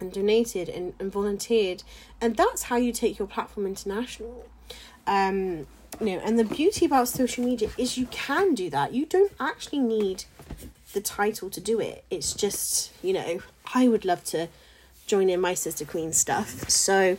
and 0.00 0.12
donated 0.12 0.68
and, 0.68 0.94
and 0.98 1.12
volunteered. 1.12 1.82
And 2.20 2.36
that's 2.36 2.64
how 2.64 2.76
you 2.76 2.92
take 2.92 3.18
your 3.18 3.28
platform 3.28 3.66
international. 3.66 4.46
Um 5.06 5.66
you 6.00 6.06
know 6.06 6.20
and 6.24 6.36
the 6.38 6.44
beauty 6.44 6.84
about 6.86 7.06
social 7.06 7.44
media 7.44 7.70
is 7.78 7.96
you 7.96 8.06
can 8.06 8.54
do 8.54 8.70
that. 8.70 8.92
You 8.92 9.06
don't 9.06 9.32
actually 9.38 9.78
need 9.78 10.24
the 10.92 11.00
title 11.00 11.50
to 11.50 11.60
do 11.60 11.80
it. 11.80 12.04
It's 12.10 12.32
just 12.32 12.92
you 13.02 13.12
know 13.12 13.40
i 13.74 13.88
would 13.88 14.04
love 14.04 14.22
to 14.24 14.48
join 15.06 15.28
in 15.28 15.40
my 15.40 15.54
sister 15.54 15.84
queen 15.84 16.12
stuff. 16.12 16.68
So 16.70 17.16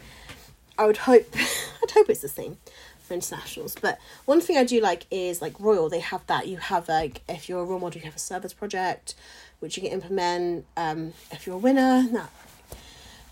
i 0.77 0.85
would 0.85 0.97
hope 0.97 1.25
i'd 1.35 1.91
hope 1.91 2.09
it's 2.09 2.21
the 2.21 2.27
same 2.27 2.57
for 2.99 3.13
internationals 3.13 3.75
but 3.79 3.99
one 4.25 4.41
thing 4.41 4.57
i 4.57 4.63
do 4.63 4.81
like 4.81 5.05
is 5.11 5.41
like 5.41 5.59
royal 5.59 5.89
they 5.89 5.99
have 5.99 6.25
that. 6.27 6.47
You 6.47 6.57
have 6.57 6.89
like 6.89 7.21
if 7.29 7.47
you're 7.47 7.61
a 7.61 7.65
role 7.65 7.79
model 7.79 7.99
you 7.99 8.05
have 8.05 8.15
a 8.15 8.19
service 8.19 8.53
project 8.53 9.13
which 9.59 9.77
you 9.77 9.83
can 9.83 9.91
implement 9.91 10.65
um 10.75 11.13
if 11.31 11.45
you're 11.45 11.55
a 11.55 11.59
winner 11.59 12.07
that 12.11 12.29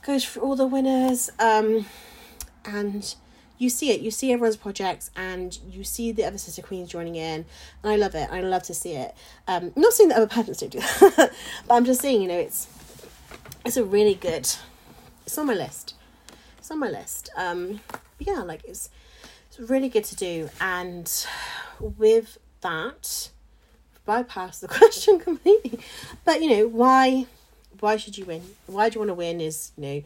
goes 0.05 0.23
for 0.23 0.41
all 0.41 0.55
the 0.55 0.67
winners 0.67 1.29
um, 1.39 1.85
and 2.65 3.15
you 3.57 3.69
see 3.69 3.91
it. 3.91 4.01
You 4.01 4.11
see 4.11 4.33
everyone's 4.33 4.57
projects 4.57 5.09
and 5.15 5.57
you 5.69 5.83
see 5.83 6.11
the 6.11 6.25
other 6.25 6.37
sister 6.37 6.61
queens 6.61 6.89
joining 6.89 7.15
in 7.15 7.45
and 7.81 7.91
i 7.91 7.95
love 7.95 8.13
it. 8.15 8.29
I 8.31 8.41
love 8.41 8.63
to 8.63 8.73
see 8.73 8.93
it. 8.93 9.15
Um 9.47 9.71
I'm 9.75 9.81
not 9.81 9.93
saying 9.93 10.09
that 10.09 10.17
other 10.17 10.27
pageants 10.27 10.59
don't 10.59 10.71
do 10.71 10.79
that 10.79 11.31
but 11.67 11.73
i'm 11.73 11.85
just 11.85 12.01
saying 12.01 12.21
you 12.21 12.27
know 12.27 12.37
it's 12.37 12.67
it's 13.65 13.77
a 13.77 13.83
really 13.83 14.15
good 14.15 14.47
it's 15.25 15.37
on 15.37 15.47
my 15.47 15.53
list 15.53 15.95
it's 16.64 16.72
on 16.72 16.80
my 16.80 16.89
list 16.89 17.30
um 17.36 17.80
yeah 18.20 18.39
like 18.39 18.64
it's 18.66 18.89
it's 19.47 19.59
really 19.70 19.89
good 19.89 20.03
to 20.03 20.16
do 20.16 20.49
and 20.61 21.28
with 21.80 22.38
that 22.61 23.30
bypass 24.05 24.59
the 24.59 24.68
question 24.80 25.20
completely 25.20 25.80
but 26.26 26.41
you 26.41 26.49
know 26.49 26.68
why 26.68 27.28
why 27.84 27.97
should 27.97 28.18
you 28.18 28.24
win? 28.24 28.41
Why 28.66 28.89
do 28.89 28.95
you 28.95 28.99
want 29.01 29.09
to 29.09 29.16
win? 29.16 29.41
Is 29.41 29.74
you 29.78 29.84
know, 29.84 30.03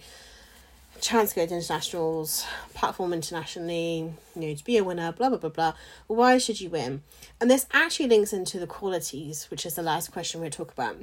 chance 1.00 1.30
to 1.30 1.36
go 1.36 1.46
to 1.46 1.54
internationals, 1.54 2.44
platform 2.74 3.14
internationally, 3.14 4.12
you 4.36 4.42
know, 4.42 4.56
to 4.56 4.64
be 4.64 4.78
a 4.78 4.84
winner, 4.84 5.12
blah 5.12 5.30
blah 5.30 5.38
blah 5.38 5.52
blah. 5.52 5.74
Why 6.08 6.40
should 6.40 6.60
you 6.60 6.72
win? 6.72 7.04
And 7.40 7.52
this 7.52 7.68
actually 7.72 8.08
links 8.08 8.34
into 8.34 8.60
the 8.60 8.66
qualities, 8.66 9.46
which 9.52 9.64
is 9.64 9.76
the 9.76 9.84
last 9.84 10.12
question 10.12 10.42
we're 10.42 10.50
talk 10.50 10.72
about. 10.72 10.98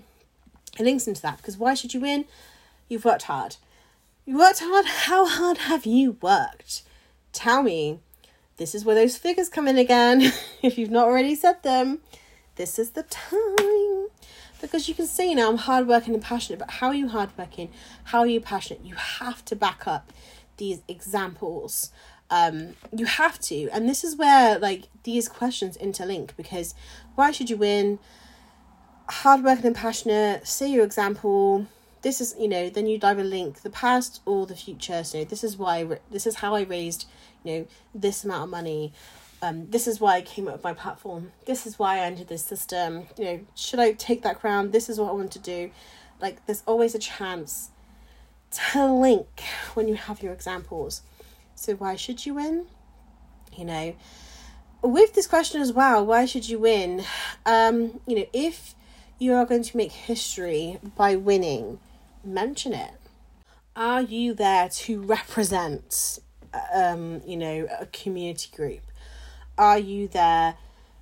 It 0.79 0.83
links 0.83 1.07
into 1.07 1.23
that 1.23 1.37
because 1.37 1.57
why 1.57 1.75
should 1.75 1.95
you 1.95 2.01
win? 2.01 2.25
You've 2.89 3.05
worked 3.05 3.23
hard. 3.23 3.57
You 4.27 4.39
worked 4.39 4.61
hard. 4.61 4.87
How 4.87 5.27
hard 5.27 5.59
have 5.59 5.85
you 5.85 6.17
worked? 6.23 6.83
Tell 7.33 7.63
me. 7.63 8.01
This 8.57 8.75
is 8.75 8.85
where 8.85 8.95
those 8.95 9.19
figures 9.19 9.49
come 9.49 9.69
in 9.69 9.77
again. 9.77 10.33
if 10.63 10.79
you've 10.79 10.91
not 10.91 11.07
already 11.07 11.35
said 11.35 11.63
them, 11.63 12.01
this 12.57 12.79
is 12.79 12.91
the 12.91 13.03
time 13.03 14.09
because 14.61 14.89
you 14.89 14.95
can 14.95 15.07
see 15.07 15.35
now 15.35 15.51
I'm 15.51 15.59
hardworking 15.59 16.15
and 16.15 16.23
passionate, 16.23 16.59
but 16.59 16.71
how 16.71 16.89
are 16.89 16.95
you 16.95 17.09
hardworking? 17.09 17.71
How 18.05 18.21
are 18.21 18.27
you 18.27 18.41
passionate? 18.41 18.85
You 18.85 18.95
have 18.95 19.45
to 19.47 19.57
back 19.57 19.87
up 19.87 20.11
these 20.57 20.81
examples. 20.89 21.91
Um, 22.31 22.77
you 22.97 23.05
have 23.05 23.39
to, 23.41 23.69
and 23.71 23.87
this 23.87 24.05
is 24.05 24.17
where 24.17 24.59
like 24.59 24.85
these 25.03 25.29
questions 25.29 25.77
interlink 25.77 26.31
because 26.37 26.75
why 27.15 27.31
should 27.31 27.51
you 27.51 27.59
win? 27.59 27.99
Hardworking 29.07 29.67
and 29.67 29.77
passionate, 29.77 30.47
see 30.47 30.73
your 30.73 30.85
example, 30.85 31.67
this 32.05 32.21
is 32.21 32.37
you 32.39 32.47
know 32.47 32.71
then 32.71 32.87
you'd 32.87 33.03
either 33.03 33.25
link 33.25 33.63
the 33.63 33.71
past 33.71 34.21
or 34.25 34.47
the 34.47 34.55
future 34.55 35.03
so 35.03 35.25
this 35.25 35.43
is 35.43 35.57
why 35.57 35.99
this 36.11 36.27
is 36.27 36.37
how 36.37 36.55
i 36.55 36.63
raised 36.63 37.07
you 37.43 37.53
know 37.53 37.67
this 37.95 38.25
amount 38.25 38.45
of 38.45 38.51
money 38.51 38.93
um, 39.45 39.69
this 39.69 39.87
is 39.87 40.01
why 40.01 40.17
I 40.17 40.23
came 40.23 40.49
up 40.49 40.55
with 40.55 40.65
my 40.65 40.73
platform. 40.73 41.33
This 41.45 41.67
is 41.67 41.79
why 41.79 41.97
I 41.97 42.07
entered 42.07 42.29
this 42.29 42.43
system. 42.43 43.09
You 43.19 43.25
know, 43.25 43.41
should 43.55 43.79
I 43.79 43.93
take 43.93 44.23
that 44.23 44.41
crown? 44.41 44.71
This 44.71 44.89
is 44.89 44.99
what 44.99 45.11
I 45.11 45.13
want 45.13 45.33
to 45.33 45.39
do. 45.39 45.71
Like, 46.19 46.47
there's 46.47 46.63
always 46.65 46.95
a 46.95 46.99
chance 46.99 47.69
to 48.73 48.91
link 48.91 49.43
when 49.75 49.87
you 49.87 49.97
have 49.97 50.23
your 50.23 50.33
examples. 50.33 51.03
So, 51.55 51.75
why 51.75 51.95
should 51.97 52.25
you 52.25 52.35
win? 52.35 52.67
You 53.55 53.67
know, 53.67 53.95
with 54.81 55.13
this 55.13 55.27
question 55.27 55.61
as 55.61 55.75
well, 55.75 56.07
why 56.07 56.25
should 56.25 56.49
you 56.49 56.59
win? 56.59 57.05
Um, 57.45 58.01
you 58.07 58.17
know, 58.17 58.27
if 58.33 58.75
you 59.19 59.35
are 59.35 59.45
going 59.45 59.63
to 59.63 59.77
make 59.77 59.93
history 59.93 60.79
by 60.97 61.17
winning, 61.17 61.81
mention 62.25 62.73
it. 62.73 62.93
Are 63.77 64.03
you 64.03 64.35
there 64.35 64.69
to 64.69 65.03
represent, 65.03 66.19
um, 66.75 67.23
you 67.27 67.37
know, 67.37 67.67
a 67.81 67.87
community 67.87 68.51
group? 68.55 68.83
are 69.59 69.79
you 69.79 70.09
there 70.09 70.57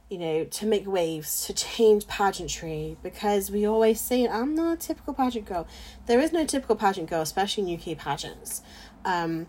you 0.08 0.18
know 0.18 0.44
to 0.44 0.66
make 0.66 0.86
waves 0.86 1.46
to 1.46 1.54
change 1.54 2.06
pageantry? 2.06 2.96
Because 3.02 3.50
we 3.50 3.66
always 3.66 4.00
say 4.00 4.26
i'm 4.28 4.54
not 4.54 4.72
a 4.74 4.76
typical 4.76 5.14
pageant 5.14 5.46
girl. 5.46 5.66
There 6.06 6.20
is 6.20 6.32
no 6.32 6.44
typical 6.44 6.76
pageant 6.76 7.08
girl 7.08 7.22
especially 7.22 7.72
in 7.72 7.78
uk 7.78 7.98
pageants. 7.98 8.62
Um, 9.04 9.46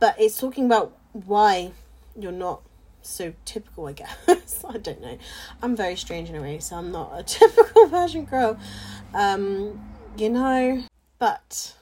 but 0.00 0.16
it's 0.18 0.38
talking 0.38 0.66
about 0.66 0.96
why 1.12 1.72
you're 2.18 2.32
not 2.32 2.62
so 3.02 3.34
typical 3.44 3.86
i 3.86 3.92
guess. 3.92 4.64
I 4.68 4.78
don't 4.78 5.00
know. 5.00 5.18
I'm 5.62 5.76
very 5.76 5.96
strange 5.96 6.28
in 6.28 6.36
a 6.36 6.42
way 6.42 6.58
so 6.58 6.76
i'm 6.76 6.92
not 6.92 7.18
a 7.18 7.22
typical 7.22 7.88
pageant 7.88 8.30
girl. 8.30 8.58
Um, 9.14 9.80
you 10.16 10.28
know 10.28 10.82
but 11.18 11.74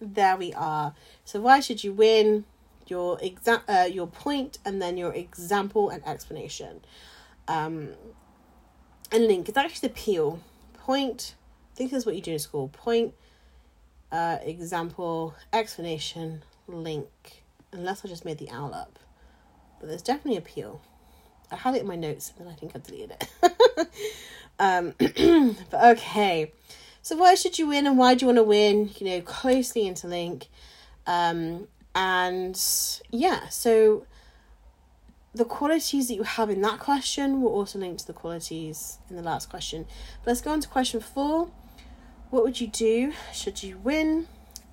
there 0.00 0.36
we 0.36 0.52
are 0.54 0.94
so 1.24 1.40
why 1.40 1.60
should 1.60 1.82
you 1.84 1.92
win 1.92 2.44
your 2.88 3.18
exa- 3.18 3.62
uh, 3.68 3.86
your 3.86 4.06
point 4.06 4.58
and 4.64 4.80
then 4.80 4.96
your 4.96 5.12
example 5.12 5.90
and 5.90 6.06
explanation. 6.06 6.80
Um, 7.48 7.90
and 9.12 9.26
link 9.26 9.48
is 9.48 9.56
actually 9.56 9.88
the 9.88 9.94
peel. 9.94 10.40
Point, 10.74 11.34
I 11.72 11.76
think 11.76 11.90
that's 11.90 12.06
what 12.06 12.14
you 12.14 12.22
do 12.22 12.32
in 12.32 12.38
school. 12.38 12.68
Point, 12.68 13.14
uh, 14.12 14.38
example, 14.42 15.34
explanation, 15.52 16.42
link. 16.68 17.42
Unless 17.72 18.04
I 18.04 18.08
just 18.08 18.24
made 18.24 18.38
the 18.38 18.50
owl 18.50 18.72
up. 18.74 18.98
But 19.80 19.88
there's 19.88 20.02
definitely 20.02 20.38
a 20.38 20.42
peel. 20.42 20.80
I 21.50 21.56
had 21.56 21.74
it 21.74 21.82
in 21.82 21.86
my 21.86 21.96
notes 21.96 22.32
and 22.36 22.46
then 22.46 22.52
I 22.52 22.56
think 22.56 22.72
I 22.74 22.78
deleted 22.78 23.16
it. 23.20 23.88
um, 24.58 24.94
but 25.70 25.98
okay. 25.98 26.52
So 27.06 27.14
why 27.14 27.36
should 27.36 27.56
you 27.56 27.68
win 27.68 27.86
and 27.86 27.96
why 27.96 28.16
do 28.16 28.24
you 28.24 28.26
want 28.26 28.38
to 28.38 28.42
win? 28.42 28.90
You 28.98 29.06
know, 29.06 29.20
closely 29.20 29.84
interlink. 29.84 30.48
Um, 31.06 31.68
and 31.94 32.60
yeah, 33.12 33.46
so 33.46 34.08
the 35.32 35.44
qualities 35.44 36.08
that 36.08 36.14
you 36.14 36.24
have 36.24 36.50
in 36.50 36.62
that 36.62 36.80
question 36.80 37.40
will 37.40 37.52
also 37.52 37.78
link 37.78 37.98
to 37.98 38.06
the 38.08 38.12
qualities 38.12 38.98
in 39.08 39.14
the 39.14 39.22
last 39.22 39.48
question. 39.48 39.86
But 40.24 40.32
let's 40.32 40.40
go 40.40 40.50
on 40.50 40.60
to 40.62 40.68
question 40.68 40.98
four. 40.98 41.48
What 42.30 42.42
would 42.42 42.60
you 42.60 42.66
do 42.66 43.12
should 43.32 43.62
you 43.62 43.78
win? 43.78 44.26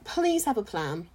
Please 0.04 0.46
have 0.46 0.58
a 0.58 0.64
plan. 0.64 1.10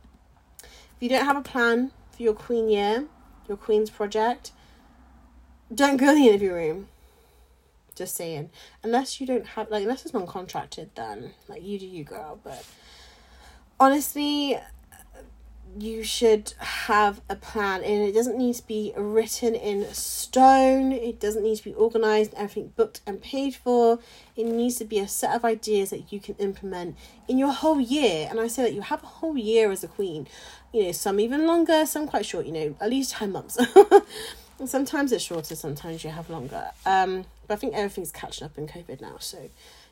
If 0.62 1.00
you 1.00 1.08
don't 1.08 1.24
have 1.24 1.36
a 1.36 1.42
plan 1.42 1.90
for 2.12 2.22
your 2.22 2.34
Queen 2.34 2.68
year, 2.68 3.06
your 3.48 3.56
Queen's 3.56 3.90
project, 3.90 4.52
don't 5.74 5.96
go 5.96 6.10
in 6.10 6.14
the 6.14 6.28
interview 6.28 6.54
room. 6.54 6.88
Just 7.98 8.16
saying. 8.16 8.50
Unless 8.82 9.20
you 9.20 9.26
don't 9.26 9.46
have, 9.46 9.70
like, 9.70 9.82
unless 9.82 10.04
it's 10.04 10.14
non 10.14 10.26
contracted, 10.26 10.90
then, 10.94 11.32
like, 11.48 11.62
you 11.62 11.78
do 11.78 11.86
you, 11.86 12.04
girl. 12.04 12.40
But 12.42 12.64
honestly, 13.78 14.58
you 15.76 16.02
should 16.02 16.54
have 16.58 17.20
a 17.28 17.36
plan 17.36 17.82
and 17.82 18.02
it 18.02 18.12
doesn't 18.12 18.38
need 18.38 18.54
to 18.54 18.66
be 18.66 18.92
written 18.96 19.54
in 19.54 19.84
stone 19.92 20.92
it 20.92 21.20
doesn't 21.20 21.42
need 21.42 21.56
to 21.56 21.64
be 21.64 21.74
organized 21.74 22.32
everything 22.34 22.72
booked 22.76 23.00
and 23.06 23.20
paid 23.20 23.54
for 23.54 23.98
it 24.36 24.44
needs 24.44 24.76
to 24.76 24.84
be 24.84 24.98
a 24.98 25.06
set 25.06 25.34
of 25.34 25.44
ideas 25.44 25.90
that 25.90 26.12
you 26.12 26.18
can 26.18 26.34
implement 26.36 26.96
in 27.28 27.38
your 27.38 27.52
whole 27.52 27.80
year 27.80 28.26
and 28.30 28.40
i 28.40 28.46
say 28.46 28.62
that 28.62 28.72
you 28.72 28.80
have 28.80 29.02
a 29.02 29.06
whole 29.06 29.36
year 29.36 29.70
as 29.70 29.84
a 29.84 29.88
queen 29.88 30.26
you 30.72 30.84
know 30.84 30.92
some 30.92 31.20
even 31.20 31.46
longer 31.46 31.84
some 31.84 32.06
quite 32.06 32.24
short 32.24 32.46
you 32.46 32.52
know 32.52 32.74
at 32.80 32.90
least 32.90 33.12
10 33.12 33.30
months 33.30 33.58
sometimes 34.64 35.12
it's 35.12 35.22
shorter 35.22 35.54
sometimes 35.54 36.02
you 36.02 36.10
have 36.10 36.28
longer 36.30 36.70
um 36.86 37.24
but 37.48 37.54
i 37.54 37.56
think 37.56 37.74
everything's 37.74 38.12
catching 38.12 38.44
up 38.44 38.56
in 38.56 38.68
covid 38.68 39.00
now 39.00 39.16
so 39.18 39.50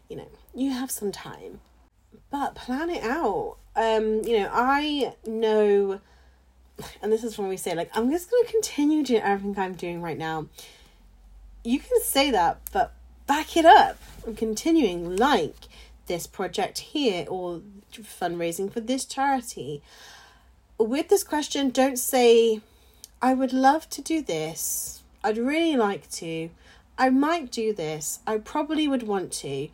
you 0.08 0.16
know 0.16 0.28
you 0.54 0.70
have 0.70 0.90
some 0.90 1.10
time 1.10 1.58
but 2.30 2.54
plan 2.54 2.90
it 2.90 3.02
out. 3.02 3.56
Um, 3.74 4.22
you 4.24 4.40
know, 4.40 4.50
I 4.52 5.14
know, 5.26 6.00
and 7.02 7.12
this 7.12 7.24
is 7.24 7.38
when 7.38 7.48
we 7.48 7.56
say, 7.56 7.74
like, 7.74 7.90
I'm 7.94 8.10
just 8.10 8.30
to 8.30 8.46
continue 8.50 9.02
doing 9.02 9.22
everything 9.22 9.62
I'm 9.62 9.74
doing 9.74 10.02
right 10.02 10.18
now. 10.18 10.46
You 11.64 11.78
can 11.78 12.00
say 12.02 12.30
that, 12.30 12.60
but 12.72 12.94
back 13.26 13.56
it 13.56 13.64
up. 13.64 13.98
I'm 14.26 14.34
continuing, 14.34 15.16
like 15.16 15.68
this 16.06 16.26
project 16.26 16.78
here 16.78 17.26
or 17.28 17.60
fundraising 17.92 18.72
for 18.72 18.80
this 18.80 19.04
charity. 19.04 19.82
With 20.78 21.08
this 21.08 21.24
question, 21.24 21.70
don't 21.70 21.98
say, 21.98 22.60
I 23.20 23.34
would 23.34 23.52
love 23.52 23.88
to 23.90 24.02
do 24.02 24.22
this. 24.22 25.02
I'd 25.24 25.38
really 25.38 25.76
like 25.76 26.10
to. 26.12 26.50
I 26.98 27.10
might 27.10 27.50
do 27.50 27.72
this. 27.72 28.20
I 28.26 28.38
probably 28.38 28.88
would 28.88 29.02
want 29.02 29.32
to 29.32 29.68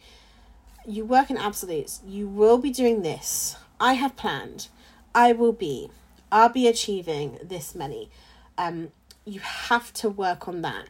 you 0.87 1.05
work 1.05 1.31
in 1.31 1.37
absolutes. 1.37 2.01
You 2.07 2.29
will 2.29 2.59
be 2.59 2.71
doing 2.71 3.03
this. 3.03 3.57
I 3.81 3.95
have 3.95 4.17
planned. 4.17 4.69
I 5.15 5.33
will 5.33 5.53
be. 5.53 5.91
I'll 6.31 6.49
be 6.49 6.67
achieving 6.67 7.39
this 7.43 7.75
many. 7.75 8.11
Um, 8.57 8.91
you 9.25 9.41
have 9.41 9.93
to 9.95 10.09
work 10.09 10.49
on 10.49 10.63
that. 10.63 10.89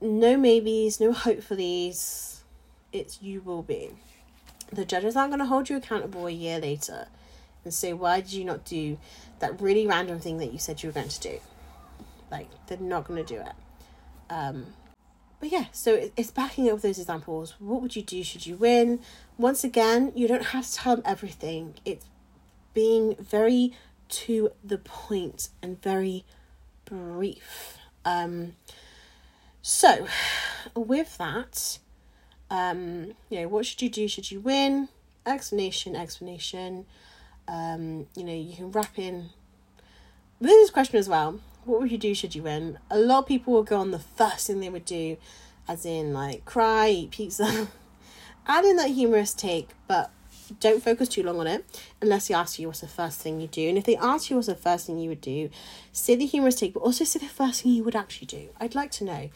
No 0.00 0.36
maybes, 0.36 1.00
no 1.00 1.12
hopefullys. 1.12 2.38
It's 2.92 3.22
you 3.22 3.40
will 3.40 3.62
be. 3.62 3.90
The 4.72 4.84
judges 4.84 5.16
aren't 5.16 5.30
going 5.30 5.40
to 5.40 5.46
hold 5.46 5.68
you 5.68 5.76
accountable 5.76 6.26
a 6.26 6.30
year 6.30 6.58
later 6.58 7.06
and 7.64 7.72
say, 7.72 7.92
why 7.92 8.20
did 8.20 8.32
you 8.32 8.44
not 8.44 8.64
do 8.64 8.98
that 9.38 9.60
really 9.60 9.86
random 9.86 10.18
thing 10.18 10.38
that 10.38 10.52
you 10.52 10.58
said 10.58 10.82
you 10.82 10.88
were 10.88 10.94
going 10.94 11.08
to 11.08 11.20
do? 11.20 11.38
Like, 12.30 12.48
they're 12.66 12.78
not 12.78 13.06
going 13.06 13.24
to 13.24 13.34
do 13.34 13.40
it. 13.40 13.52
Um, 14.30 14.66
but 15.44 15.52
yeah, 15.52 15.66
so 15.72 16.08
it's 16.16 16.30
backing 16.30 16.70
up 16.70 16.80
those 16.80 16.98
examples. 16.98 17.54
What 17.58 17.82
would 17.82 17.94
you 17.94 18.00
do 18.00 18.24
should 18.24 18.46
you 18.46 18.56
win? 18.56 19.00
Once 19.36 19.62
again, 19.62 20.10
you 20.14 20.26
don't 20.26 20.42
have 20.42 20.66
to 20.66 20.72
tell 20.72 20.96
them 20.96 21.04
everything. 21.04 21.74
It's 21.84 22.06
being 22.72 23.14
very 23.16 23.74
to 24.08 24.52
the 24.64 24.78
point 24.78 25.50
and 25.62 25.82
very 25.82 26.24
brief. 26.86 27.76
Um, 28.06 28.54
so, 29.60 30.06
with 30.74 31.18
that, 31.18 31.78
um, 32.50 33.12
you 33.28 33.40
know, 33.40 33.48
what 33.48 33.66
should 33.66 33.82
you 33.82 33.90
do 33.90 34.08
should 34.08 34.30
you 34.30 34.40
win? 34.40 34.88
Explanation, 35.26 35.94
explanation. 35.94 36.86
Um, 37.48 38.06
you 38.16 38.24
know, 38.24 38.32
you 38.32 38.56
can 38.56 38.70
wrap 38.70 38.98
in. 38.98 39.28
This 40.40 40.70
question 40.70 40.96
as 40.96 41.06
well 41.06 41.38
what 41.66 41.80
would 41.80 41.90
you 41.90 41.98
do 41.98 42.14
should 42.14 42.34
you 42.34 42.42
win? 42.42 42.78
A 42.90 42.98
lot 42.98 43.20
of 43.20 43.26
people 43.26 43.52
will 43.52 43.62
go 43.62 43.78
on 43.78 43.90
the 43.90 43.98
first 43.98 44.46
thing 44.46 44.60
they 44.60 44.68
would 44.68 44.84
do, 44.84 45.16
as 45.68 45.84
in 45.84 46.12
like 46.12 46.44
cry, 46.44 46.88
eat 46.88 47.10
pizza. 47.10 47.68
Add 48.46 48.64
in 48.64 48.76
that 48.76 48.90
humorous 48.90 49.32
take, 49.32 49.70
but 49.88 50.10
don't 50.60 50.82
focus 50.82 51.08
too 51.08 51.22
long 51.22 51.40
on 51.40 51.46
it 51.46 51.64
unless 52.02 52.28
they 52.28 52.34
ask 52.34 52.58
you 52.58 52.66
what's 52.66 52.80
the 52.80 52.88
first 52.88 53.20
thing 53.20 53.40
you 53.40 53.46
do. 53.46 53.68
And 53.68 53.78
if 53.78 53.84
they 53.84 53.96
ask 53.96 54.28
you 54.28 54.36
what's 54.36 54.48
the 54.48 54.54
first 54.54 54.86
thing 54.86 54.98
you 54.98 55.08
would 55.08 55.20
do, 55.20 55.50
say 55.92 56.14
the 56.14 56.26
humorous 56.26 56.56
take, 56.56 56.74
but 56.74 56.80
also 56.80 57.04
say 57.04 57.18
the 57.18 57.26
first 57.26 57.62
thing 57.62 57.72
you 57.72 57.84
would 57.84 57.96
actually 57.96 58.26
do. 58.26 58.48
I'd 58.60 58.74
like 58.74 58.90
to 58.92 59.04
know. 59.04 59.30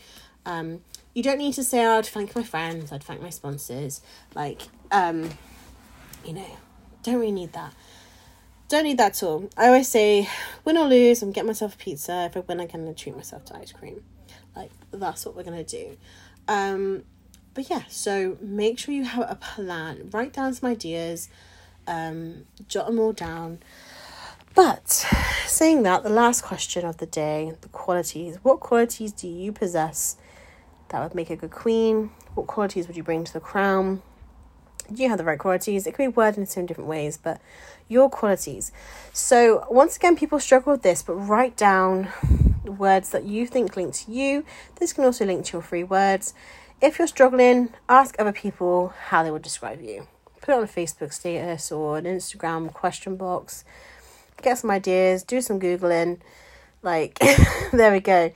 Um, 0.45 0.81
you 1.14 1.22
don't 1.22 1.39
need 1.39 1.55
to 1.55 1.64
say, 1.64 1.85
oh, 1.85 1.99
I'd 1.99 2.07
thank 2.07 2.37
my 2.37 2.43
friends, 2.43 2.93
I'd 2.93 3.03
thank 3.03 3.22
my 3.22 3.31
sponsors. 3.31 4.03
Like, 4.35 4.62
um, 4.91 5.31
you 6.24 6.33
know, 6.33 6.59
don't 7.03 7.16
really 7.16 7.33
need 7.33 7.53
that. 7.55 7.74
Don't 8.68 8.84
need 8.84 8.98
that 8.98 9.16
at 9.16 9.22
all. 9.22 9.48
I 9.56 9.68
always 9.68 9.88
say, 9.88 10.28
win 10.64 10.76
or 10.76 10.86
lose, 10.86 11.22
I'm 11.22 11.32
getting 11.32 11.46
myself 11.46 11.74
a 11.74 11.78
pizza. 11.78 12.26
If 12.26 12.36
I 12.36 12.40
win, 12.40 12.60
I 12.60 12.66
can 12.66 12.94
treat 12.94 13.16
myself 13.16 13.46
to 13.46 13.56
ice 13.56 13.72
cream. 13.72 14.04
Like, 14.54 14.70
that's 14.92 15.24
what 15.24 15.34
we're 15.34 15.42
to 15.42 15.64
do. 15.64 15.96
Um, 16.48 17.04
but 17.54 17.70
yeah, 17.70 17.82
so 17.88 18.36
make 18.42 18.78
sure 18.78 18.94
you 18.94 19.04
have 19.04 19.28
a 19.28 19.36
plan. 19.36 20.10
Write 20.12 20.34
down 20.34 20.52
some 20.52 20.70
ideas, 20.70 21.30
um, 21.86 22.44
jot 22.68 22.86
them 22.86 22.98
all 22.98 23.12
down. 23.12 23.60
But 24.54 24.88
saying 25.46 25.82
that, 25.84 26.02
the 26.02 26.10
last 26.10 26.42
question 26.42 26.84
of 26.84 26.98
the 26.98 27.06
day 27.06 27.54
the 27.60 27.68
qualities. 27.68 28.38
What 28.42 28.60
qualities 28.60 29.12
do 29.12 29.28
you 29.28 29.52
possess 29.52 30.16
that 30.88 31.02
would 31.02 31.14
make 31.14 31.30
a 31.30 31.36
good 31.36 31.50
queen? 31.50 32.10
What 32.34 32.46
qualities 32.46 32.86
would 32.86 32.96
you 32.96 33.02
bring 33.02 33.24
to 33.24 33.32
the 33.32 33.40
crown? 33.40 34.02
Do 34.92 35.02
you 35.02 35.08
have 35.08 35.18
the 35.18 35.24
right 35.24 35.38
qualities? 35.38 35.86
It 35.86 35.94
could 35.94 36.04
be 36.04 36.08
worded 36.08 36.38
in 36.38 36.46
so 36.46 36.60
many 36.60 36.68
different 36.68 36.88
ways, 36.88 37.18
but 37.18 37.40
your 37.89 38.09
qualities. 38.11 38.70
So, 39.12 39.66
once 39.70 39.97
again, 39.97 40.16
people 40.16 40.39
struggle 40.39 40.72
with 40.72 40.82
this, 40.82 41.03
but 41.03 41.14
write 41.14 41.57
down 41.57 42.09
words 42.64 43.11
that 43.11 43.24
you 43.24 43.47
think 43.47 43.76
link 43.76 43.95
to 43.95 44.12
you. 44.12 44.45
This 44.76 44.93
can 44.93 45.05
also 45.05 45.24
link 45.24 45.47
to 45.47 45.55
your 45.55 45.62
free 45.62 45.84
words. 45.84 46.34
If 46.80 46.99
you're 46.99 47.09
struggling, 47.09 47.70
ask 47.89 48.14
other 48.18 48.32
people 48.32 48.93
how 49.09 49.22
they 49.22 49.30
would 49.30 49.43
describe 49.43 49.80
you. 49.82 50.07
put 50.41 50.53
it 50.53 50.59
on 50.59 50.62
a 50.62 50.66
Facebook 50.66 51.12
status 51.12 51.72
or 51.72 51.99
an 51.99 52.05
Instagram 52.05 52.72
question 52.72 53.16
box. 53.16 53.64
Get 54.43 54.59
some 54.59 54.70
ideas, 54.70 55.24
do 55.24 55.41
some 55.41 55.59
Googling. 55.59 56.20
Like, 56.82 57.18
there 57.72 57.93
we 57.93 58.01
go. 58.01 58.32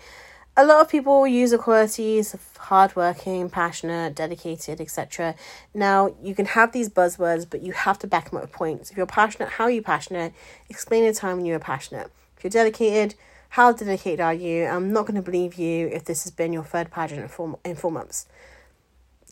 A 0.54 0.66
lot 0.66 0.82
of 0.82 0.90
people 0.90 1.26
use 1.26 1.52
the 1.52 1.58
qualities 1.58 2.34
of 2.34 2.56
hardworking, 2.58 3.48
passionate, 3.48 4.14
dedicated, 4.14 4.82
etc. 4.82 5.34
Now, 5.72 6.14
you 6.22 6.34
can 6.34 6.44
have 6.44 6.72
these 6.72 6.90
buzzwords, 6.90 7.46
but 7.48 7.62
you 7.62 7.72
have 7.72 7.98
to 8.00 8.06
back 8.06 8.28
them 8.28 8.36
up 8.36 8.42
with 8.42 8.52
points. 8.52 8.90
If 8.90 8.98
you're 8.98 9.06
passionate, 9.06 9.48
how 9.48 9.64
are 9.64 9.70
you 9.70 9.80
passionate? 9.80 10.34
Explain 10.68 11.06
the 11.06 11.14
time 11.14 11.38
when 11.38 11.46
you 11.46 11.54
were 11.54 11.58
passionate. 11.58 12.10
If 12.36 12.44
you're 12.44 12.50
dedicated, 12.50 13.14
how 13.50 13.72
dedicated 13.72 14.20
are 14.20 14.34
you? 14.34 14.66
I'm 14.66 14.92
not 14.92 15.06
going 15.06 15.14
to 15.14 15.22
believe 15.22 15.54
you 15.54 15.88
if 15.88 16.04
this 16.04 16.24
has 16.24 16.30
been 16.30 16.52
your 16.52 16.64
third 16.64 16.90
pageant 16.90 17.22
in 17.22 17.28
four, 17.28 17.58
in 17.64 17.74
four 17.74 17.90
months. 17.90 18.26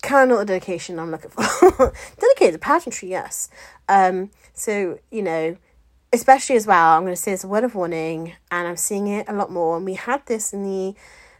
Kind 0.02 0.30
of 0.30 0.38
not 0.38 0.46
the 0.46 0.52
dedication 0.54 0.98
I'm 0.98 1.10
looking 1.10 1.30
for. 1.30 1.92
dedicated 2.18 2.62
pageantry, 2.62 3.10
yes. 3.10 3.50
Um, 3.90 4.30
so, 4.54 4.98
you 5.10 5.22
know, 5.22 5.58
especially 6.12 6.56
as 6.56 6.66
well, 6.66 6.96
I'm 6.96 7.02
going 7.02 7.14
to 7.14 7.20
say 7.20 7.32
it's 7.32 7.44
a 7.44 7.48
word 7.48 7.64
of 7.64 7.74
warning, 7.74 8.34
and 8.50 8.66
I'm 8.66 8.76
seeing 8.76 9.06
it 9.06 9.28
a 9.28 9.32
lot 9.32 9.50
more. 9.50 9.76
And 9.76 9.84
we 9.84 9.94
had 9.94 10.24
this 10.26 10.52
in 10.52 10.62
the 10.62 10.94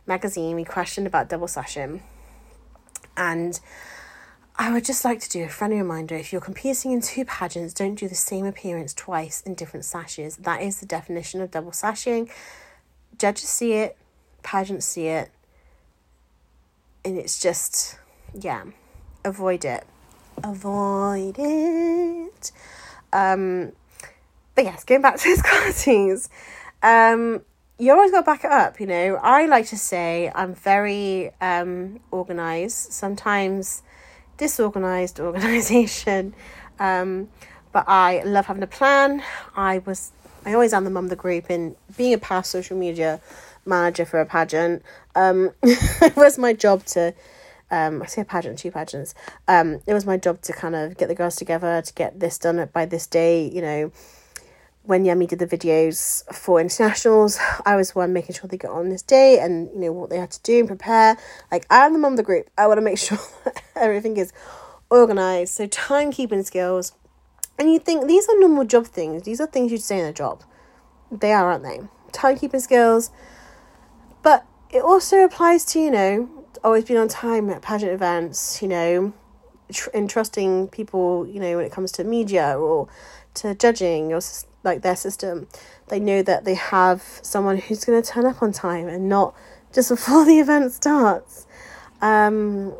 magazine, 0.06 0.56
we 0.56 0.64
questioned 0.64 1.06
about 1.06 1.28
double 1.28 1.48
sashing. 1.48 2.02
And 3.16 3.58
I 4.56 4.72
would 4.72 4.84
just 4.84 5.04
like 5.04 5.20
to 5.20 5.28
do 5.28 5.44
a 5.44 5.48
friendly 5.48 5.78
reminder 5.78 6.14
if 6.14 6.32
you're 6.32 6.40
competing 6.40 6.92
in 6.92 7.00
two 7.00 7.24
pageants, 7.24 7.74
don't 7.74 7.94
do 7.94 8.08
the 8.08 8.14
same 8.14 8.46
appearance 8.46 8.94
twice 8.94 9.40
in 9.40 9.54
different 9.54 9.84
sashes. 9.84 10.36
That 10.36 10.62
is 10.62 10.80
the 10.80 10.86
definition 10.86 11.40
of 11.40 11.50
double 11.50 11.72
sashing. 11.72 12.30
Judges 13.18 13.48
see 13.48 13.72
it, 13.72 13.96
pageants 14.42 14.86
see 14.86 15.06
it, 15.06 15.30
and 17.04 17.18
it's 17.18 17.40
just, 17.40 17.98
yeah, 18.34 18.64
avoid 19.24 19.64
it. 19.64 19.84
Avoid 20.44 21.36
it. 21.38 22.52
Um, 23.12 23.72
but 24.54 24.64
yes, 24.64 24.84
going 24.84 25.02
back 25.02 25.16
to 25.16 25.24
his 25.28 25.42
qualities, 25.42 26.28
um, 26.82 27.42
you 27.78 27.92
always 27.92 28.10
got 28.10 28.20
to 28.20 28.26
back 28.26 28.44
it 28.44 28.50
up. 28.50 28.78
You 28.78 28.86
know, 28.86 29.18
I 29.22 29.46
like 29.46 29.66
to 29.68 29.78
say 29.78 30.30
I'm 30.34 30.54
very 30.54 31.30
um, 31.40 32.00
organized. 32.10 32.92
Sometimes 32.92 33.82
disorganized 34.36 35.20
organization, 35.20 36.34
um, 36.78 37.28
but 37.72 37.84
I 37.88 38.22
love 38.24 38.46
having 38.46 38.62
a 38.62 38.68
plan. 38.68 39.22
I 39.56 39.78
was, 39.78 40.12
I 40.44 40.52
always 40.52 40.72
am 40.72 40.84
the 40.84 40.90
mum 40.90 41.04
of 41.04 41.10
the 41.10 41.16
group, 41.16 41.46
and 41.48 41.74
being 41.96 42.12
a 42.14 42.18
past 42.18 42.50
social 42.50 42.76
media 42.76 43.20
manager 43.64 44.04
for 44.04 44.20
a 44.20 44.26
pageant, 44.26 44.82
um, 45.14 45.50
it 45.62 46.16
was 46.16 46.38
my 46.38 46.52
job 46.52 46.84
to. 46.86 47.14
Um, 47.72 48.02
I 48.02 48.06
say 48.06 48.22
a 48.22 48.24
pageant, 48.24 48.58
two 48.58 48.72
pageants. 48.72 49.14
Um, 49.46 49.80
it 49.86 49.94
was 49.94 50.04
my 50.04 50.16
job 50.16 50.42
to 50.42 50.52
kind 50.52 50.74
of 50.74 50.96
get 50.96 51.06
the 51.06 51.14
girls 51.14 51.36
together 51.36 51.80
to 51.80 51.94
get 51.94 52.18
this 52.18 52.36
done 52.36 52.68
by 52.72 52.84
this 52.84 53.06
day. 53.06 53.48
You 53.48 53.62
know, 53.62 53.92
when 54.82 55.04
Yemi 55.04 55.28
did 55.28 55.38
the 55.38 55.46
videos 55.46 56.24
for 56.34 56.60
internationals, 56.60 57.38
I 57.66 57.76
was 57.76 57.94
one 57.94 58.12
making 58.12 58.34
sure 58.34 58.48
they 58.48 58.56
got 58.56 58.72
on 58.72 58.88
this 58.88 59.02
day 59.02 59.38
and 59.38 59.70
you 59.74 59.80
know 59.80 59.92
what 59.92 60.10
they 60.10 60.18
had 60.18 60.30
to 60.32 60.42
do 60.42 60.60
and 60.60 60.68
prepare. 60.68 61.16
Like 61.52 61.66
I'm 61.70 61.92
the 61.92 61.98
mum 61.98 62.14
of 62.14 62.16
the 62.16 62.22
group. 62.22 62.48
I 62.56 62.66
want 62.66 62.78
to 62.78 62.82
make 62.82 62.98
sure 63.06 63.18
everything 63.76 64.16
is 64.16 64.32
organized. 64.88 65.54
So 65.54 65.66
timekeeping 65.66 66.44
skills. 66.44 66.92
And 67.58 67.70
you 67.70 67.78
think 67.78 68.06
these 68.06 68.26
are 68.28 68.38
normal 68.38 68.64
job 68.64 68.86
things. 68.86 69.24
These 69.24 69.40
are 69.40 69.46
things 69.46 69.70
you'd 69.70 69.82
say 69.82 69.98
in 70.00 70.06
a 70.06 70.12
job. 70.14 70.42
They 71.12 71.32
are, 71.32 71.50
aren't 71.50 71.64
they? 71.64 71.80
Timekeeping 72.12 72.60
skills. 72.60 73.10
But 74.22 74.46
it 74.70 74.82
also 74.82 75.24
applies 75.24 75.64
to, 75.66 75.80
you 75.80 75.90
know, 75.90 76.46
always 76.64 76.84
being 76.84 76.98
on 76.98 77.08
time 77.08 77.50
at 77.50 77.60
pageant 77.60 77.92
events, 77.92 78.62
you 78.62 78.68
know, 78.68 79.12
tr- 79.72 79.90
entrusting 79.92 80.68
people, 80.68 81.26
you 81.26 81.38
know, 81.38 81.56
when 81.56 81.66
it 81.66 81.72
comes 81.72 81.92
to 81.92 82.04
media 82.04 82.58
or 82.58 82.88
to 83.34 83.54
judging 83.54 84.12
or 84.12 84.20
like 84.62 84.82
their 84.82 84.96
system, 84.96 85.48
they 85.88 86.00
know 86.00 86.22
that 86.22 86.44
they 86.44 86.54
have 86.54 87.02
someone 87.22 87.58
who's 87.58 87.84
going 87.84 88.00
to 88.00 88.08
turn 88.08 88.26
up 88.26 88.42
on 88.42 88.52
time 88.52 88.88
and 88.88 89.08
not 89.08 89.34
just 89.72 89.88
before 89.88 90.24
the 90.24 90.38
event 90.38 90.72
starts. 90.72 91.46
Um, 92.00 92.74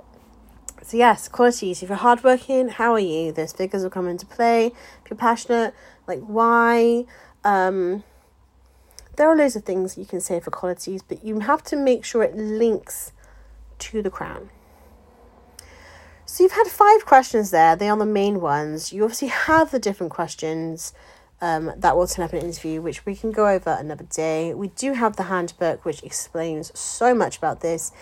so 0.83 0.97
yes, 0.97 1.29
qualities. 1.29 1.83
If 1.83 1.89
you're 1.89 1.99
hardworking, 1.99 2.69
how 2.69 2.93
are 2.93 2.99
you? 2.99 3.33
Those 3.33 3.53
figures 3.53 3.83
will 3.83 3.91
come 3.91 4.09
into 4.09 4.27
play. 4.27 4.67
If 4.67 5.11
you're 5.11 5.17
passionate, 5.17 5.75
like 6.07 6.21
why? 6.21 7.05
Um, 7.45 8.05
there 9.17 9.29
are 9.29 9.37
loads 9.37 9.57
of 9.57 9.65
things 9.65 9.99
you 9.99 10.07
can 10.07 10.21
say 10.21 10.41
for 10.41 10.51
qualities, 10.51 11.03
but 11.03 11.25
you 11.25 11.41
have 11.41 11.63
to 11.65 11.77
make 11.77 12.05
sure 12.05 12.23
it 12.23 12.37
links 12.37 13.13
to 13.79 14.03
the 14.03 14.11
crown. 14.11 14.51
So 16.25 16.45
you've 16.45 16.53
had 16.53 16.69
five 16.69 17.05
questions 17.07 17.51
there. 17.51 17.77
They 17.77 17.89
are 17.89 17.97
the 17.97 18.07
main 18.07 18.41
ones. 18.41 18.93
You 18.93 19.03
obviously 19.03 19.29
have 19.29 19.73
the 19.73 19.79
different 19.79 20.13
questions 20.13 20.93
um, 21.41 21.73
that 21.77 21.97
will 21.97 22.07
turn 22.07 22.25
up 22.25 22.33
in 22.33 22.41
an 22.41 22.47
interview, 22.47 22.83
which 22.83 23.07
we 23.07 23.15
can 23.15 23.33
go 23.33 23.49
over 23.49 23.71
another 23.71 24.05
day. 24.05 24.53
We 24.53 24.69
do 24.69 24.93
have 24.93 25.17
the 25.17 25.25
handbook, 25.25 25.85
which 25.85 26.03
explains 26.03 26.79
so 26.79 27.15
much 27.15 27.39
about 27.39 27.61
this. 27.61 27.93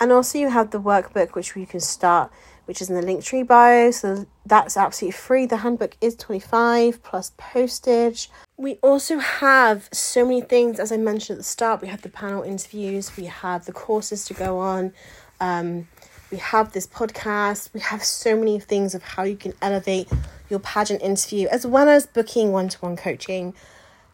And 0.00 0.10
also, 0.10 0.38
you 0.38 0.50
have 0.50 0.70
the 0.70 0.80
workbook, 0.80 1.34
which 1.34 1.54
we 1.54 1.64
can 1.64 1.80
start, 1.80 2.32
which 2.64 2.82
is 2.82 2.90
in 2.90 2.96
the 2.96 3.02
Linktree 3.02 3.46
bio. 3.46 3.92
So 3.92 4.26
that's 4.44 4.76
absolutely 4.76 5.12
free. 5.12 5.46
The 5.46 5.58
handbook 5.58 5.96
is 6.00 6.16
25 6.16 7.02
plus 7.02 7.32
postage. 7.36 8.30
We 8.56 8.74
also 8.82 9.18
have 9.18 9.88
so 9.92 10.24
many 10.24 10.40
things, 10.40 10.80
as 10.80 10.90
I 10.90 10.96
mentioned 10.96 11.36
at 11.36 11.40
the 11.40 11.44
start. 11.44 11.80
We 11.80 11.88
have 11.88 12.02
the 12.02 12.08
panel 12.08 12.42
interviews, 12.42 13.16
we 13.16 13.26
have 13.26 13.66
the 13.66 13.72
courses 13.72 14.24
to 14.26 14.34
go 14.34 14.58
on. 14.58 14.92
Um, 15.40 15.86
we 16.30 16.38
have 16.38 16.72
this 16.72 16.86
podcast. 16.86 17.72
We 17.72 17.80
have 17.80 18.02
so 18.02 18.36
many 18.36 18.60
things 18.60 18.94
of 18.94 19.02
how 19.02 19.22
you 19.22 19.36
can 19.36 19.54
elevate 19.62 20.08
your 20.50 20.60
pageant 20.60 21.02
interview, 21.02 21.48
as 21.48 21.66
well 21.66 21.88
as 21.88 22.06
booking 22.06 22.52
one 22.52 22.68
to 22.68 22.78
one 22.78 22.96
coaching. 22.96 23.54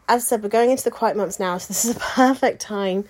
As 0.07 0.23
I 0.23 0.25
said, 0.25 0.43
we're 0.43 0.49
going 0.49 0.69
into 0.69 0.83
the 0.83 0.91
quiet 0.91 1.17
months 1.17 1.39
now, 1.39 1.57
so 1.57 1.67
this 1.67 1.85
is 1.85 1.95
a 1.95 1.99
perfect 2.15 2.61
time. 2.61 3.05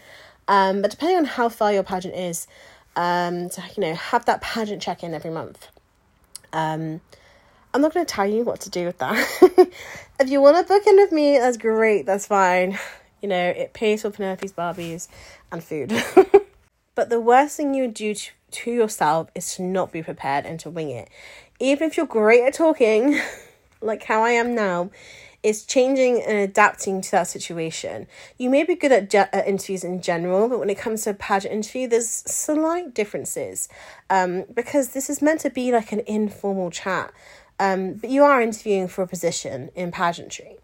Um, 0.48 0.82
but 0.82 0.92
depending 0.92 1.18
on 1.18 1.26
how 1.26 1.50
far 1.50 1.74
your 1.74 1.84
pageant 1.84 2.16
is, 2.16 2.48
um, 2.96 3.50
to 3.50 3.64
you 3.76 3.82
know, 3.82 3.94
have 3.96 4.26
that 4.26 4.42
pageant 4.42 4.82
check 4.82 5.04
in 5.04 5.14
every 5.14 5.32
month. 5.32 5.68
Um, 6.54 7.02
I'm 7.74 7.82
not 7.82 7.94
going 7.94 8.06
to 8.06 8.12
tell 8.12 8.26
you 8.26 8.44
what 8.44 8.62
to 8.62 8.70
do 8.70 8.86
with 8.86 9.00
that. 9.00 9.18
if 10.20 10.30
you 10.30 10.42
want 10.42 10.56
to 10.58 10.64
book 10.64 10.88
in 10.88 10.96
with 10.96 11.12
me, 11.12 11.38
that's 11.38 11.58
great. 11.58 12.06
That's 12.06 12.28
fine. 12.28 12.80
You 13.22 13.28
know, 13.28 13.50
it 13.50 13.74
pays 13.74 14.04
for 14.04 14.12
Penelope's 14.12 14.54
Barbies 14.54 15.08
and 15.52 15.64
food. 15.64 15.92
but 16.96 17.10
the 17.10 17.20
worst 17.20 17.58
thing 17.58 17.74
you 17.74 17.88
do 17.88 18.16
to, 18.16 18.32
to 18.52 18.72
yourself 18.72 19.30
is 19.36 19.56
to 19.56 19.62
not 19.62 19.92
be 19.92 20.02
prepared 20.02 20.46
and 20.46 20.60
to 20.62 20.70
wing 20.70 20.90
it 20.90 21.10
even 21.60 21.88
if 21.88 21.98
you're 21.98 22.06
great 22.06 22.44
at 22.44 22.54
talking, 22.54 23.20
like 23.82 24.04
how 24.04 24.24
I 24.24 24.32
am 24.32 24.56
now, 24.56 24.90
is 25.44 25.64
changing 25.64 26.22
and 26.24 26.38
adapting 26.38 27.02
to 27.02 27.12
that 27.12 27.28
situation. 27.28 28.08
You 28.38 28.50
may 28.50 28.64
be 28.64 28.76
good 28.76 28.92
at, 28.92 29.10
ge- 29.10 29.30
at 29.32 29.48
interviews 29.48 29.84
in 29.84 30.02
general, 30.02 30.50
but 30.50 30.60
when 30.60 30.72
it 30.72 30.78
comes 30.78 31.04
to 31.04 31.12
a 31.12 31.14
pageant 31.14 31.54
interview, 31.54 31.88
there's 31.88 32.10
slight 32.10 32.96
differences 32.96 33.70
um, 34.10 34.46
because 34.54 34.90
this 34.90 35.10
is 35.10 35.22
meant 35.22 35.42
to 35.42 35.52
be 35.52 35.72
like 35.72 35.92
an 35.92 36.02
informal 36.08 36.72
chat. 36.72 37.14
Um, 37.60 37.94
but 37.94 38.10
you 38.10 38.24
are 38.24 38.42
interviewing 38.42 38.88
for 38.88 39.04
a 39.04 39.08
position 39.08 39.70
in 39.76 39.92
pageantry. 39.92 40.58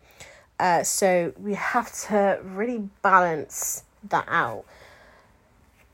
Uh, 0.60 0.84
so 0.84 1.34
we 1.38 1.54
have 1.54 1.92
to 2.08 2.40
really 2.44 2.90
balance 3.02 3.84
that 4.10 4.26
out. 4.28 4.66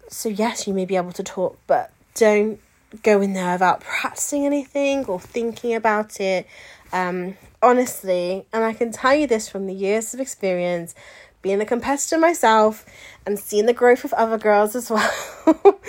So, 0.09 0.29
yes, 0.29 0.67
you 0.67 0.73
may 0.73 0.85
be 0.85 0.95
able 0.95 1.11
to 1.13 1.23
talk, 1.23 1.57
but 1.67 1.91
don't 2.15 2.59
go 3.03 3.21
in 3.21 3.33
there 3.33 3.53
without 3.53 3.81
practicing 3.81 4.45
anything 4.45 5.05
or 5.05 5.19
thinking 5.19 5.75
about 5.75 6.19
it. 6.19 6.47
Um, 6.93 7.35
honestly, 7.61 8.45
and 8.53 8.63
I 8.63 8.73
can 8.73 8.91
tell 8.91 9.13
you 9.13 9.27
this 9.27 9.49
from 9.49 9.67
the 9.67 9.73
years 9.73 10.13
of 10.13 10.19
experience, 10.19 10.95
being 11.41 11.61
a 11.61 11.65
competitor 11.65 12.17
myself 12.17 12.85
and 13.25 13.37
seeing 13.37 13.65
the 13.65 13.73
growth 13.73 14.03
of 14.03 14.13
other 14.13 14.37
girls 14.37 14.75
as 14.75 14.89
well. 15.45 15.79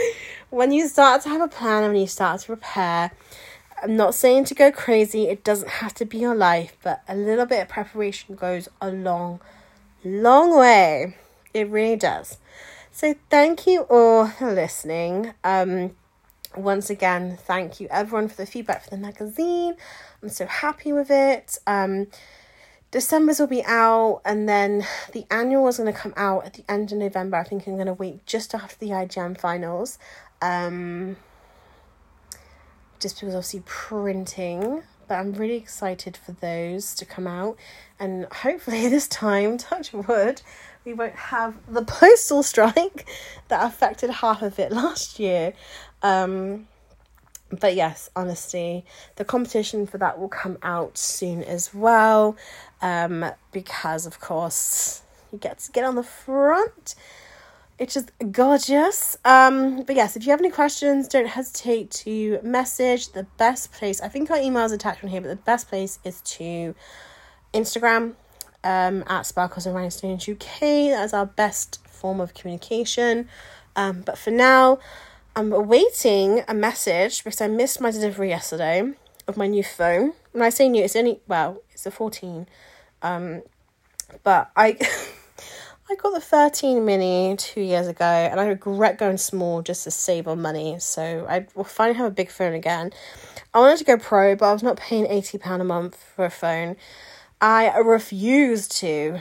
when 0.50 0.72
you 0.72 0.88
start 0.88 1.22
to 1.22 1.28
have 1.28 1.40
a 1.40 1.48
plan 1.48 1.84
and 1.84 1.92
when 1.92 2.00
you 2.00 2.08
start 2.08 2.40
to 2.40 2.46
prepare, 2.46 3.12
I'm 3.82 3.96
not 3.96 4.14
saying 4.14 4.44
to 4.46 4.54
go 4.54 4.72
crazy, 4.72 5.28
it 5.28 5.44
doesn't 5.44 5.68
have 5.68 5.94
to 5.94 6.04
be 6.04 6.18
your 6.18 6.34
life, 6.34 6.76
but 6.82 7.02
a 7.08 7.14
little 7.14 7.46
bit 7.46 7.62
of 7.62 7.68
preparation 7.68 8.34
goes 8.34 8.68
a 8.80 8.90
long, 8.90 9.40
long 10.04 10.58
way. 10.58 11.16
It 11.54 11.68
really 11.68 11.96
does. 11.96 12.38
So, 12.99 13.14
thank 13.30 13.64
you 13.64 13.82
all 13.82 14.26
for 14.26 14.53
listening. 14.53 15.32
Um, 15.44 15.94
once 16.57 16.90
again, 16.90 17.38
thank 17.40 17.78
you 17.78 17.86
everyone 17.92 18.26
for 18.26 18.34
the 18.34 18.44
feedback 18.44 18.82
for 18.82 18.90
the 18.90 18.96
magazine. 18.96 19.76
I'm 20.20 20.28
so 20.28 20.46
happy 20.46 20.92
with 20.92 21.09
it. 21.09 21.59
Um, 21.64 22.09
December's 22.90 23.38
will 23.38 23.46
be 23.46 23.64
out, 23.64 24.20
and 24.24 24.49
then 24.49 24.84
the 25.12 25.26
annual 25.30 25.68
is 25.68 25.76
going 25.76 25.92
to 25.92 25.96
come 25.96 26.12
out 26.16 26.44
at 26.44 26.55
the 26.55 26.64
end 26.68 26.90
of 26.90 26.99
November. 26.99 27.36
I 27.36 27.44
think 27.44 27.68
I'm 27.68 27.76
going 27.76 27.86
to 27.86 27.92
wait 27.92 28.26
just 28.26 28.53
after 28.53 28.76
the 28.84 28.90
IGM 28.90 29.38
finals. 29.38 30.01
Um, 30.42 31.18
just 32.99 33.20
because 33.20 33.36
obviously 33.36 33.62
printing, 33.64 34.82
but 35.07 35.14
I'm 35.14 35.34
really 35.34 35.55
excited 35.55 36.16
for 36.16 36.32
those 36.32 36.96
to 36.96 37.05
come 37.05 37.28
out, 37.28 37.57
and 38.01 38.24
hopefully 38.24 38.88
this 38.88 39.07
time, 39.07 39.57
touch 39.57 39.92
wood, 39.92 40.42
we 40.85 40.95
won't 40.95 41.14
have 41.14 41.57
the 41.68 41.83
postal 41.87 42.43
strike 42.43 43.09
that 43.49 43.66
affected 43.66 44.11
half 44.11 44.43
of 44.43 44.59
it 44.59 44.72
last 44.83 45.18
year. 45.18 45.53
Um, 46.03 46.68
but 47.51 47.74
yes, 47.74 48.11
honestly, 48.14 48.85
the 49.16 49.24
competition 49.24 49.87
for 49.87 49.99
that 49.99 50.18
will 50.18 50.29
come 50.29 50.59
out 50.62 50.99
soon 50.99 51.43
as 51.43 51.72
well. 51.72 52.37
Um, 52.81 53.24
because 53.53 54.07
of 54.07 54.20
course 54.20 55.03
you 55.33 55.39
get 55.39 55.59
to 55.59 55.72
get 55.72 55.85
on 55.85 55.95
the 55.95 56.03
front. 56.03 56.95
It's 57.79 57.95
just 57.95 58.11
gorgeous. 58.33 59.16
Um, 59.24 59.83
but 59.83 59.95
yes, 59.95 60.16
if 60.16 60.24
you 60.24 60.31
have 60.33 60.41
any 60.41 60.51
questions, 60.51 61.07
don't 61.07 61.29
hesitate 61.29 61.91
to 61.93 62.41
message. 62.43 63.12
The 63.12 63.24
best 63.37 63.72
place, 63.72 64.01
I 64.01 64.09
think 64.09 64.31
our 64.31 64.39
email 64.39 64.64
is 64.64 64.72
attached 64.72 65.05
on 65.05 65.11
here, 65.11 65.20
but 65.20 65.29
the 65.29 65.37
best 65.37 65.68
place 65.68 66.01
is 66.05 66.20
to 66.22 66.74
Instagram 67.55 68.14
um, 68.68 69.02
at 69.06 69.22
Sparkles 69.22 69.64
and 69.64 69.74
Rhinestones 69.74 70.28
UK. 70.28 70.60
That 70.60 71.04
is 71.04 71.14
our 71.14 71.24
best 71.24 71.80
form 71.88 72.20
of 72.20 72.34
communication. 72.34 73.26
Um, 73.74 74.02
but 74.02 74.18
for 74.18 74.30
now, 74.30 74.78
I'm 75.34 75.52
awaiting 75.54 76.44
a 76.46 76.52
message 76.52 77.24
because 77.24 77.40
I 77.40 77.48
missed 77.48 77.80
my 77.80 77.90
delivery 77.90 78.28
yesterday 78.28 78.92
of 79.26 79.38
my 79.38 79.46
new 79.46 79.64
phone. 79.64 80.12
When 80.32 80.42
I 80.42 80.50
say 80.50 80.68
new, 80.68 80.84
it's 80.84 80.96
only 80.96 81.20
well, 81.26 81.62
it's 81.70 81.86
a 81.86 81.90
14. 81.90 82.46
Um, 83.00 83.42
but 84.22 84.50
I 84.54 84.76
I 85.90 85.94
got 85.94 86.12
the 86.12 86.20
13 86.20 86.84
mini 86.84 87.36
two 87.38 87.62
years 87.62 87.86
ago 87.86 88.04
and 88.04 88.38
I 88.38 88.48
regret 88.48 88.98
going 88.98 89.16
small 89.16 89.62
just 89.62 89.84
to 89.84 89.90
save 89.90 90.28
on 90.28 90.42
money. 90.42 90.78
So 90.78 91.24
I 91.26 91.46
will 91.54 91.64
finally 91.64 91.96
have 91.96 92.06
a 92.06 92.14
big 92.14 92.30
phone 92.30 92.52
again. 92.52 92.92
I 93.54 93.60
wanted 93.60 93.78
to 93.78 93.84
go 93.84 93.96
pro, 93.96 94.36
but 94.36 94.50
I 94.50 94.52
was 94.52 94.62
not 94.62 94.76
paying 94.76 95.06
£80 95.06 95.62
a 95.62 95.64
month 95.64 95.96
for 96.14 96.26
a 96.26 96.30
phone. 96.30 96.76
I 97.41 97.76
refuse 97.78 98.66
to, 98.68 99.20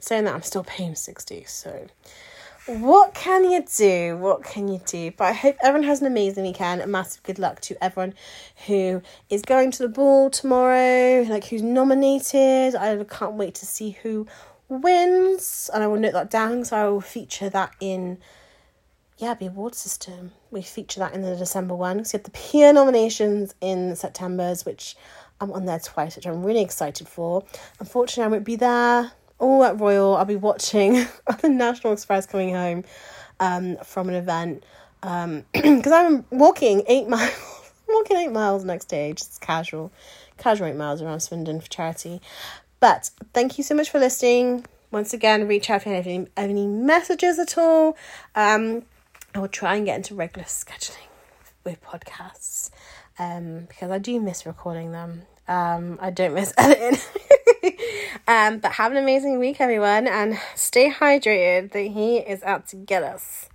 saying 0.00 0.24
that 0.24 0.34
I'm 0.34 0.42
still 0.42 0.64
paying 0.64 0.94
60 0.94 1.44
so 1.44 1.86
what 2.66 3.12
can 3.12 3.50
you 3.50 3.64
do? 3.76 4.16
What 4.16 4.44
can 4.44 4.68
you 4.68 4.80
do? 4.86 5.10
But 5.16 5.24
I 5.24 5.32
hope 5.32 5.56
everyone 5.62 5.86
has 5.88 6.00
an 6.00 6.06
amazing 6.06 6.44
weekend. 6.44 6.80
A 6.80 6.86
massive 6.86 7.22
good 7.24 7.40
luck 7.40 7.60
to 7.62 7.82
everyone 7.82 8.14
who 8.66 9.02
is 9.28 9.42
going 9.42 9.72
to 9.72 9.82
the 9.82 9.88
ball 9.88 10.30
tomorrow, 10.30 11.22
like 11.28 11.44
who's 11.46 11.62
nominated. 11.62 12.76
I 12.76 13.02
can't 13.04 13.34
wait 13.34 13.56
to 13.56 13.66
see 13.66 13.98
who 14.02 14.28
wins, 14.68 15.70
and 15.74 15.82
I 15.82 15.88
will 15.88 15.98
note 15.98 16.12
that 16.12 16.30
down. 16.30 16.64
So 16.64 16.76
I 16.76 16.88
will 16.88 17.00
feature 17.00 17.50
that 17.50 17.72
in 17.80 18.18
yeah 19.18 19.34
the 19.34 19.46
award 19.46 19.74
system. 19.74 20.30
We 20.52 20.62
feature 20.62 21.00
that 21.00 21.14
in 21.14 21.22
the 21.22 21.34
December 21.34 21.74
one. 21.74 22.04
So 22.04 22.16
you 22.16 22.20
have 22.20 22.32
the 22.32 22.38
peer 22.38 22.72
nominations 22.72 23.56
in 23.60 23.96
September's, 23.96 24.64
which 24.64 24.96
I'm 25.42 25.50
on 25.52 25.64
there 25.64 25.80
twice, 25.80 26.14
which 26.14 26.24
I'm 26.24 26.44
really 26.44 26.62
excited 26.62 27.08
for. 27.08 27.44
Unfortunately, 27.80 28.22
I 28.22 28.28
won't 28.28 28.44
be 28.44 28.54
there 28.54 29.10
all 29.40 29.64
at 29.64 29.80
Royal. 29.80 30.16
I'll 30.16 30.24
be 30.24 30.36
watching 30.36 30.92
the 31.40 31.48
National 31.48 31.92
Express 31.92 32.26
coming 32.26 32.54
home 32.54 32.84
um, 33.40 33.76
from 33.84 34.08
an 34.08 34.14
event 34.14 34.62
because 35.00 35.26
um, 35.26 35.44
I'm 35.92 36.24
walking 36.30 36.84
eight 36.86 37.08
miles. 37.08 37.32
walking 37.88 38.18
eight 38.18 38.30
miles 38.30 38.64
next 38.64 38.84
day, 38.84 39.12
just 39.14 39.40
casual, 39.40 39.90
casual 40.38 40.68
eight 40.68 40.76
miles 40.76 41.02
around 41.02 41.18
Swindon 41.20 41.60
for 41.60 41.68
charity. 41.68 42.22
But 42.78 43.10
thank 43.34 43.58
you 43.58 43.64
so 43.64 43.74
much 43.74 43.90
for 43.90 43.98
listening. 43.98 44.64
Once 44.92 45.12
again, 45.12 45.48
reach 45.48 45.70
out 45.70 45.80
if 45.80 45.86
you 45.86 45.92
have 45.92 46.06
any, 46.06 46.28
any 46.36 46.66
messages 46.68 47.40
at 47.40 47.58
all. 47.58 47.96
Um, 48.36 48.84
I 49.34 49.40
will 49.40 49.48
try 49.48 49.74
and 49.74 49.86
get 49.86 49.96
into 49.96 50.14
regular 50.14 50.46
scheduling 50.46 51.08
with 51.64 51.82
podcasts 51.82 52.70
um, 53.18 53.66
because 53.68 53.90
I 53.90 53.98
do 53.98 54.20
miss 54.20 54.46
recording 54.46 54.92
them. 54.92 55.22
Um, 55.48 55.98
I 56.00 56.10
don't 56.10 56.34
miss 56.34 56.52
editing. 56.58 57.00
um, 58.28 58.58
but 58.58 58.72
have 58.72 58.92
an 58.92 58.98
amazing 58.98 59.38
week, 59.38 59.60
everyone, 59.60 60.06
and 60.06 60.38
stay 60.54 60.90
hydrated. 60.90 61.72
The 61.72 61.88
heat 61.88 62.24
is 62.26 62.42
out 62.42 62.68
to 62.68 62.76
get 62.76 63.02
us. 63.02 63.48